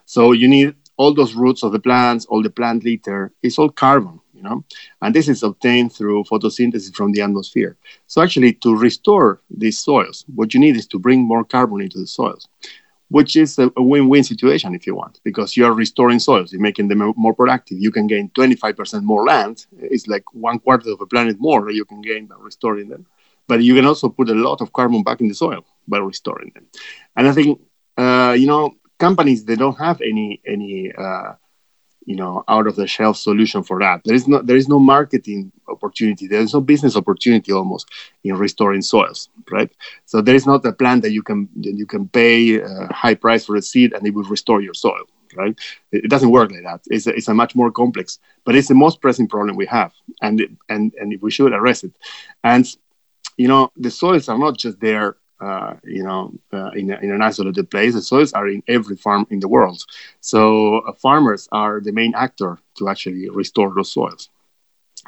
So 0.06 0.32
you 0.32 0.48
need 0.48 0.76
all 0.98 1.14
those 1.14 1.34
roots 1.34 1.64
of 1.64 1.72
the 1.72 1.80
plants, 1.80 2.26
all 2.26 2.42
the 2.42 2.50
plant 2.50 2.84
litter. 2.84 3.32
It's 3.44 3.60
all 3.60 3.70
carbon, 3.70 4.20
you 4.34 4.42
know, 4.42 4.64
and 5.02 5.16
this 5.16 5.28
is 5.28 5.44
obtained 5.44 5.94
through 5.94 6.26
photosynthesis 6.26 6.96
from 6.96 7.12
the 7.12 7.22
atmosphere. 7.22 7.78
So 8.08 8.22
actually, 8.22 8.54
to 8.54 8.76
restore 8.76 9.42
these 9.50 9.80
soils, 9.80 10.26
what 10.36 10.54
you 10.54 10.60
need 10.60 10.76
is 10.76 10.88
to 10.88 11.00
bring 11.00 11.22
more 11.22 11.44
carbon 11.44 11.82
into 11.82 12.00
the 12.00 12.08
soils 12.08 12.48
which 13.12 13.36
is 13.36 13.60
a, 13.60 13.70
a, 13.76 13.84
win-win 13.84 14.24
situation 14.24 14.74
if 14.74 14.88
you 14.88 14.96
want, 14.96 15.20
because 15.26 15.58
you 15.58 15.66
are 15.66 15.74
restoring 15.74 16.18
soils, 16.18 16.54
you're 16.54 16.62
making 16.62 16.88
them 16.88 17.14
more 17.18 17.34
productive. 17.34 17.78
You 17.78 17.92
can 17.92 18.08
gain 18.08 18.30
25% 18.30 19.04
more 19.04 19.26
land. 19.26 19.66
It's 19.78 20.08
like 20.08 20.24
one 20.34 20.60
quarter 20.60 20.92
of 20.92 21.02
a 21.02 21.06
planet 21.06 21.36
more 21.38 21.70
you 21.70 21.84
can 21.84 22.02
gain 22.02 22.28
by 22.28 22.36
restoring 22.40 22.88
them. 22.88 23.06
But 23.50 23.64
you 23.64 23.76
can 23.76 23.86
also 23.86 24.08
put 24.08 24.30
a 24.30 24.34
lot 24.34 24.62
of 24.62 24.72
carbon 24.72 25.04
back 25.04 25.20
in 25.20 25.28
the 25.28 25.34
soil 25.34 25.66
by 25.90 25.98
restoring 25.98 26.52
them. 26.56 26.66
And 27.18 27.28
I 27.28 27.34
think, 27.34 27.60
uh, 27.98 28.34
you 28.40 28.48
know, 28.48 28.76
companies 28.98 29.44
they 29.44 29.58
don't 29.58 29.78
have 29.78 30.00
any 30.00 30.42
any 30.46 30.94
uh, 30.94 31.34
you 32.06 32.16
know 32.16 32.44
out 32.48 32.68
of 32.68 32.76
the 32.76 32.88
shelf 32.88 33.18
solution 33.18 33.64
for 33.64 33.80
that. 33.80 34.02
There 34.04 34.16
is 34.16 34.28
no 34.28 34.42
there 34.42 34.58
is 34.58 34.68
no 34.68 34.80
marketing 34.80 35.52
opportunity. 35.68 36.28
There 36.28 36.42
is 36.42 36.54
no 36.54 36.62
business 36.62 36.96
opportunity 36.96 37.52
almost 37.52 37.90
in 38.24 38.36
restoring 38.36 38.82
soils 38.82 39.30
right? 39.52 39.72
So 40.06 40.22
there 40.22 40.36
is 40.36 40.46
not 40.46 40.66
a 40.66 40.72
plan 40.72 41.02
that 41.02 41.12
you 41.12 41.24
can 41.24 41.50
that 41.58 41.74
you 41.76 41.86
can 41.86 42.08
pay 42.08 42.60
a 42.60 42.92
high 42.92 43.16
price 43.16 43.46
for 43.46 43.56
a 43.56 43.62
seed 43.62 43.94
and 43.94 44.06
it 44.06 44.14
will 44.14 44.24
restore 44.24 44.62
your 44.62 44.74
soil 44.74 45.06
right? 45.36 45.58
It, 45.94 46.10
doesn't 46.10 46.30
work 46.30 46.52
like 46.52 46.64
that. 46.64 46.82
It's 46.88 47.08
a, 47.08 47.12
it's 47.12 47.30
a 47.30 47.34
much 47.34 47.56
more 47.56 47.72
complex 47.72 48.20
but 48.46 48.56
it's 48.56 48.68
the 48.68 48.76
most 48.76 49.02
pressing 49.02 49.28
problem 49.28 49.56
we 49.56 49.66
have 49.68 49.94
and 50.22 50.58
and 50.70 50.94
and 51.00 51.22
we 51.22 51.32
should 51.32 51.54
address 51.54 51.84
it. 51.84 51.94
And 52.44 52.66
you 53.38 53.48
know 53.48 53.72
the 53.78 53.92
soils 53.92 54.28
are 54.30 54.38
not 54.38 54.58
just 54.58 54.80
there 54.80 55.18
uh, 55.42 55.76
you 55.84 56.04
know, 56.04 56.32
uh, 56.54 56.70
in, 56.72 56.92
a, 56.92 56.98
in, 57.00 57.12
an 57.12 57.22
isolated 57.22 57.70
place. 57.72 57.94
The 57.94 58.02
soils 58.02 58.34
are 58.34 58.48
in 58.48 58.62
every 58.68 58.96
farm 58.96 59.26
in 59.30 59.40
the 59.40 59.48
world. 59.48 59.84
So 60.20 60.80
uh, 60.80 60.94
farmers 60.94 61.50
are 61.52 61.82
the 61.82 61.92
main 61.92 62.14
actor 62.16 62.60
to 62.78 62.90
actually 62.90 63.28
restore 63.30 63.74
those 63.74 63.92
soils. 63.92 64.30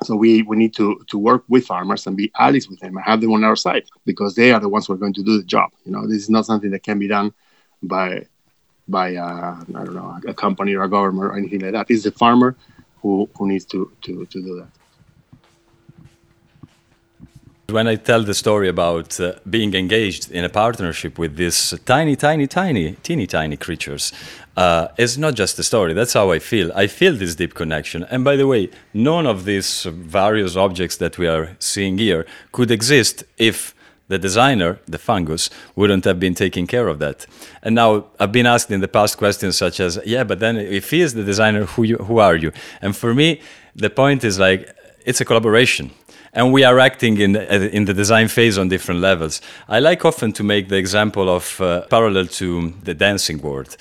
So 0.03 0.15
we, 0.15 0.41
we 0.41 0.57
need 0.57 0.73
to, 0.75 0.99
to 1.07 1.19
work 1.19 1.43
with 1.47 1.67
farmers 1.67 2.07
and 2.07 2.17
be 2.17 2.31
allies 2.38 2.67
with 2.67 2.79
them 2.79 2.97
and 2.97 3.05
have 3.05 3.21
them 3.21 3.31
on 3.31 3.43
our 3.43 3.55
side 3.55 3.84
because 4.05 4.34
they 4.34 4.51
are 4.51 4.59
the 4.59 4.69
ones 4.69 4.88
who 4.88 4.93
are 4.93 4.97
going 4.97 5.13
to 5.13 5.23
do 5.23 5.38
the 5.38 5.43
job. 5.43 5.69
You 5.86 5.91
know, 5.91 6.07
this 6.07 6.23
is 6.23 6.29
not 6.29 6.47
something 6.47 6.71
that 6.71 6.84
can 6.84 6.97
be 6.99 7.07
done 7.07 7.34
by 7.84 8.25
by 8.88 9.15
uh, 9.15 9.55
I 9.75 9.84
don't 9.86 9.93
know 9.93 10.19
a 10.27 10.34
company 10.34 10.73
or 10.73 10.84
a 10.84 10.89
government 10.89 11.25
or 11.25 11.38
anything 11.38 11.59
like 11.59 11.71
that. 11.71 11.86
It's 11.89 12.03
the 12.03 12.11
farmer 12.11 12.57
who, 13.01 13.29
who 13.38 13.47
needs 13.47 13.65
to, 13.65 13.89
to, 14.01 14.25
to 14.25 14.41
do 14.41 14.55
that 14.57 14.82
when 17.74 17.88
I 17.88 17.95
tell 17.95 18.21
the 18.21 18.36
story 18.36 18.69
about 18.69 19.19
uh, 19.19 19.34
being 19.49 19.74
engaged 19.74 20.30
in 20.30 20.43
a 20.43 20.49
partnership 20.49 21.17
with 21.17 21.36
these 21.38 21.74
tiny, 21.86 22.15
tiny, 22.15 22.45
tiny, 22.45 22.93
teeny 23.01 23.26
tiny 23.26 23.57
creatures, 23.57 24.13
uh, 24.55 24.89
it's 24.97 25.17
not 25.17 25.34
just 25.34 25.57
a 25.57 25.63
story. 25.63 25.93
That's 25.93 26.13
how 26.13 26.32
I 26.32 26.38
feel. 26.38 26.71
I 26.76 26.86
feel 26.86 27.15
this 27.15 27.34
deep 27.34 27.55
connection. 27.55 28.03
And 28.11 28.24
by 28.24 28.36
the 28.36 28.45
way, 28.45 28.69
none 28.93 29.26
of 29.26 29.45
these 29.45 29.84
various 29.86 30.55
objects 30.55 30.97
that 30.97 31.17
we 31.17 31.28
are 31.28 31.55
seeing 31.57 31.97
here 31.97 32.28
could 32.51 32.69
exist 32.69 33.24
if 33.38 33.74
the 34.07 34.19
designer, 34.19 34.80
the 34.86 34.99
fungus, 34.99 35.49
wouldn't 35.76 36.05
have 36.05 36.19
been 36.19 36.36
taking 36.36 36.67
care 36.67 36.88
of 36.88 36.99
that. 36.99 37.26
And 37.63 37.74
now 37.74 38.05
I've 38.19 38.32
been 38.32 38.45
asked 38.45 38.69
in 38.69 38.82
the 38.82 38.88
past 38.88 39.17
questions 39.17 39.57
such 39.57 39.80
as, 39.80 39.99
yeah, 40.05 40.24
but 40.24 40.39
then 40.39 40.57
if 40.57 40.91
he 40.91 41.01
is 41.01 41.15
the 41.15 41.24
designer, 41.24 41.65
who, 41.65 41.84
you, 41.84 41.97
who 41.97 42.19
are 42.19 42.36
you? 42.36 42.51
And 42.84 42.95
for 42.95 43.15
me, 43.15 43.41
the 43.76 43.89
point 43.89 44.24
is 44.24 44.38
like, 44.38 44.69
it's 45.05 45.19
a 45.19 45.26
collaboration 45.26 45.91
and 46.34 46.51
we 46.51 46.63
are 46.63 46.79
acting 46.79 47.19
in 47.19 47.36
in 47.36 47.86
the 47.86 47.93
design 47.93 48.27
phase 48.27 48.57
on 48.57 48.69
different 48.69 49.01
levels. 49.01 49.41
I 49.67 49.79
like 49.79 50.05
often 50.05 50.34
to 50.34 50.43
make 50.43 50.67
the 50.69 50.77
example 50.77 51.29
of 51.29 51.61
uh, 51.61 51.81
parallel 51.89 52.27
to 52.27 52.73
the 52.84 52.93
dancing 52.93 53.41
world. 53.41 53.77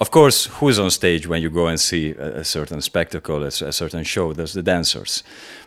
Of 0.00 0.10
course, 0.10 0.46
who's 0.46 0.78
on 0.78 0.90
stage 0.90 1.28
when 1.28 1.40
you 1.40 1.50
go 1.50 1.68
and 1.68 1.78
see 1.78 2.10
a, 2.10 2.40
a 2.40 2.44
certain 2.44 2.80
spectacle, 2.80 3.42
a, 3.44 3.46
a, 3.46 3.72
certain 3.72 4.02
show? 4.02 4.32
There's 4.32 4.52
the 4.52 4.62
dancers, 4.62 5.22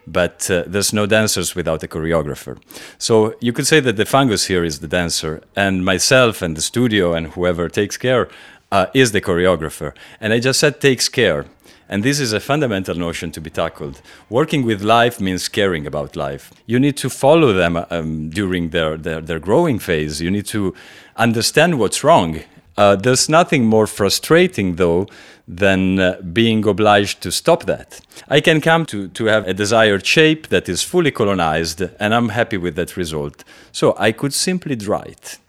but 0.05 0.51
uh, 0.51 0.63
there's 0.67 0.91
no 0.91 1.05
dancers 1.05 1.55
without 1.55 1.81
a 1.83 1.87
choreographer. 1.87 2.57
So 2.97 3.35
you 3.39 3.53
could 3.53 3.65
say 3.65 3.79
that 3.79 3.95
the 3.95 4.05
fungus 4.05 4.47
here 4.47 4.65
is 4.65 4.79
the 4.79 4.87
dancer, 4.87 5.41
and 5.55 5.85
myself 5.85 6.41
and 6.41 6.57
the 6.57 6.61
studio 6.61 7.13
and 7.13 7.27
whoever 7.27 7.69
takes 7.69 7.97
care 7.97 8.27
uh, 8.71 8.87
is 8.93 9.11
the 9.11 9.21
choreographer. 9.21 9.93
And 10.19 10.33
I 10.33 10.39
just 10.39 10.59
said 10.59 10.81
takes 10.81 11.07
care 11.09 11.45
and 11.89 12.03
this 12.03 12.19
is 12.19 12.33
a 12.33 12.39
fundamental 12.39 12.95
notion 12.95 13.31
to 13.31 13.41
be 13.41 13.49
tackled. 13.49 14.01
Working 14.29 14.63
with 14.65 14.81
life 14.81 15.19
means 15.21 15.47
caring 15.47 15.87
about 15.87 16.15
life. 16.15 16.53
You 16.65 16.79
need 16.79 16.97
to 16.97 17.09
follow 17.09 17.53
them 17.53 17.85
um, 17.89 18.29
during 18.29 18.69
their, 18.69 18.97
their, 18.97 19.21
their, 19.21 19.39
growing 19.39 19.79
phase. 19.79 20.21
You 20.21 20.31
need 20.31 20.45
to 20.47 20.73
understand 21.15 21.79
what's 21.79 22.03
wrong. 22.03 22.41
Uh, 22.77 22.95
there's 22.95 23.27
nothing 23.27 23.65
more 23.65 23.87
frustrating, 23.87 24.75
though, 24.75 25.07
than 25.47 25.99
uh, 25.99 26.21
being 26.21 26.67
obliged 26.67 27.21
to 27.21 27.31
stop 27.31 27.65
that. 27.65 28.01
I 28.27 28.41
can 28.41 28.61
come 28.61 28.85
to, 28.87 29.07
to 29.07 29.25
have 29.25 29.47
a 29.47 29.53
desired 29.53 30.05
shape 30.05 30.49
that 30.49 30.69
is 30.69 30.83
fully 30.83 31.09
colonized, 31.09 31.81
and 31.99 32.13
I'm 32.13 32.29
happy 32.29 32.57
with 32.57 32.75
that 32.75 32.95
result. 32.97 33.43
So 33.71 33.95
I 33.97 34.11
could 34.11 34.33
simply 34.33 34.75
dry 34.75 35.03
it. 35.03 35.39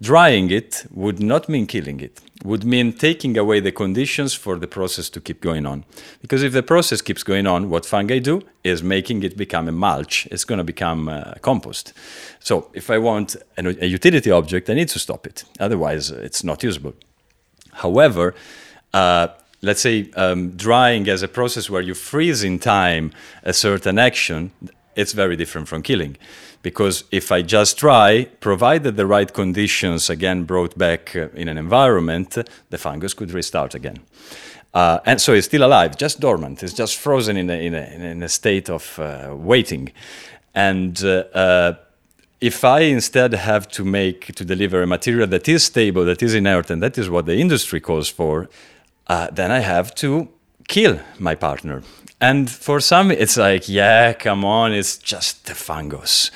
Drying 0.00 0.50
it 0.50 0.86
would 0.90 1.20
not 1.20 1.48
mean 1.48 1.66
killing 1.66 2.00
it 2.00 2.20
would 2.44 2.64
mean 2.64 2.92
taking 2.92 3.36
away 3.36 3.60
the 3.60 3.72
conditions 3.72 4.32
for 4.32 4.58
the 4.58 4.66
process 4.68 5.10
to 5.10 5.20
keep 5.20 5.40
going 5.40 5.66
on. 5.66 5.84
Because 6.22 6.42
if 6.42 6.52
the 6.52 6.62
process 6.62 7.00
keeps 7.00 7.22
going 7.22 7.46
on, 7.46 7.68
what 7.68 7.84
fungi 7.84 8.20
do 8.20 8.42
is 8.62 8.82
making 8.82 9.22
it 9.22 9.36
become 9.36 9.68
a 9.68 9.72
mulch. 9.72 10.26
It's 10.30 10.44
going 10.44 10.58
to 10.58 10.64
become 10.64 11.08
uh, 11.08 11.34
compost. 11.42 11.92
So 12.38 12.70
if 12.74 12.90
I 12.90 12.98
want 12.98 13.36
a 13.56 13.86
utility 13.86 14.30
object, 14.30 14.70
I 14.70 14.74
need 14.74 14.88
to 14.90 14.98
stop 14.98 15.26
it. 15.26 15.44
Otherwise, 15.58 16.10
it's 16.10 16.44
not 16.44 16.62
usable. 16.62 16.94
However, 17.72 18.34
uh, 18.94 19.28
let's 19.62 19.80
say 19.80 20.10
um, 20.12 20.50
drying 20.50 21.08
as 21.08 21.22
a 21.22 21.28
process 21.28 21.68
where 21.68 21.82
you 21.82 21.94
freeze 21.94 22.44
in 22.44 22.60
time 22.60 23.12
a 23.42 23.52
certain 23.52 23.98
action, 23.98 24.52
it's 24.98 25.12
very 25.12 25.36
different 25.36 25.68
from 25.68 25.82
killing 25.82 26.16
because 26.62 27.04
if 27.10 27.30
I 27.30 27.42
just 27.42 27.78
try, 27.78 28.26
provided 28.40 28.96
the 28.96 29.06
right 29.06 29.32
conditions 29.32 30.10
again 30.10 30.44
brought 30.44 30.76
back 30.76 31.14
uh, 31.14 31.28
in 31.34 31.48
an 31.48 31.56
environment, 31.56 32.36
the 32.70 32.78
fungus 32.78 33.14
could 33.14 33.30
restart 33.30 33.74
again. 33.74 34.00
Uh, 34.74 34.98
and 35.06 35.20
so 35.20 35.32
it's 35.32 35.46
still 35.46 35.64
alive, 35.64 35.96
just 35.96 36.20
dormant. 36.20 36.62
It's 36.62 36.74
just 36.74 36.96
frozen 36.96 37.36
in 37.36 37.48
a, 37.48 37.66
in 37.66 37.74
a, 37.74 38.12
in 38.12 38.22
a 38.22 38.28
state 38.28 38.68
of 38.68 38.98
uh, 38.98 39.34
waiting. 39.34 39.92
And 40.54 41.02
uh, 41.04 41.24
uh, 41.32 41.72
if 42.40 42.64
I 42.64 42.80
instead 42.80 43.32
have 43.34 43.68
to 43.68 43.84
make, 43.84 44.34
to 44.34 44.44
deliver 44.44 44.82
a 44.82 44.86
material 44.86 45.26
that 45.28 45.48
is 45.48 45.64
stable, 45.64 46.04
that 46.04 46.22
is 46.22 46.34
inert, 46.34 46.70
and 46.70 46.82
that 46.82 46.98
is 46.98 47.08
what 47.08 47.26
the 47.26 47.36
industry 47.36 47.80
calls 47.80 48.08
for, 48.08 48.48
uh, 49.06 49.28
then 49.30 49.50
I 49.50 49.60
have 49.60 49.94
to 49.96 50.28
kill 50.66 51.00
my 51.18 51.34
partner. 51.34 51.82
And 52.20 52.50
for 52.50 52.80
some, 52.80 53.10
it's 53.10 53.36
like, 53.36 53.68
yeah, 53.68 54.12
come 54.12 54.44
on, 54.44 54.72
it's 54.72 54.98
just 54.98 55.46
the 55.46 55.54
fungus. 55.54 56.30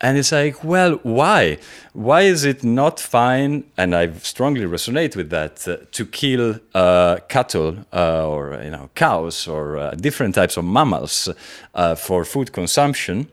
And 0.00 0.16
it's 0.16 0.30
like, 0.30 0.62
well, 0.62 1.00
why? 1.02 1.58
Why 1.92 2.22
is 2.22 2.44
it 2.44 2.62
not 2.62 3.00
fine? 3.00 3.64
And 3.76 3.94
I 3.94 4.12
strongly 4.18 4.64
resonate 4.64 5.16
with 5.16 5.30
that 5.30 5.66
uh, 5.66 5.78
to 5.90 6.06
kill 6.06 6.60
uh, 6.74 7.18
cattle 7.28 7.78
uh, 7.92 8.28
or 8.28 8.60
you 8.62 8.70
know 8.70 8.90
cows 8.94 9.48
or 9.48 9.76
uh, 9.76 9.90
different 9.92 10.36
types 10.36 10.56
of 10.56 10.64
mammals 10.64 11.28
uh, 11.74 11.96
for 11.96 12.24
food 12.24 12.52
consumption, 12.52 13.26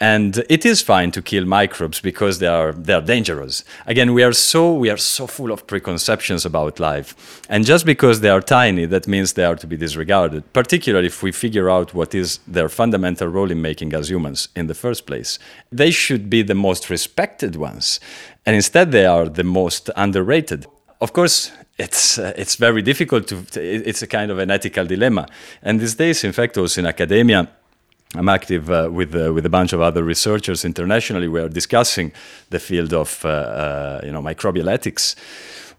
and 0.00 0.44
it 0.48 0.66
is 0.66 0.82
fine 0.82 1.12
to 1.12 1.22
kill 1.22 1.44
microbes 1.44 2.00
because 2.00 2.40
they 2.40 2.48
are 2.48 2.72
they 2.72 2.92
are 2.92 3.00
dangerous. 3.00 3.64
Again 3.86 4.12
we 4.12 4.22
are 4.24 4.32
so 4.32 4.74
we 4.74 4.90
are 4.90 4.96
so 4.96 5.26
full 5.26 5.52
of 5.52 5.66
preconceptions 5.66 6.44
about 6.44 6.80
life. 6.80 7.42
And 7.48 7.64
just 7.64 7.86
because 7.86 8.20
they 8.20 8.30
are 8.30 8.40
tiny 8.40 8.86
that 8.86 9.06
means 9.06 9.32
they 9.32 9.44
are 9.44 9.54
to 9.56 9.66
be 9.66 9.76
disregarded 9.76 10.52
particularly 10.52 11.06
if 11.06 11.22
we 11.22 11.30
figure 11.30 11.70
out 11.70 11.94
what 11.94 12.14
is 12.14 12.40
their 12.46 12.68
fundamental 12.68 13.28
role 13.28 13.50
in 13.50 13.62
making 13.62 13.94
us 13.94 14.08
humans 14.08 14.48
in 14.56 14.66
the 14.66 14.74
first 14.74 15.06
place. 15.06 15.38
They 15.70 15.92
should 15.92 16.28
be 16.28 16.42
the 16.42 16.56
most 16.56 16.90
respected 16.90 17.54
ones. 17.54 18.00
And 18.44 18.56
instead 18.56 18.90
they 18.90 19.06
are 19.06 19.28
the 19.28 19.44
most 19.44 19.90
underrated. 19.96 20.66
Of 21.00 21.12
course 21.12 21.52
it's 21.78 22.18
uh, 22.18 22.32
it's 22.36 22.56
very 22.56 22.82
difficult 22.82 23.28
to 23.28 23.44
it's 23.54 24.02
a 24.02 24.06
kind 24.08 24.32
of 24.32 24.38
an 24.38 24.50
ethical 24.50 24.86
dilemma. 24.86 25.28
And 25.62 25.78
these 25.78 25.94
days 25.94 26.24
in 26.24 26.32
fact 26.32 26.58
also 26.58 26.80
in 26.80 26.86
academia 26.86 27.48
I'm 28.16 28.28
active 28.28 28.70
uh, 28.70 28.88
with 28.92 29.14
uh, 29.14 29.32
with 29.32 29.44
a 29.44 29.50
bunch 29.50 29.72
of 29.72 29.80
other 29.80 30.04
researchers 30.04 30.64
internationally. 30.64 31.28
We 31.28 31.40
are 31.40 31.48
discussing 31.48 32.12
the 32.50 32.58
field 32.58 32.92
of 32.92 33.24
uh, 33.24 33.28
uh 33.28 34.00
you 34.04 34.12
know 34.12 34.22
microbial 34.22 34.68
ethics, 34.68 35.16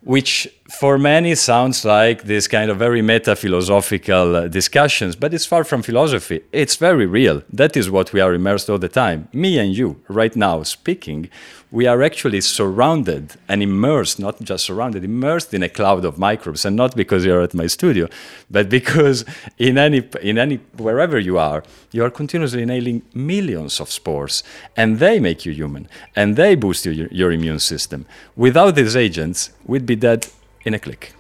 which 0.02 0.48
for 0.70 0.98
many 0.98 1.36
sounds 1.36 1.86
like 1.86 2.24
this 2.24 2.48
kind 2.48 2.72
of 2.72 2.78
very 2.78 3.02
meta 3.02 3.36
philosophical 3.36 4.36
uh, 4.36 4.48
discussions, 4.48 5.16
but 5.16 5.32
it's 5.32 5.46
far 5.46 5.64
from 5.64 5.84
philosophy. 5.84 6.42
It's 6.52 6.76
very 6.76 7.06
real. 7.06 7.44
That 7.54 7.78
is 7.78 7.92
what 7.92 8.14
we 8.14 8.20
are 8.20 8.34
immersed 8.34 8.70
all 8.70 8.80
the 8.80 8.90
time. 8.90 9.28
Me 9.32 9.60
and 9.60 9.78
you, 9.78 10.02
right 10.08 10.36
now, 10.36 10.64
speaking, 10.64 11.30
we 11.70 11.86
are 11.86 12.02
actually 12.02 12.42
surrounded 12.42 13.34
and 13.48 13.62
immersed, 13.62 14.20
not 14.20 14.42
just 14.42 14.66
surrounded, 14.66 15.04
immersed 15.04 15.54
in 15.54 15.62
a 15.62 15.70
cloud 15.70 16.04
of 16.04 16.18
microbes. 16.18 16.66
And 16.66 16.76
not 16.76 16.96
because 16.96 17.26
you're 17.26 17.42
at 17.42 17.54
my 17.54 17.68
studio, 17.68 18.08
but 18.50 18.68
because 18.68 19.24
in 19.60 19.78
any, 19.78 20.02
in 20.22 20.40
any, 20.40 20.56
wherever 20.78 21.20
you 21.20 21.38
are, 21.38 21.64
you 21.92 22.04
are 22.04 22.10
continuously 22.10 22.64
inhaling 22.64 23.04
millions 23.14 23.80
of 23.80 23.92
spores, 23.92 24.44
and 24.76 24.98
they 24.98 25.20
make 25.20 25.46
you 25.46 25.52
human, 25.52 25.88
and 26.16 26.38
they 26.38 26.56
boost 26.56 26.86
your, 26.88 27.08
your 27.12 27.32
immune 27.32 27.60
system. 27.60 28.08
Without 28.36 28.74
these 28.76 28.96
agents, 28.96 29.52
we'd 29.66 29.86
be 29.86 29.96
dead 29.96 30.28
in 30.66 30.74
a 30.74 30.80
click. 30.80 31.14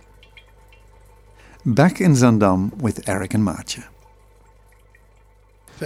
Back 1.65 2.01
in 2.01 2.11
Zaandam 2.13 2.75
with 2.77 3.07
Erik 3.07 3.33
and 3.33 3.43
Maatje. 3.43 3.83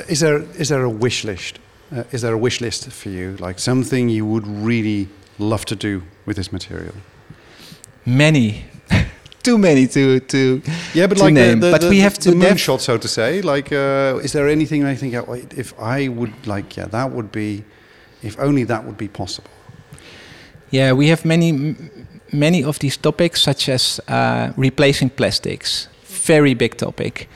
Is 0.07 0.19
there 0.19 0.43
is 0.57 0.69
there 0.69 0.83
a 0.83 0.89
wish 0.89 1.23
list? 1.23 1.59
Uh, 1.91 2.03
is 2.11 2.21
there 2.21 2.33
a 2.33 2.37
wish 2.37 2.61
list 2.61 2.91
for 2.91 3.09
you, 3.09 3.35
like 3.39 3.59
something 3.59 4.09
you 4.09 4.25
would 4.25 4.45
really 4.47 5.07
love 5.39 5.65
to 5.65 5.75
do 5.75 6.03
with 6.25 6.35
this 6.35 6.51
material? 6.51 6.93
Many, 8.05 8.65
too 9.43 9.57
many 9.57 9.87
to 9.87 10.19
to 10.19 10.61
yeah, 10.93 11.07
but 11.07 11.17
to 11.17 11.23
like 11.23 11.33
name. 11.33 11.59
The, 11.59 11.67
the, 11.67 11.71
but 11.71 11.81
the, 11.81 11.89
we 11.89 11.99
have 11.99 12.19
to 12.19 12.31
the 12.31 12.35
moonshot, 12.35 12.81
so 12.81 12.97
to 12.97 13.07
say. 13.07 13.41
Like, 13.41 13.71
uh, 13.71 14.23
is 14.23 14.31
there 14.31 14.47
anything 14.47 14.83
I 14.85 14.95
think 14.95 15.13
if 15.57 15.73
I 15.79 16.07
would 16.07 16.33
like, 16.45 16.77
yeah, 16.77 16.85
that 16.85 17.11
would 17.11 17.31
be, 17.31 17.63
if 18.21 18.37
only 18.39 18.65
that 18.65 18.83
would 18.85 18.97
be 18.97 19.07
possible. 19.07 19.49
Yeah, 20.71 20.93
we 20.93 21.07
have 21.09 21.25
many 21.25 21.75
many 22.31 22.63
of 22.63 22.79
these 22.79 22.97
topics, 22.97 23.41
such 23.41 23.69
as 23.69 23.99
uh, 24.07 24.51
replacing 24.57 25.09
plastics, 25.09 25.87
very 26.05 26.53
big 26.53 26.77
topic. 26.77 27.27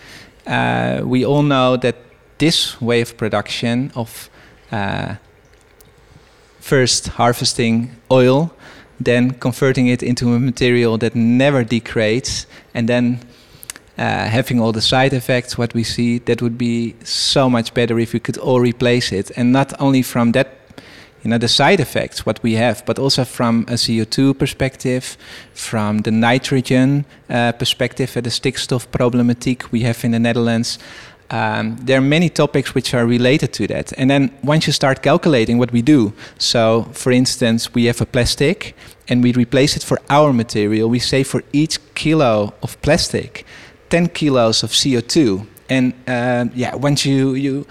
Uh, 0.46 1.02
we 1.04 1.26
all 1.26 1.44
know 1.44 1.78
that 1.78 1.96
this 2.38 2.82
way 2.82 3.02
of 3.02 3.16
production 3.18 3.92
of 3.96 4.30
uh, 4.72 5.16
first 6.60 7.08
harvesting 7.08 7.92
oil, 8.12 8.52
then 9.00 9.32
converting 9.32 9.88
it 9.88 10.04
into 10.04 10.34
a 10.34 10.40
material 10.40 10.98
that 10.98 11.16
never 11.16 11.64
degrades, 11.64 12.48
and 12.74 12.88
then 12.88 13.20
uh, 13.98 14.28
having 14.28 14.60
all 14.60 14.72
the 14.72 14.82
side 14.82 15.14
effects, 15.14 15.58
what 15.58 15.74
we 15.74 15.84
see, 15.84 16.20
that 16.20 16.42
would 16.42 16.58
be 16.58 16.96
so 17.04 17.50
much 17.50 17.74
better 17.74 18.00
if 18.00 18.14
we 18.14 18.20
could 18.20 18.38
all 18.38 18.60
replace 18.60 19.12
it. 19.12 19.32
And 19.38 19.52
not 19.52 19.74
only 19.80 20.02
from 20.02 20.32
that 20.32 20.63
you 21.24 21.30
know 21.30 21.38
the 21.38 21.48
side 21.48 21.80
effects 21.80 22.26
what 22.26 22.42
we 22.44 22.54
have 22.54 22.86
but 22.86 23.00
also 23.00 23.24
from 23.24 23.62
a 23.70 23.74
co2 23.74 24.38
perspective 24.38 25.18
from 25.54 26.00
the 26.00 26.12
nitrogen 26.12 27.06
uh, 27.30 27.52
perspective 27.54 28.16
at 28.18 28.24
the 28.26 28.30
stickstof 28.30 28.92
problematic 28.92 29.72
we 29.72 29.82
have 29.82 30.04
in 30.04 30.12
the 30.12 30.20
netherlands. 30.20 30.78
Um, 31.30 31.78
there 31.78 31.98
are 31.98 32.02
many 32.02 32.30
topics 32.30 32.76
which 32.76 32.94
are 32.94 33.08
related 33.08 33.54
to 33.54 33.66
that. 33.68 33.92
And 33.98 34.08
then 34.12 34.30
once 34.44 34.68
you 34.68 34.74
start 34.74 35.02
calculating 35.02 35.58
what 35.58 35.72
we 35.72 35.82
do 35.82 36.14
so 36.38 36.84
for 36.92 37.12
instance 37.12 37.74
we 37.74 37.86
have 37.86 38.02
a 38.02 38.06
plastic 38.06 38.76
and 39.08 39.24
we 39.24 39.32
replace 39.34 39.76
it 39.78 39.84
for 39.84 40.00
our 40.10 40.34
material. 40.34 40.90
We 40.90 41.00
say 41.00 41.24
for 41.24 41.42
each 41.54 41.80
kilo 41.96 42.54
of 42.62 42.80
plastic 42.82 43.46
10 43.90 44.10
kilos 44.10 44.64
of 44.64 44.72
co2 44.72 45.48
and 45.70 45.94
uh, 46.08 46.46
yeah 46.54 46.76
once 46.76 47.06
you 47.06 47.34
you 47.36 47.66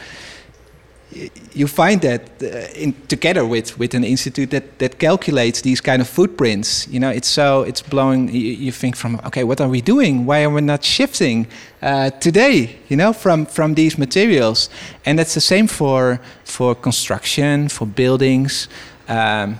you 1.52 1.66
find 1.66 2.00
that 2.00 2.22
uh, 2.42 2.46
in 2.74 2.94
together 3.08 3.44
with 3.44 3.78
with 3.78 3.94
an 3.94 4.04
institute 4.04 4.50
that 4.50 4.78
that 4.78 4.98
calculates 4.98 5.60
these 5.60 5.80
kind 5.80 6.00
of 6.00 6.08
footprints. 6.08 6.88
You 6.88 7.00
know, 7.00 7.10
it's 7.10 7.28
so 7.28 7.62
it's 7.62 7.82
blowing. 7.82 8.28
You, 8.28 8.66
you 8.66 8.72
think 8.72 8.96
from 8.96 9.20
okay, 9.26 9.44
what 9.44 9.60
are 9.60 9.68
we 9.68 9.80
doing? 9.80 10.26
Why 10.26 10.44
are 10.44 10.50
we 10.50 10.60
not 10.60 10.84
shifting 10.84 11.46
uh, 11.82 12.10
today? 12.20 12.78
You 12.88 12.96
know, 12.96 13.12
from 13.12 13.46
from 13.46 13.74
these 13.74 13.98
materials, 13.98 14.70
and 15.04 15.18
that's 15.18 15.34
the 15.34 15.40
same 15.40 15.66
for 15.66 16.20
for 16.44 16.74
construction, 16.74 17.68
for 17.68 17.86
buildings. 17.86 18.68
Um, 19.08 19.58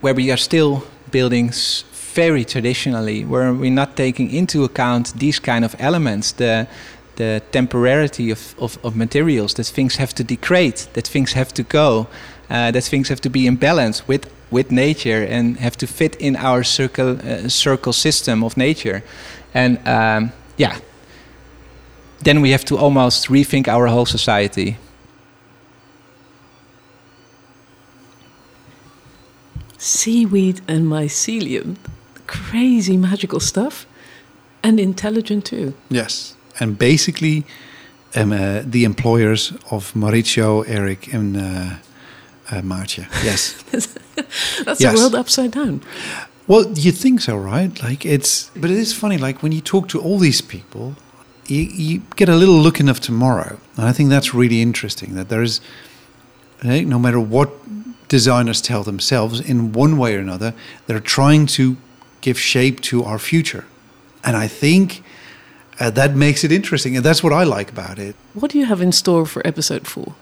where 0.00 0.14
we 0.14 0.30
are 0.30 0.36
still 0.36 0.84
buildings 1.10 1.84
very 2.14 2.44
traditionally, 2.44 3.24
where 3.24 3.52
we're 3.52 3.70
not 3.70 3.96
taking 3.96 4.30
into 4.30 4.64
account 4.64 5.12
these 5.18 5.40
kind 5.40 5.64
of 5.64 5.74
elements, 5.78 6.32
the 6.32 6.66
the 7.16 7.42
temporarity 7.50 8.30
of, 8.30 8.54
of, 8.58 8.78
of 8.84 8.96
materials, 8.96 9.54
that 9.54 9.66
things 9.66 9.96
have 9.96 10.14
to 10.14 10.24
degrade, 10.24 10.76
that 10.92 11.06
things 11.08 11.32
have 11.32 11.52
to 11.54 11.62
go, 11.62 12.06
uh, 12.50 12.70
that 12.70 12.84
things 12.84 13.08
have 13.08 13.20
to 13.20 13.30
be 13.30 13.46
in 13.46 13.56
balance 13.56 14.06
with 14.08 14.30
with 14.48 14.70
nature 14.70 15.24
and 15.24 15.56
have 15.56 15.76
to 15.76 15.86
fit 15.86 16.14
in 16.20 16.36
our 16.36 16.62
circle 16.62 17.18
uh, 17.18 17.48
circle 17.48 17.92
system 17.92 18.44
of 18.44 18.56
nature, 18.56 19.02
and 19.54 19.78
um, 19.88 20.32
yeah, 20.56 20.78
then 22.22 22.40
we 22.40 22.50
have 22.50 22.64
to 22.64 22.76
almost 22.76 23.28
rethink 23.28 23.68
our 23.68 23.86
whole 23.88 24.06
society. 24.06 24.76
Seaweed 29.78 30.60
and 30.66 30.86
mycelium. 30.86 31.76
Crazy 32.26 32.96
magical 32.96 33.40
stuff. 33.40 33.86
And 34.62 34.80
intelligent 34.80 35.44
too. 35.44 35.74
Yes, 35.88 36.35
and 36.60 36.78
basically, 36.78 37.44
um, 38.14 38.32
uh, 38.32 38.62
the 38.64 38.84
employers 38.84 39.52
of 39.70 39.92
Maurizio, 39.94 40.64
Erik, 40.68 41.12
and 41.12 41.36
uh, 41.36 41.76
uh. 42.50 42.62
Yes. 43.24 43.62
That's 44.64 44.80
Yes. 44.80 44.92
the 44.94 44.98
world 44.98 45.14
upside 45.14 45.50
down. 45.50 45.82
Well, 46.46 46.70
you 46.74 46.92
think 46.92 47.20
so, 47.20 47.36
right? 47.36 47.82
Like 47.82 48.06
it's, 48.06 48.50
but 48.54 48.70
it 48.70 48.76
is 48.78 48.92
funny. 48.92 49.18
Like 49.18 49.42
when 49.42 49.52
you 49.52 49.60
talk 49.60 49.88
to 49.88 50.00
all 50.00 50.18
these 50.18 50.40
people, 50.40 50.94
you, 51.46 51.62
you 51.62 52.02
get 52.14 52.28
a 52.28 52.36
little 52.36 52.54
look 52.54 52.80
in 52.80 52.88
of 52.88 53.00
tomorrow, 53.00 53.58
and 53.76 53.86
I 53.86 53.92
think 53.92 54.10
that's 54.10 54.32
really 54.32 54.62
interesting. 54.62 55.14
That 55.14 55.28
there 55.28 55.42
is, 55.42 55.60
no 56.62 56.98
matter 56.98 57.18
what 57.20 57.50
designers 58.08 58.60
tell 58.60 58.84
themselves, 58.84 59.40
in 59.40 59.72
one 59.72 59.98
way 59.98 60.14
or 60.14 60.20
another, 60.20 60.54
they're 60.86 61.00
trying 61.00 61.46
to 61.46 61.76
give 62.20 62.38
shape 62.38 62.80
to 62.82 63.02
our 63.04 63.18
future, 63.18 63.64
and 64.22 64.36
I 64.36 64.46
think 64.48 65.02
uh, 65.78 65.90
that 65.90 66.14
makes 66.14 66.44
it 66.44 66.52
interesting, 66.52 66.96
and 66.96 67.04
that's 67.04 67.22
what 67.22 67.32
I 67.32 67.44
like 67.44 67.70
about 67.70 67.98
it. 67.98 68.16
What 68.34 68.50
do 68.50 68.58
you 68.58 68.66
have 68.66 68.80
in 68.80 68.92
store 68.92 69.26
for 69.26 69.46
episode 69.46 69.86
four? 69.86 70.14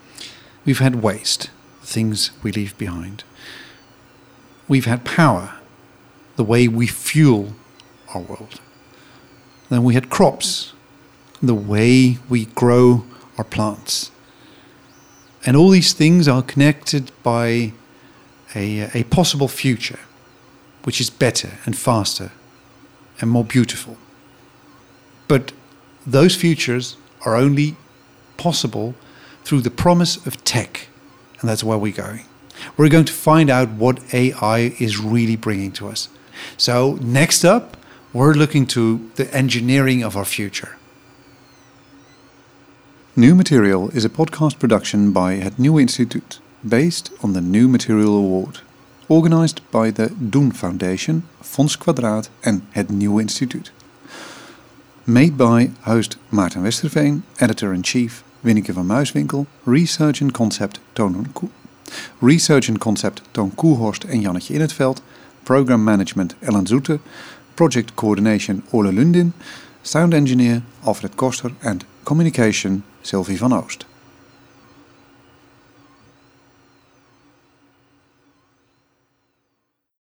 We've 0.65 0.79
had 0.81 0.97
waste, 0.97 1.51
things 1.83 2.31
we 2.43 2.51
leave 2.51 2.77
behind. 2.79 3.25
We've 4.67 4.87
had 4.87 5.05
power, 5.05 5.55
the 6.37 6.45
way 6.45 6.69
we 6.69 6.87
fuel 6.87 7.55
our 8.15 8.21
world. 8.21 8.61
Then 9.69 9.85
we 9.85 9.95
had 9.95 10.11
crops, 10.11 10.73
the 11.43 11.55
way 11.55 12.19
we 12.29 12.47
grow 12.47 13.05
our 13.37 13.45
plants. 13.45 14.11
And 15.47 15.57
all 15.57 15.69
these 15.69 15.93
things 15.93 16.27
are 16.27 16.43
connected 16.43 17.13
by 17.23 17.73
a, 18.55 18.91
a 18.95 19.05
possible 19.05 19.49
future, 19.49 19.99
which 20.85 21.01
is 21.01 21.11
better 21.11 21.59
and 21.67 21.77
faster 21.77 22.33
and 23.21 23.31
more 23.31 23.45
beautiful. 23.45 23.99
But 25.35 25.53
those 26.07 26.37
futures 26.37 26.97
are 27.27 27.35
only 27.35 27.75
possible 28.37 28.95
through 29.43 29.63
the 29.63 29.77
promise 29.85 30.15
of 30.27 30.45
tech. 30.45 30.87
And 31.41 31.51
that's 31.51 31.65
where 31.65 31.77
we're 31.77 32.03
going. 32.07 32.25
We're 32.77 32.89
going 32.89 33.07
to 33.07 33.13
find 33.13 33.51
out 33.51 33.69
what 33.71 34.15
AI 34.15 34.75
is 34.79 35.01
really 35.01 35.35
bringing 35.35 35.73
to 35.73 35.89
us. 35.89 36.09
So, 36.57 37.01
next 37.03 37.45
up, 37.45 37.77
we're 38.13 38.35
looking 38.35 38.65
to 38.77 39.11
the 39.17 39.27
engineering 39.35 40.05
of 40.05 40.17
our 40.17 40.25
future. 40.25 40.77
New 43.17 43.35
Material 43.35 43.91
is 43.91 44.05
a 44.05 44.17
podcast 44.21 44.61
production 44.61 45.11
by 45.11 45.35
Het 45.43 45.59
Nieuwe 45.59 45.81
Instituut, 45.83 46.39
based 46.63 47.11
on 47.25 47.33
the 47.33 47.41
New 47.41 47.67
Material 47.67 48.15
Award, 48.17 48.61
organized 49.09 49.69
by 49.73 49.91
the 49.91 50.11
Doen 50.11 50.53
Foundation, 50.53 51.25
Fonds 51.41 51.77
Kwadraat 51.77 52.29
and 52.45 52.63
Het 52.71 52.89
Nieuwe 52.89 53.21
Instituut. 53.21 53.73
Made 55.07 55.37
by 55.37 55.71
host 55.81 56.17
Maarten 56.29 56.63
Westerveen, 56.63 57.25
editor-in-chief 57.37 58.25
Winneke 58.41 58.73
van 58.73 58.87
Muiswinkel, 58.87 59.47
research 59.65 60.21
and 60.21 60.33
concept 60.33 60.81
Toon, 60.93 61.27
research 62.19 62.69
and 62.69 62.79
concept 62.79 63.23
Toon 63.31 63.55
Koehorst 63.55 64.05
en 64.05 64.21
Jannetje 64.21 64.55
In 64.55 64.61
het 64.61 64.73
Veld, 64.73 65.03
program 65.43 65.83
management 65.83 66.35
Ellen 66.39 66.67
Zoete, 66.67 66.99
project 67.55 67.95
coordination 67.95 68.65
Ole 68.71 68.93
Lundin, 68.93 69.33
sound 69.83 70.15
engineer 70.15 70.63
Alfred 70.85 71.15
Koster 71.15 71.53
and 71.63 71.85
communication 72.03 72.85
Sylvie 73.01 73.39
van 73.39 73.53
Oost. 73.53 73.87